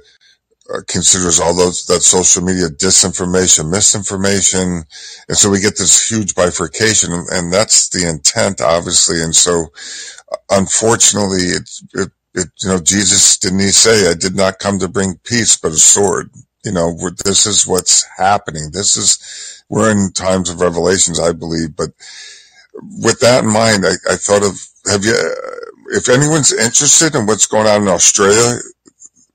[0.87, 4.83] considers all those that social media disinformation, misinformation,
[5.29, 9.21] and so we get this huge bifurcation, and, that's the intent, obviously.
[9.21, 9.67] And so,
[10.31, 14.79] uh, unfortunately, it, it, it, you know, Jesus didn't he say, "I did not come
[14.79, 16.31] to bring peace, but a sword."
[16.65, 18.71] You know, this is what's happening.
[18.73, 21.75] This is we're in times of revelations, I believe.
[21.75, 21.91] But
[23.03, 24.59] with that in mind, I, I thought of
[24.91, 25.15] have you,
[25.93, 28.59] if anyone's interested in what's going on in Australia,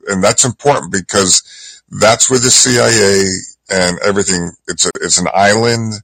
[0.07, 3.27] and that's important because that's where the CIA
[3.71, 4.53] and everything.
[4.69, 5.95] It's a, it's an island,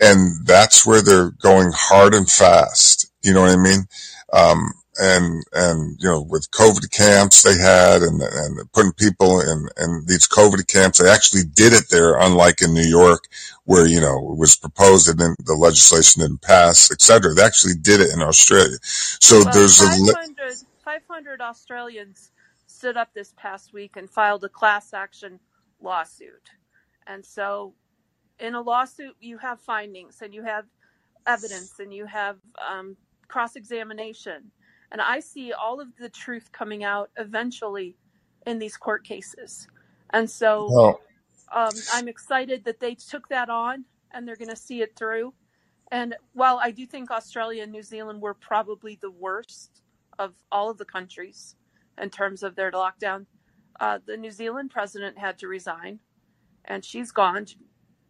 [0.00, 3.10] and that's where they're going hard and fast.
[3.22, 3.86] You know what I mean?
[4.32, 9.68] Um, and and you know with COVID camps they had, and and putting people in
[9.78, 13.24] in these COVID camps, they actually did it there, unlike in New York,
[13.64, 17.34] where you know it was proposed and then the legislation didn't pass, et cetera.
[17.34, 18.76] They actually did it in Australia.
[18.82, 22.30] So Well, there's a li- 500, 500 Australians
[22.76, 25.40] stood up this past week and filed a class action
[25.80, 26.50] lawsuit.
[27.06, 27.74] And so,
[28.38, 30.66] in a lawsuit, you have findings and you have
[31.26, 32.36] evidence and you have
[32.70, 32.96] um,
[33.28, 34.50] cross examination.
[34.92, 37.96] And I see all of the truth coming out eventually
[38.46, 39.66] in these court cases.
[40.10, 41.00] And so, well,
[41.52, 45.32] um, I'm excited that they took that on and they're going to see it through.
[45.90, 49.82] And while I do think Australia and New Zealand were probably the worst
[50.18, 51.56] of all of the countries
[52.00, 53.26] in terms of their lockdown,
[53.80, 56.00] uh, the New Zealand president had to resign,
[56.64, 57.46] and she's gone.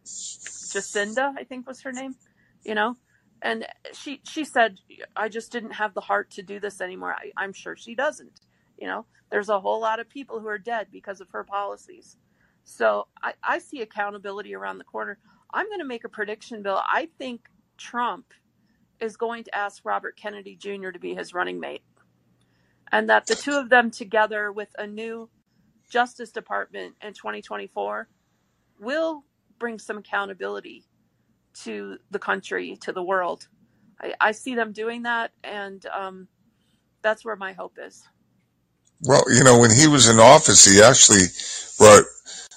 [0.05, 2.15] Jacinda, I think was her name,
[2.63, 2.95] you know,
[3.41, 4.79] and she she said,
[5.15, 8.39] "I just didn't have the heart to do this anymore." I, I'm sure she doesn't.
[8.77, 12.17] You know, there's a whole lot of people who are dead because of her policies.
[12.63, 15.17] So I, I see accountability around the corner.
[15.53, 16.81] I'm going to make a prediction, Bill.
[16.85, 17.41] I think
[17.77, 18.25] Trump
[18.99, 20.89] is going to ask Robert Kennedy Jr.
[20.91, 21.81] to be his running mate,
[22.91, 25.29] and that the two of them together with a new
[25.89, 28.07] Justice Department in 2024
[28.79, 29.23] will
[29.59, 30.85] bring some accountability
[31.63, 33.47] to the country, to the world.
[34.01, 36.27] I, I see them doing that, and um,
[37.01, 38.03] that's where my hope is.
[39.01, 41.25] Well, you know, when he was in office, he actually
[41.77, 42.05] brought,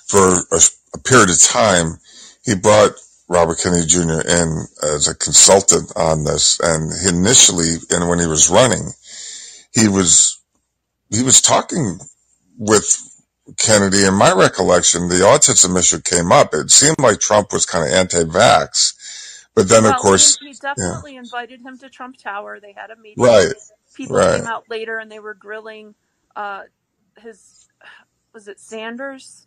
[0.09, 0.61] for a,
[0.94, 1.98] a period of time,
[2.44, 2.93] he brought
[3.28, 4.23] Robert Kennedy Jr.
[4.28, 6.59] in as a consultant on this.
[6.61, 8.90] And initially, and when he was running,
[9.73, 10.41] he was,
[11.11, 11.99] he was talking
[12.59, 12.85] with
[13.57, 14.05] Kennedy.
[14.05, 16.55] In my recollection, the autism issue came up.
[16.55, 18.95] It seemed like Trump was kind of anti-vax.
[19.55, 22.61] But then, Well, of course, he, he yeah, definitely invited him to Trump Tower.
[22.61, 23.23] They had a meeting.
[23.23, 23.53] right,
[23.95, 24.39] People right.
[24.39, 25.95] came out later and they were grilling
[26.37, 26.63] uh,
[27.19, 27.69] his,
[28.33, 29.47] was it Sanders?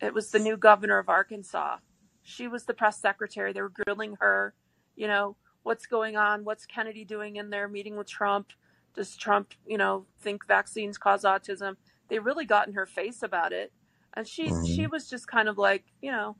[0.00, 1.78] It was the new governor of Arkansas.
[2.22, 3.52] She was the press secretary.
[3.52, 4.54] They were grilling her,
[4.96, 6.44] you know, what's going on?
[6.44, 8.52] What's Kennedy doing in there meeting with Trump?
[8.94, 11.76] Does Trump, you know, think vaccines cause autism?
[12.08, 13.72] They really got in her face about it.
[14.14, 14.90] And she she Mhm.
[14.90, 16.36] was just kind of like, you know,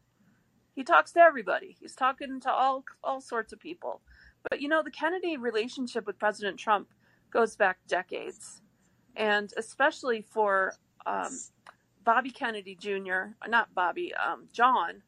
[0.74, 1.76] he talks to everybody.
[1.80, 4.02] He's talking to all all sorts of people.
[4.50, 6.88] But you know, the Kennedy relationship with President Trump
[7.30, 8.62] goes back decades,
[9.16, 10.74] and especially for
[11.06, 11.40] um,
[12.04, 13.36] Bobby Kennedy Jr.
[13.48, 15.02] Not Bobby, um, John.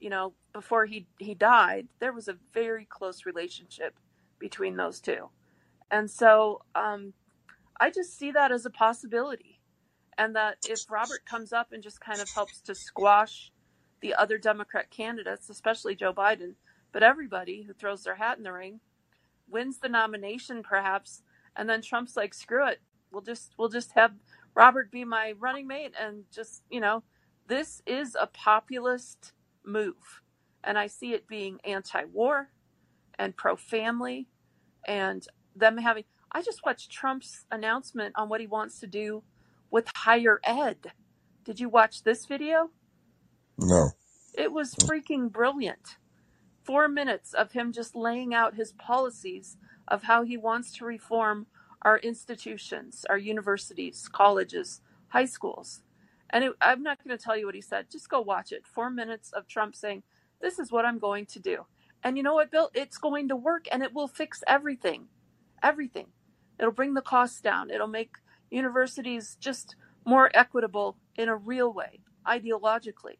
[0.00, 3.98] You know, before he he died, there was a very close relationship
[4.38, 5.30] between those two,
[5.90, 7.14] and so um,
[7.80, 9.60] I just see that as a possibility,
[10.18, 13.52] and that if Robert comes up and just kind of helps to squash
[14.02, 16.54] the other Democrat candidates, especially Joe Biden,
[16.92, 18.80] but everybody who throws their hat in the ring,
[19.48, 21.22] wins the nomination perhaps,
[21.56, 22.80] and then Trump's like, screw it,
[23.12, 24.12] we'll just we'll just have
[24.54, 27.02] Robert be my running mate, and just you know,
[27.48, 29.32] this is a populist
[29.64, 30.22] move,
[30.64, 32.50] and I see it being anti-war
[33.18, 34.28] and pro-family,
[34.86, 35.26] and
[35.58, 36.04] them having.
[36.32, 39.22] I just watched Trump's announcement on what he wants to do
[39.70, 40.92] with higher ed.
[41.44, 42.70] Did you watch this video?
[43.58, 43.90] No.
[44.34, 45.96] It was freaking brilliant.
[46.64, 49.56] Four minutes of him just laying out his policies
[49.88, 51.46] of how he wants to reform
[51.82, 55.82] our institutions, our universities, colleges, high schools.
[56.30, 57.86] And it, I'm not going to tell you what he said.
[57.90, 58.66] Just go watch it.
[58.66, 60.02] Four minutes of Trump saying,
[60.40, 61.66] This is what I'm going to do.
[62.02, 62.70] And you know what, Bill?
[62.74, 65.06] It's going to work and it will fix everything.
[65.66, 66.06] Everything.
[66.60, 67.70] It'll bring the costs down.
[67.70, 68.18] It'll make
[68.50, 69.74] universities just
[70.04, 73.18] more equitable in a real way, ideologically.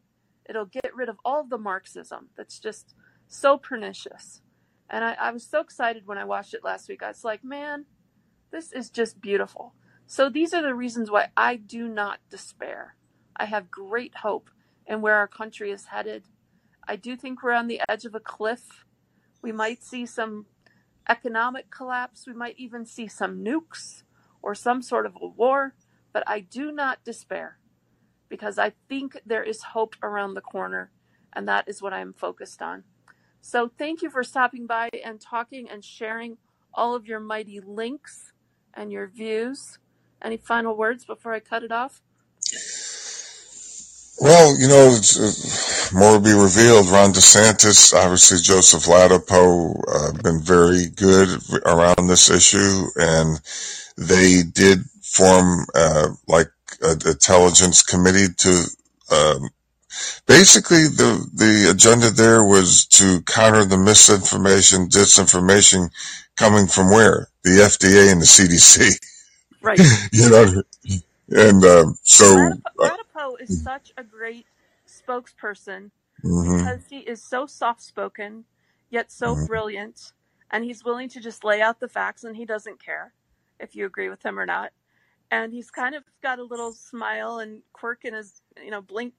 [0.48, 2.94] It'll get rid of all of the Marxism that's just
[3.27, 4.43] so pernicious.
[4.89, 7.02] And I, I was so excited when I watched it last week.
[7.02, 7.86] I was like, man,
[8.52, 9.74] this is just beautiful.
[10.06, 12.94] So these are the reasons why I do not despair.
[13.36, 14.51] I have great hope
[14.86, 16.23] in where our country is headed.
[16.86, 18.85] I do think we're on the edge of a cliff.
[19.43, 20.47] We might see some
[21.08, 22.26] economic collapse.
[22.26, 24.02] We might even see some nukes
[24.42, 25.74] or some sort of a war.
[26.12, 27.58] But I do not despair
[28.28, 30.90] because I think there is hope around the corner,
[31.32, 32.84] and that is what I'm focused on.
[33.40, 36.38] So thank you for stopping by and talking and sharing
[36.74, 38.32] all of your mighty links
[38.74, 39.78] and your views.
[40.22, 42.00] Any final words before I cut it off?
[44.20, 46.88] Well, you know, it's, uh, more will be revealed.
[46.88, 51.28] Ron DeSantis, obviously Joseph Ladapo, uh, been very good
[51.64, 53.40] around this issue, and
[53.96, 56.50] they did form uh, like
[56.82, 58.64] an intelligence committee to.
[59.10, 59.50] Um,
[60.26, 65.90] basically, the the agenda there was to counter the misinformation, disinformation
[66.36, 69.00] coming from where the FDA and the CDC.
[69.62, 69.80] Right.
[70.12, 70.62] you know,
[71.30, 72.52] and um, so.
[72.78, 72.90] Uh,
[73.40, 74.46] is such a great
[75.06, 75.90] spokesperson
[76.24, 76.68] mhm.
[76.68, 78.44] because he is so soft spoken,
[78.90, 79.46] yet so Mhm.
[79.46, 80.12] brilliant,
[80.50, 83.14] and he's willing to just lay out the facts and he doesn't care
[83.60, 84.72] if you agree with him or not.
[85.30, 89.14] And he's kind of got a little smile and quirk in his, you know, blink,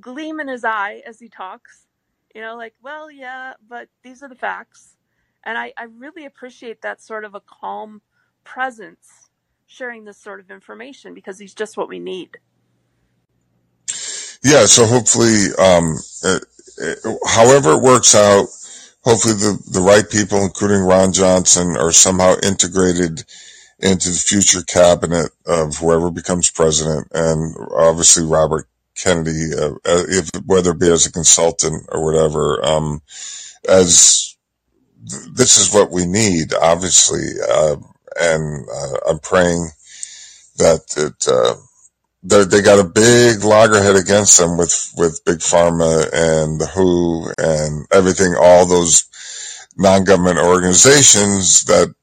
[0.00, 1.86] gleam in his eye as he talks.
[2.34, 4.96] You know, like, well, yeah, but these are the facts.
[5.44, 8.02] And I, I really appreciate that sort of a calm
[8.44, 9.30] presence
[9.66, 12.38] sharing this sort of information because he's just what we need.
[14.46, 16.40] Yeah, so hopefully, um, uh,
[16.82, 18.46] uh, however it works out,
[19.04, 23.24] hopefully the, the right people, including Ron Johnson, are somehow integrated
[23.80, 30.30] into the future cabinet of whoever becomes president, and obviously Robert Kennedy, uh, uh, if
[30.46, 33.02] whether it be as a consultant or whatever, um,
[33.68, 34.36] as
[35.10, 37.76] th- this is what we need, obviously, uh,
[38.20, 39.68] and uh, I'm praying
[40.58, 41.28] that it.
[42.28, 47.32] They they got a big loggerhead against them with with big pharma and the WHO
[47.38, 49.04] and everything, all those
[49.76, 51.94] non-government organizations that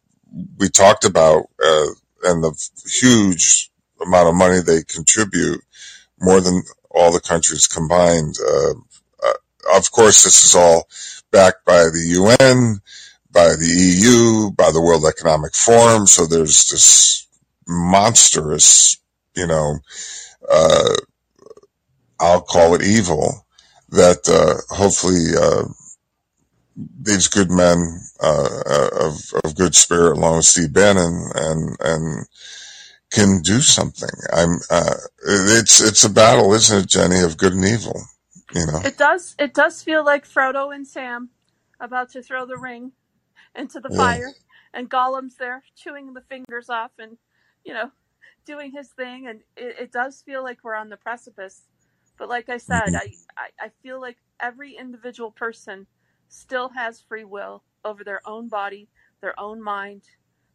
[0.58, 1.88] we talked about, uh,
[2.24, 2.54] and the
[2.86, 3.72] huge
[4.06, 5.62] amount of money they contribute,
[6.20, 8.36] more than all the countries combined.
[8.40, 8.74] Uh,
[9.28, 10.88] uh, of course, this is all
[11.32, 12.80] backed by the UN,
[13.32, 16.06] by the EU, by the World Economic Forum.
[16.06, 17.28] So there's this
[17.68, 18.98] monstrous,
[19.36, 19.80] you know,
[20.50, 20.96] uh,
[22.20, 23.46] I'll call it evil
[23.90, 25.66] that uh, hopefully uh,
[26.76, 28.62] these good men uh,
[29.00, 32.26] of, of good spirit, along with Steve Bannon, and and
[33.12, 34.10] can do something.
[34.32, 34.58] I'm.
[34.70, 34.96] Uh,
[35.26, 38.02] it's it's a battle, isn't it, Jenny, of good and evil?
[38.54, 38.82] You know.
[38.84, 39.36] It does.
[39.38, 41.30] It does feel like Frodo and Sam
[41.80, 42.94] about to throw the ring
[43.56, 43.98] into the Yeah.
[43.98, 44.34] fire,
[44.74, 47.18] and Gollum's there chewing the fingers off, and
[47.64, 47.92] you know,
[48.46, 49.28] doing his thing.
[49.28, 51.64] And it, it does feel like we're on the precipice.
[52.18, 52.96] But like I said, Mhm.
[52.96, 55.88] I, I I feel like every individual person
[56.30, 58.90] still has free will over their own body,
[59.22, 60.04] their own mind,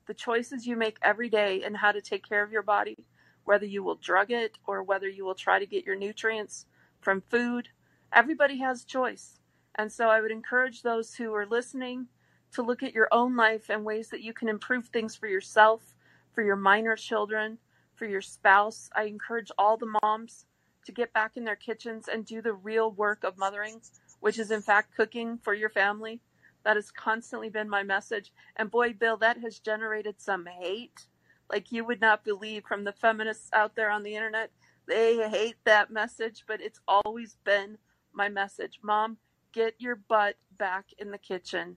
[0.06, 2.96] the choices you make every day, and how to take care of your body,
[3.44, 6.66] whether you will drug it or whether you will try to get your nutrients
[7.00, 7.70] from food.
[8.12, 9.40] Everybody has choice.
[9.76, 12.08] And so I would encourage those who are listening
[12.52, 15.94] to look at your own life and ways that you can improve things for yourself,
[16.32, 17.58] for your minor children,
[17.98, 18.88] for your spouse.
[18.94, 20.46] I encourage all the moms
[20.86, 23.80] to get back in their kitchens and do the real work of mothering,
[24.20, 26.20] which is in fact cooking for your family.
[26.64, 28.32] That has constantly been my message.
[28.56, 31.06] And boy, Bill, that has generated some hate
[31.50, 34.50] like you would not believe from the feminists out there on the internet.
[34.86, 37.78] They hate that message, but it's always been
[38.12, 38.80] my message.
[38.82, 39.16] Mom,
[39.52, 41.76] get your butt back in the kitchen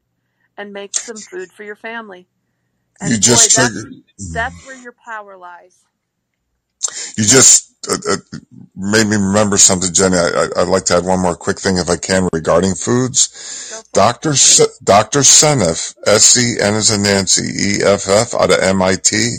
[0.58, 2.28] and make some food for your family.
[3.00, 3.94] And You boy, just that's, triggered.
[4.34, 5.84] that's where your power lies.
[7.18, 8.18] You just uh, uh,
[8.76, 10.18] made me remember something, Jenny.
[10.18, 13.84] I, I'd like to add one more quick thing, if I can, regarding foods.
[13.94, 14.32] Dr.
[14.32, 15.20] S- Dr.
[15.20, 19.38] Seneff, S-E-N as in Nancy, E-F-F, out of MIT.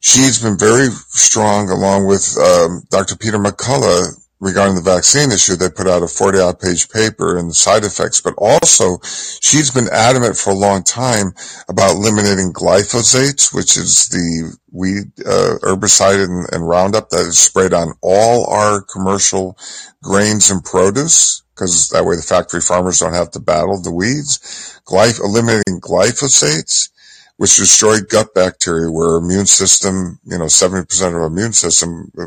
[0.00, 3.16] She's been very strong, along with um, Dr.
[3.16, 5.56] Peter McCullough, regarding the vaccine issue.
[5.56, 8.98] They put out a 40-odd page paper and the side effects, but also
[9.40, 11.32] she's been adamant for a long time
[11.68, 17.72] about eliminating glyphosates, which is the weed uh, herbicide and, and Roundup that is sprayed
[17.72, 19.56] on all our commercial
[20.02, 24.80] grains and produce, because that way the factory farmers don't have to battle the weeds.
[24.86, 26.90] Glyph- eliminating glyphosates,
[27.36, 32.10] which destroy gut bacteria, where our immune system, you know, 70% of our immune system
[32.18, 32.26] uh,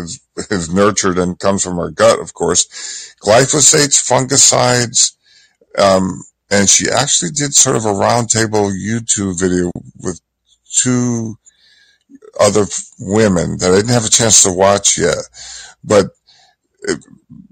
[0.00, 3.14] is, is nurtured and comes from our gut, of course.
[3.22, 5.12] Glyphosates, fungicides,
[5.78, 9.70] um, and she actually did sort of a roundtable YouTube video
[10.02, 10.20] with
[10.72, 11.36] two
[12.38, 12.64] other
[12.98, 15.18] women that I didn't have a chance to watch yet.
[15.84, 16.06] But,
[16.88, 16.94] uh,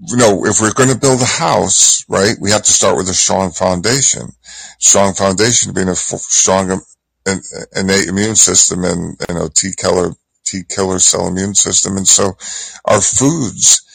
[0.07, 3.09] you know, if we're going to build a house, right, we have to start with
[3.09, 4.29] a strong foundation.
[4.79, 6.81] Strong foundation being a f- strong
[7.25, 7.41] in-
[7.75, 10.13] innate immune system and, you know, T killer,
[10.45, 11.97] T killer cell immune system.
[11.97, 12.37] And so
[12.85, 13.85] our foods,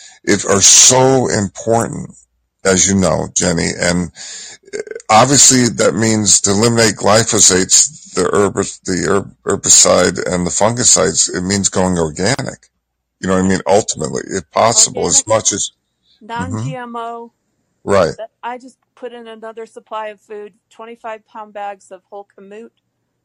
[0.48, 2.10] are so important,
[2.64, 4.10] as you know, Jenny, and
[4.74, 4.78] uh,
[5.10, 8.54] obviously that means to eliminate glyphosates, the herb,
[8.84, 12.68] the herb, herbicide and the fungicides, it means going organic.
[13.24, 13.60] You know what I mean?
[13.66, 15.72] Ultimately, if possible, as much as,
[16.20, 16.56] non Mhm.
[16.56, 17.32] GMO.
[17.84, 18.14] right.
[18.42, 22.70] I just put in another supply of food, 25 pound bags of whole kamut,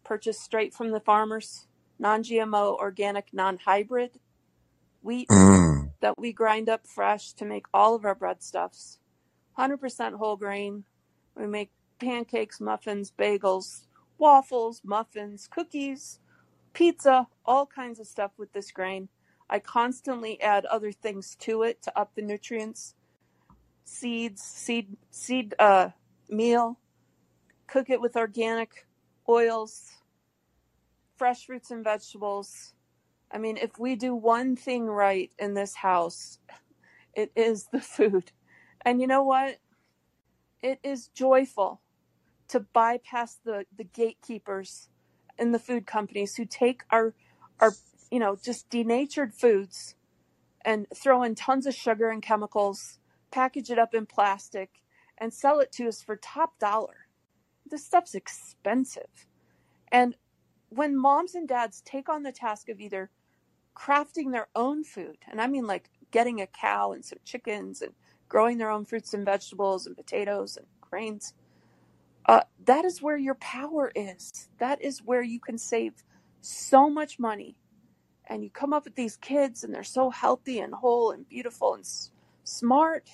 [0.05, 1.67] purchased straight from the farmers,
[1.99, 4.19] non GMO, organic, non hybrid
[5.01, 5.91] wheat Mm.
[6.01, 8.99] that we grind up fresh to make all of our breadstuffs.
[9.59, 10.85] 100% whole grain.
[11.35, 13.87] We make pancakes, muffins, bagels,
[14.19, 16.19] waffles, muffins, cookies,
[16.73, 19.09] pizza, all kinds of stuff with this grain.
[19.49, 22.95] I constantly add other things to it to up the nutrients.
[23.83, 25.89] Seeds, seed seed uh
[26.29, 26.77] meal,
[27.67, 28.85] cook it with organic
[29.27, 29.91] oils,
[31.17, 32.73] fresh fruits and vegetables.
[33.31, 36.39] I mean, if we do one thing right in this house,
[37.13, 38.31] it is the food.
[38.85, 39.57] And you know what?
[40.61, 41.81] It is joyful
[42.49, 44.89] to bypass the, the gatekeepers
[45.37, 47.13] in the food companies who take our
[47.59, 47.73] our
[48.11, 49.95] you know just denatured foods
[50.63, 52.99] and throw in tons of sugar and chemicals,
[53.31, 54.81] package it up in plastic,
[55.17, 57.07] and sell it to us for top dollar.
[57.69, 59.27] This stuff's expensive.
[59.91, 60.15] And
[60.69, 63.11] when moms and dads take on the task of either
[63.75, 67.93] crafting their own food, and I mean like getting a cow and some chickens and
[68.29, 71.33] growing their own fruits and vegetables and potatoes and grains,
[72.27, 74.49] uh, that is where your power is.
[74.59, 76.03] That is where you can save
[76.41, 77.58] so much money.
[78.29, 81.73] And you come up with these kids, and they're so healthy and whole and beautiful
[81.73, 82.11] and s-
[82.43, 83.09] smart.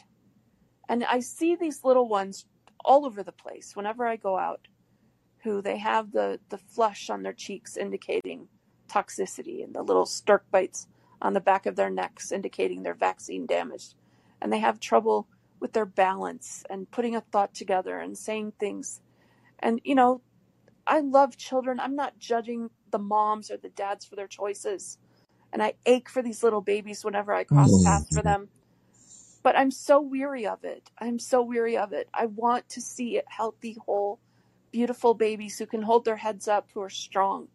[0.90, 2.46] And I see these little ones
[2.86, 4.68] all over the place whenever I go out
[5.44, 8.48] who they have the, the flush on their cheeks indicating
[8.90, 10.88] toxicity and the little stork bites
[11.22, 13.96] on the back of their necks indicating they're vaccine damaged.
[14.42, 15.28] And they have trouble
[15.60, 19.02] with their balance and putting a thought together and saying things.
[19.60, 20.22] And, you know,
[20.88, 21.80] I love children.
[21.80, 24.98] I'm not judging the moms or the dads for their choices.
[25.56, 27.86] And I ache for these little babies whenever I cross mm-hmm.
[27.86, 28.50] paths for them.
[29.42, 30.92] But I'm so weary of it.
[30.98, 32.10] I'm so weary of it.
[32.14, 34.20] I want to see healthy, whole,
[34.74, 37.48] beautiful babies who can hold their heads up, who are strong.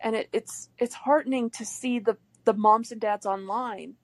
[0.00, 3.94] And it, it's it's heartening to see the the moms and dads online.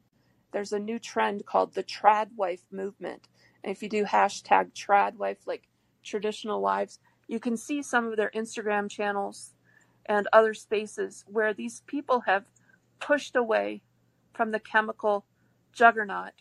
[0.52, 3.26] There's a new trend called the trad wife movement.
[3.64, 5.64] And if you do hashtag trad wife, like
[6.04, 9.54] traditional wives, you can see some of their Instagram channels
[10.06, 12.44] and other spaces where these people have
[13.04, 13.82] pushed away
[14.32, 15.26] from the chemical
[15.72, 16.32] juggernaut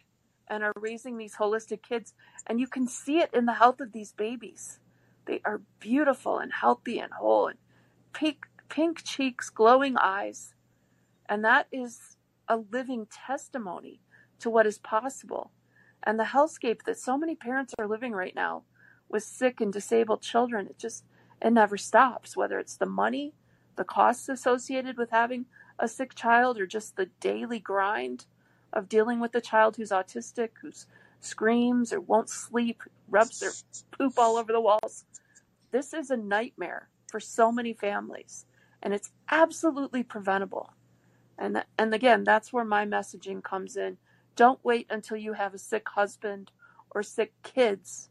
[0.48, 2.14] and are raising these holistic kids.
[2.48, 4.80] And you can see it in the health of these babies.
[5.26, 7.58] They are beautiful and healthy and whole and
[8.14, 10.54] pink, pink cheeks, glowing eyes.
[11.28, 12.18] And that is
[12.48, 14.00] a living testimony
[14.40, 15.52] to what is possible.
[16.04, 18.64] And the hellscape that so many parents are living right now
[19.10, 21.04] with sick and disabled children, it just
[21.42, 23.34] it never stops, whether it's the money,
[23.76, 25.46] the costs associated with having
[25.80, 28.26] a sick child, or just the daily grind
[28.74, 30.72] of dealing with a child who's autistic, who
[31.22, 33.52] screams or won't sleep, rubs their
[33.92, 35.06] poop all over the walls.
[35.72, 38.46] This is a nightmare for so many families,
[38.82, 40.74] and it's absolutely preventable.
[41.38, 43.98] And that, and again, that's where my messaging comes in.
[44.36, 46.52] Don't wait until you have a sick husband
[46.92, 48.10] or sick kids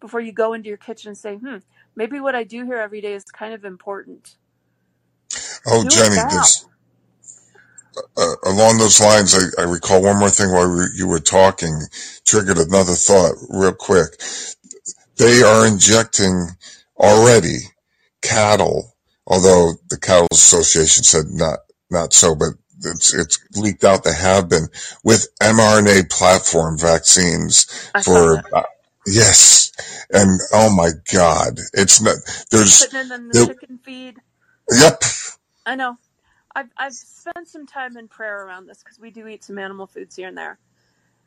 [0.00, 1.58] before you go into your kitchen and say, "Hmm,
[1.96, 4.38] maybe what I do here every day is kind of important."
[5.66, 6.46] Oh, Do Jenny, now.
[8.16, 11.78] Uh, along those lines, I, I recall one more thing while we, you were talking,
[12.24, 14.20] triggered another thought real quick.
[15.16, 16.48] They are injecting
[16.98, 17.58] already
[18.22, 18.94] cattle,
[19.26, 21.60] although the Cattle Association said not
[21.90, 22.50] not so, but
[22.84, 24.68] it's it's leaked out they have been
[25.04, 28.62] with mRNA platform vaccines I for uh,
[29.06, 29.72] yes,
[30.12, 32.16] and oh my God, it's not
[32.50, 34.16] there's Putting it in the there, chicken feed.
[34.70, 35.02] yep
[35.66, 35.98] I know.
[36.54, 39.86] I've I've spent some time in prayer around this because we do eat some animal
[39.86, 40.58] foods here and there.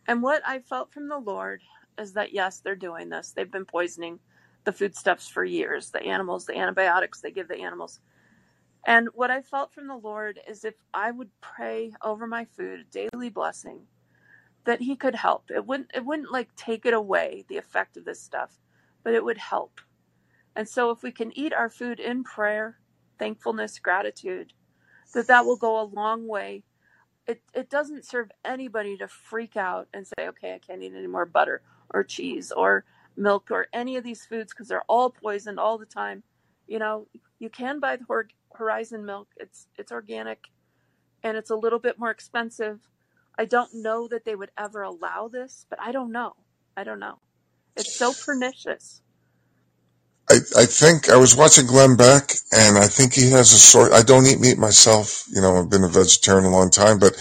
[0.08, 1.62] And what I felt from the Lord
[2.00, 3.32] is that yes, they're doing this.
[3.32, 4.20] They've been poisoning
[4.66, 8.00] the foodstuffs for years, the animals, the antibiotics they give the animals.
[8.86, 12.82] And what I felt from the Lord is if I would pray over my food,
[12.82, 13.82] a daily blessing,
[14.66, 15.50] that He could help.
[15.50, 18.60] It wouldn't it wouldn't like take it away the effect of this stuff,
[19.04, 19.82] but it would help.
[20.56, 22.80] And so if we can eat our food in prayer,
[23.20, 24.54] thankfulness, gratitude,
[25.16, 26.66] that that will go a long way.
[27.28, 31.08] It it doesn't serve anybody to freak out and say, "Okay, I can't eat any
[31.08, 31.64] more butter
[31.94, 32.86] or cheese or
[33.18, 36.24] milk or any of these foods because they're all poisoned all the time."
[36.68, 37.08] You know,
[37.40, 39.30] you can buy the Hor- Horizon milk.
[39.38, 40.40] It's it's organic
[41.24, 42.82] and it's a little bit more expensive.
[43.38, 46.36] I don't know that they would ever allow this, but I don't know.
[46.78, 47.20] I don't know.
[47.76, 49.02] It's so pernicious.
[50.30, 53.94] I, I think I was watching Glenn Beck, and I think he has a sort.
[53.94, 55.24] I don't eat meat myself.
[55.32, 57.14] You know, I've been a vegetarian a long time, but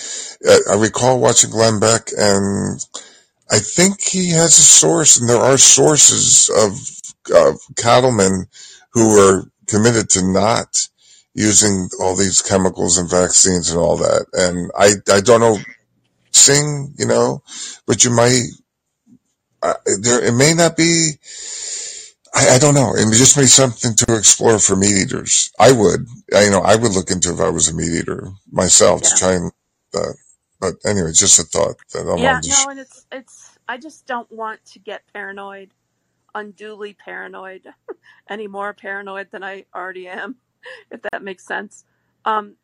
[0.48, 2.80] uh, I recall watching Glenn Beck, and
[3.50, 8.46] I think he has a source, and there are sources of, of cattlemen
[8.92, 10.88] who are committed to not
[11.34, 14.26] using all these chemicals and vaccines and all that.
[14.32, 15.58] And I, I don't know,
[16.30, 17.42] sing, you know,
[17.86, 18.44] but you might,
[19.62, 21.12] uh, there, it may not be
[22.34, 22.94] I, I don't know.
[22.96, 25.52] It just be something to explore for meat eaters.
[25.60, 28.30] I would, I, you know, I would look into if I was a meat eater
[28.52, 29.52] myself to try and,
[29.94, 30.12] uh,
[30.60, 34.06] but anyway, just a thought that I Yeah, to no, and it's it's I just
[34.06, 35.72] don't want to get paranoid,
[36.34, 37.66] unduly paranoid,
[38.30, 40.36] any more paranoid than I already am,
[40.90, 41.84] if that makes sense.
[42.24, 42.56] Um,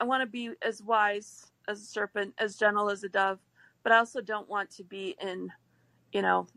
[0.00, 3.40] I want to be as wise as a serpent, as gentle as a dove,
[3.84, 5.52] but I also don't want to be in,
[6.12, 6.48] you know,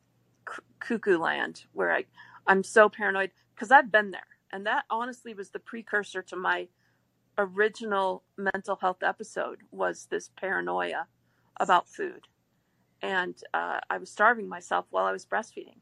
[0.49, 2.05] c- cuckoo land where I
[2.47, 6.67] I'm so paranoid because I've been there, and that honestly was the precursor to my
[7.37, 11.07] original mental health episode was this paranoia
[11.59, 12.27] about food
[13.01, 15.79] and uh, I was starving myself while I was breastfeeding,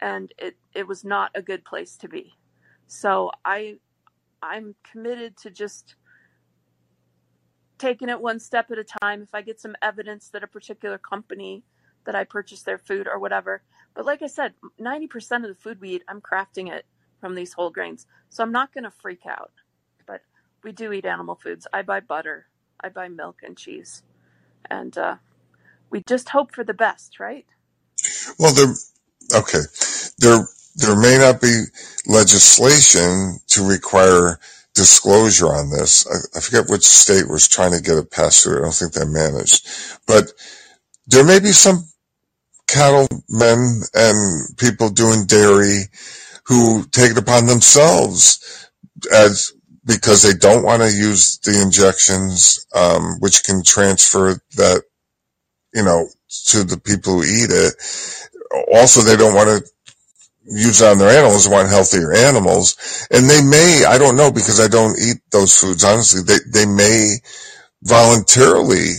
[0.00, 2.34] and it it was not a good place to be.
[2.86, 3.78] So I
[4.42, 5.96] I'm committed to just
[7.78, 9.22] taking it one step at a time.
[9.22, 11.64] If I get some evidence that a particular company
[12.06, 13.62] that I purchase their food or whatever,
[13.94, 16.86] but like I said, ninety percent of the food we eat, I'm crafting it
[17.20, 19.52] from these whole grains, so I'm not going to freak out.
[20.06, 20.22] But
[20.64, 21.66] we do eat animal foods.
[21.72, 22.46] I buy butter,
[22.80, 24.02] I buy milk and cheese,
[24.70, 25.16] and uh,
[25.90, 27.46] we just hope for the best, right?
[28.38, 28.74] Well, there,
[29.40, 29.60] okay,
[30.18, 31.64] there, there may not be
[32.06, 34.38] legislation to require
[34.74, 36.06] disclosure on this.
[36.08, 38.58] I, I forget which state was trying to get it passed through.
[38.58, 39.66] I don't think they managed,
[40.06, 40.32] but
[41.06, 41.88] there may be some
[42.68, 45.82] cattlemen and people doing dairy
[46.46, 48.70] who take it upon themselves
[49.12, 49.52] as
[49.86, 54.82] because they don't want to use the injections, um, which can transfer that,
[55.74, 56.08] you know,
[56.46, 57.74] to the people who eat it.
[58.72, 59.70] Also, they don't want to
[60.46, 63.06] use it on their animals, want healthier animals.
[63.10, 66.66] And they may, I don't know because I don't eat those foods, honestly, they, they
[66.66, 67.16] may
[67.82, 68.94] voluntarily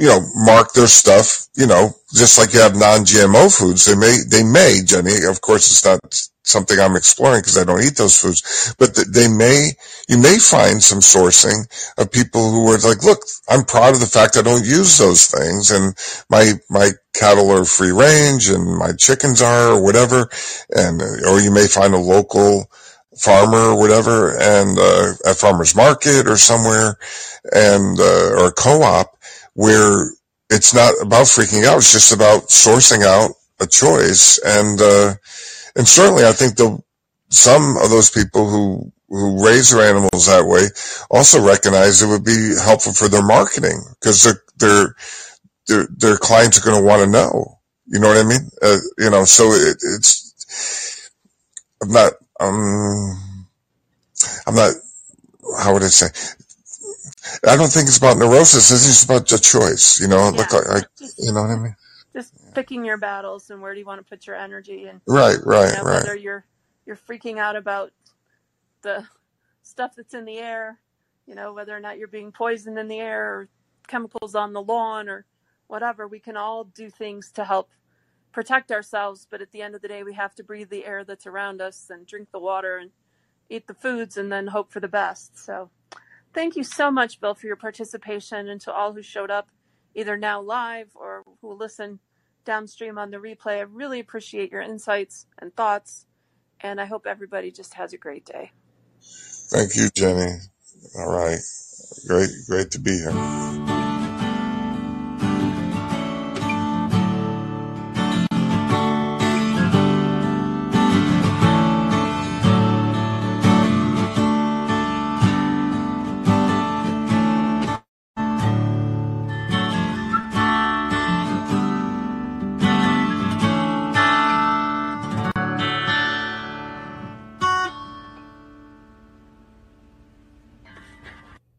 [0.00, 3.84] you know, mark their stuff, you know, just like you have non-GMO foods.
[3.84, 6.00] They may, they may, Jenny, of course it's not
[6.42, 9.72] something I'm exploring because I don't eat those foods, but they may,
[10.08, 11.68] you may find some sourcing
[11.98, 13.20] of people who are like, look,
[13.50, 15.94] I'm proud of the fact I don't use those things and
[16.30, 20.30] my, my cattle are free range and my chickens are or whatever.
[20.74, 22.70] And, or you may find a local,
[23.18, 26.96] farmer or whatever and uh, at farmers market or somewhere
[27.52, 29.16] and uh, or a co-op
[29.60, 30.08] where
[30.48, 31.76] it's not about freaking out.
[31.76, 34.40] It's just about sourcing out a choice.
[34.42, 35.12] And, uh,
[35.76, 36.82] and certainly I think the,
[37.28, 40.64] some of those people who, who raise their animals that way
[41.10, 44.96] also recognize it would be helpful for their marketing because their, their,
[45.68, 47.58] their, their clients are going to want to know.
[47.84, 48.48] You know what I mean?
[48.62, 51.10] Uh, you know, so it, it's,
[51.82, 53.46] I'm not, um,
[54.46, 54.72] I'm not,
[55.58, 56.06] how would I say?
[57.46, 58.70] I don't think it's about neurosis.
[58.70, 60.00] It's just about a choice.
[60.00, 60.30] You know, Yeah.
[60.30, 61.76] look, I, I, Just you know what I mean?
[62.14, 65.38] just picking your battles and where do you want to put your energy and Right,
[65.58, 66.04] you right, know right.
[66.04, 66.46] whether you're
[66.86, 67.92] you're freaking out about
[68.82, 69.06] the
[69.62, 70.80] stuff that's in the air,
[71.26, 73.48] you know, whether or not you're being poisoned in the air or
[73.88, 75.26] chemicals on the lawn or
[75.68, 76.08] whatever.
[76.08, 77.70] We can all do things to help
[78.32, 81.04] protect ourselves, but at the end of the day, we have to breathe the air
[81.04, 82.90] that's around us and drink the water and
[83.50, 85.38] eat the foods and then hope for the best.
[85.38, 85.70] So,
[86.34, 89.50] thank you so much, Bill, for your participation and to all who showed up
[89.94, 92.00] either now live or who listen
[92.44, 93.58] downstream on the replay.
[93.58, 96.06] I really appreciate your insights and thoughts,
[96.60, 98.52] and I hope everybody just has a great day.
[99.38, 100.38] Thank you, Jenny.
[100.98, 101.40] All right.
[102.08, 103.18] Great, great to be here.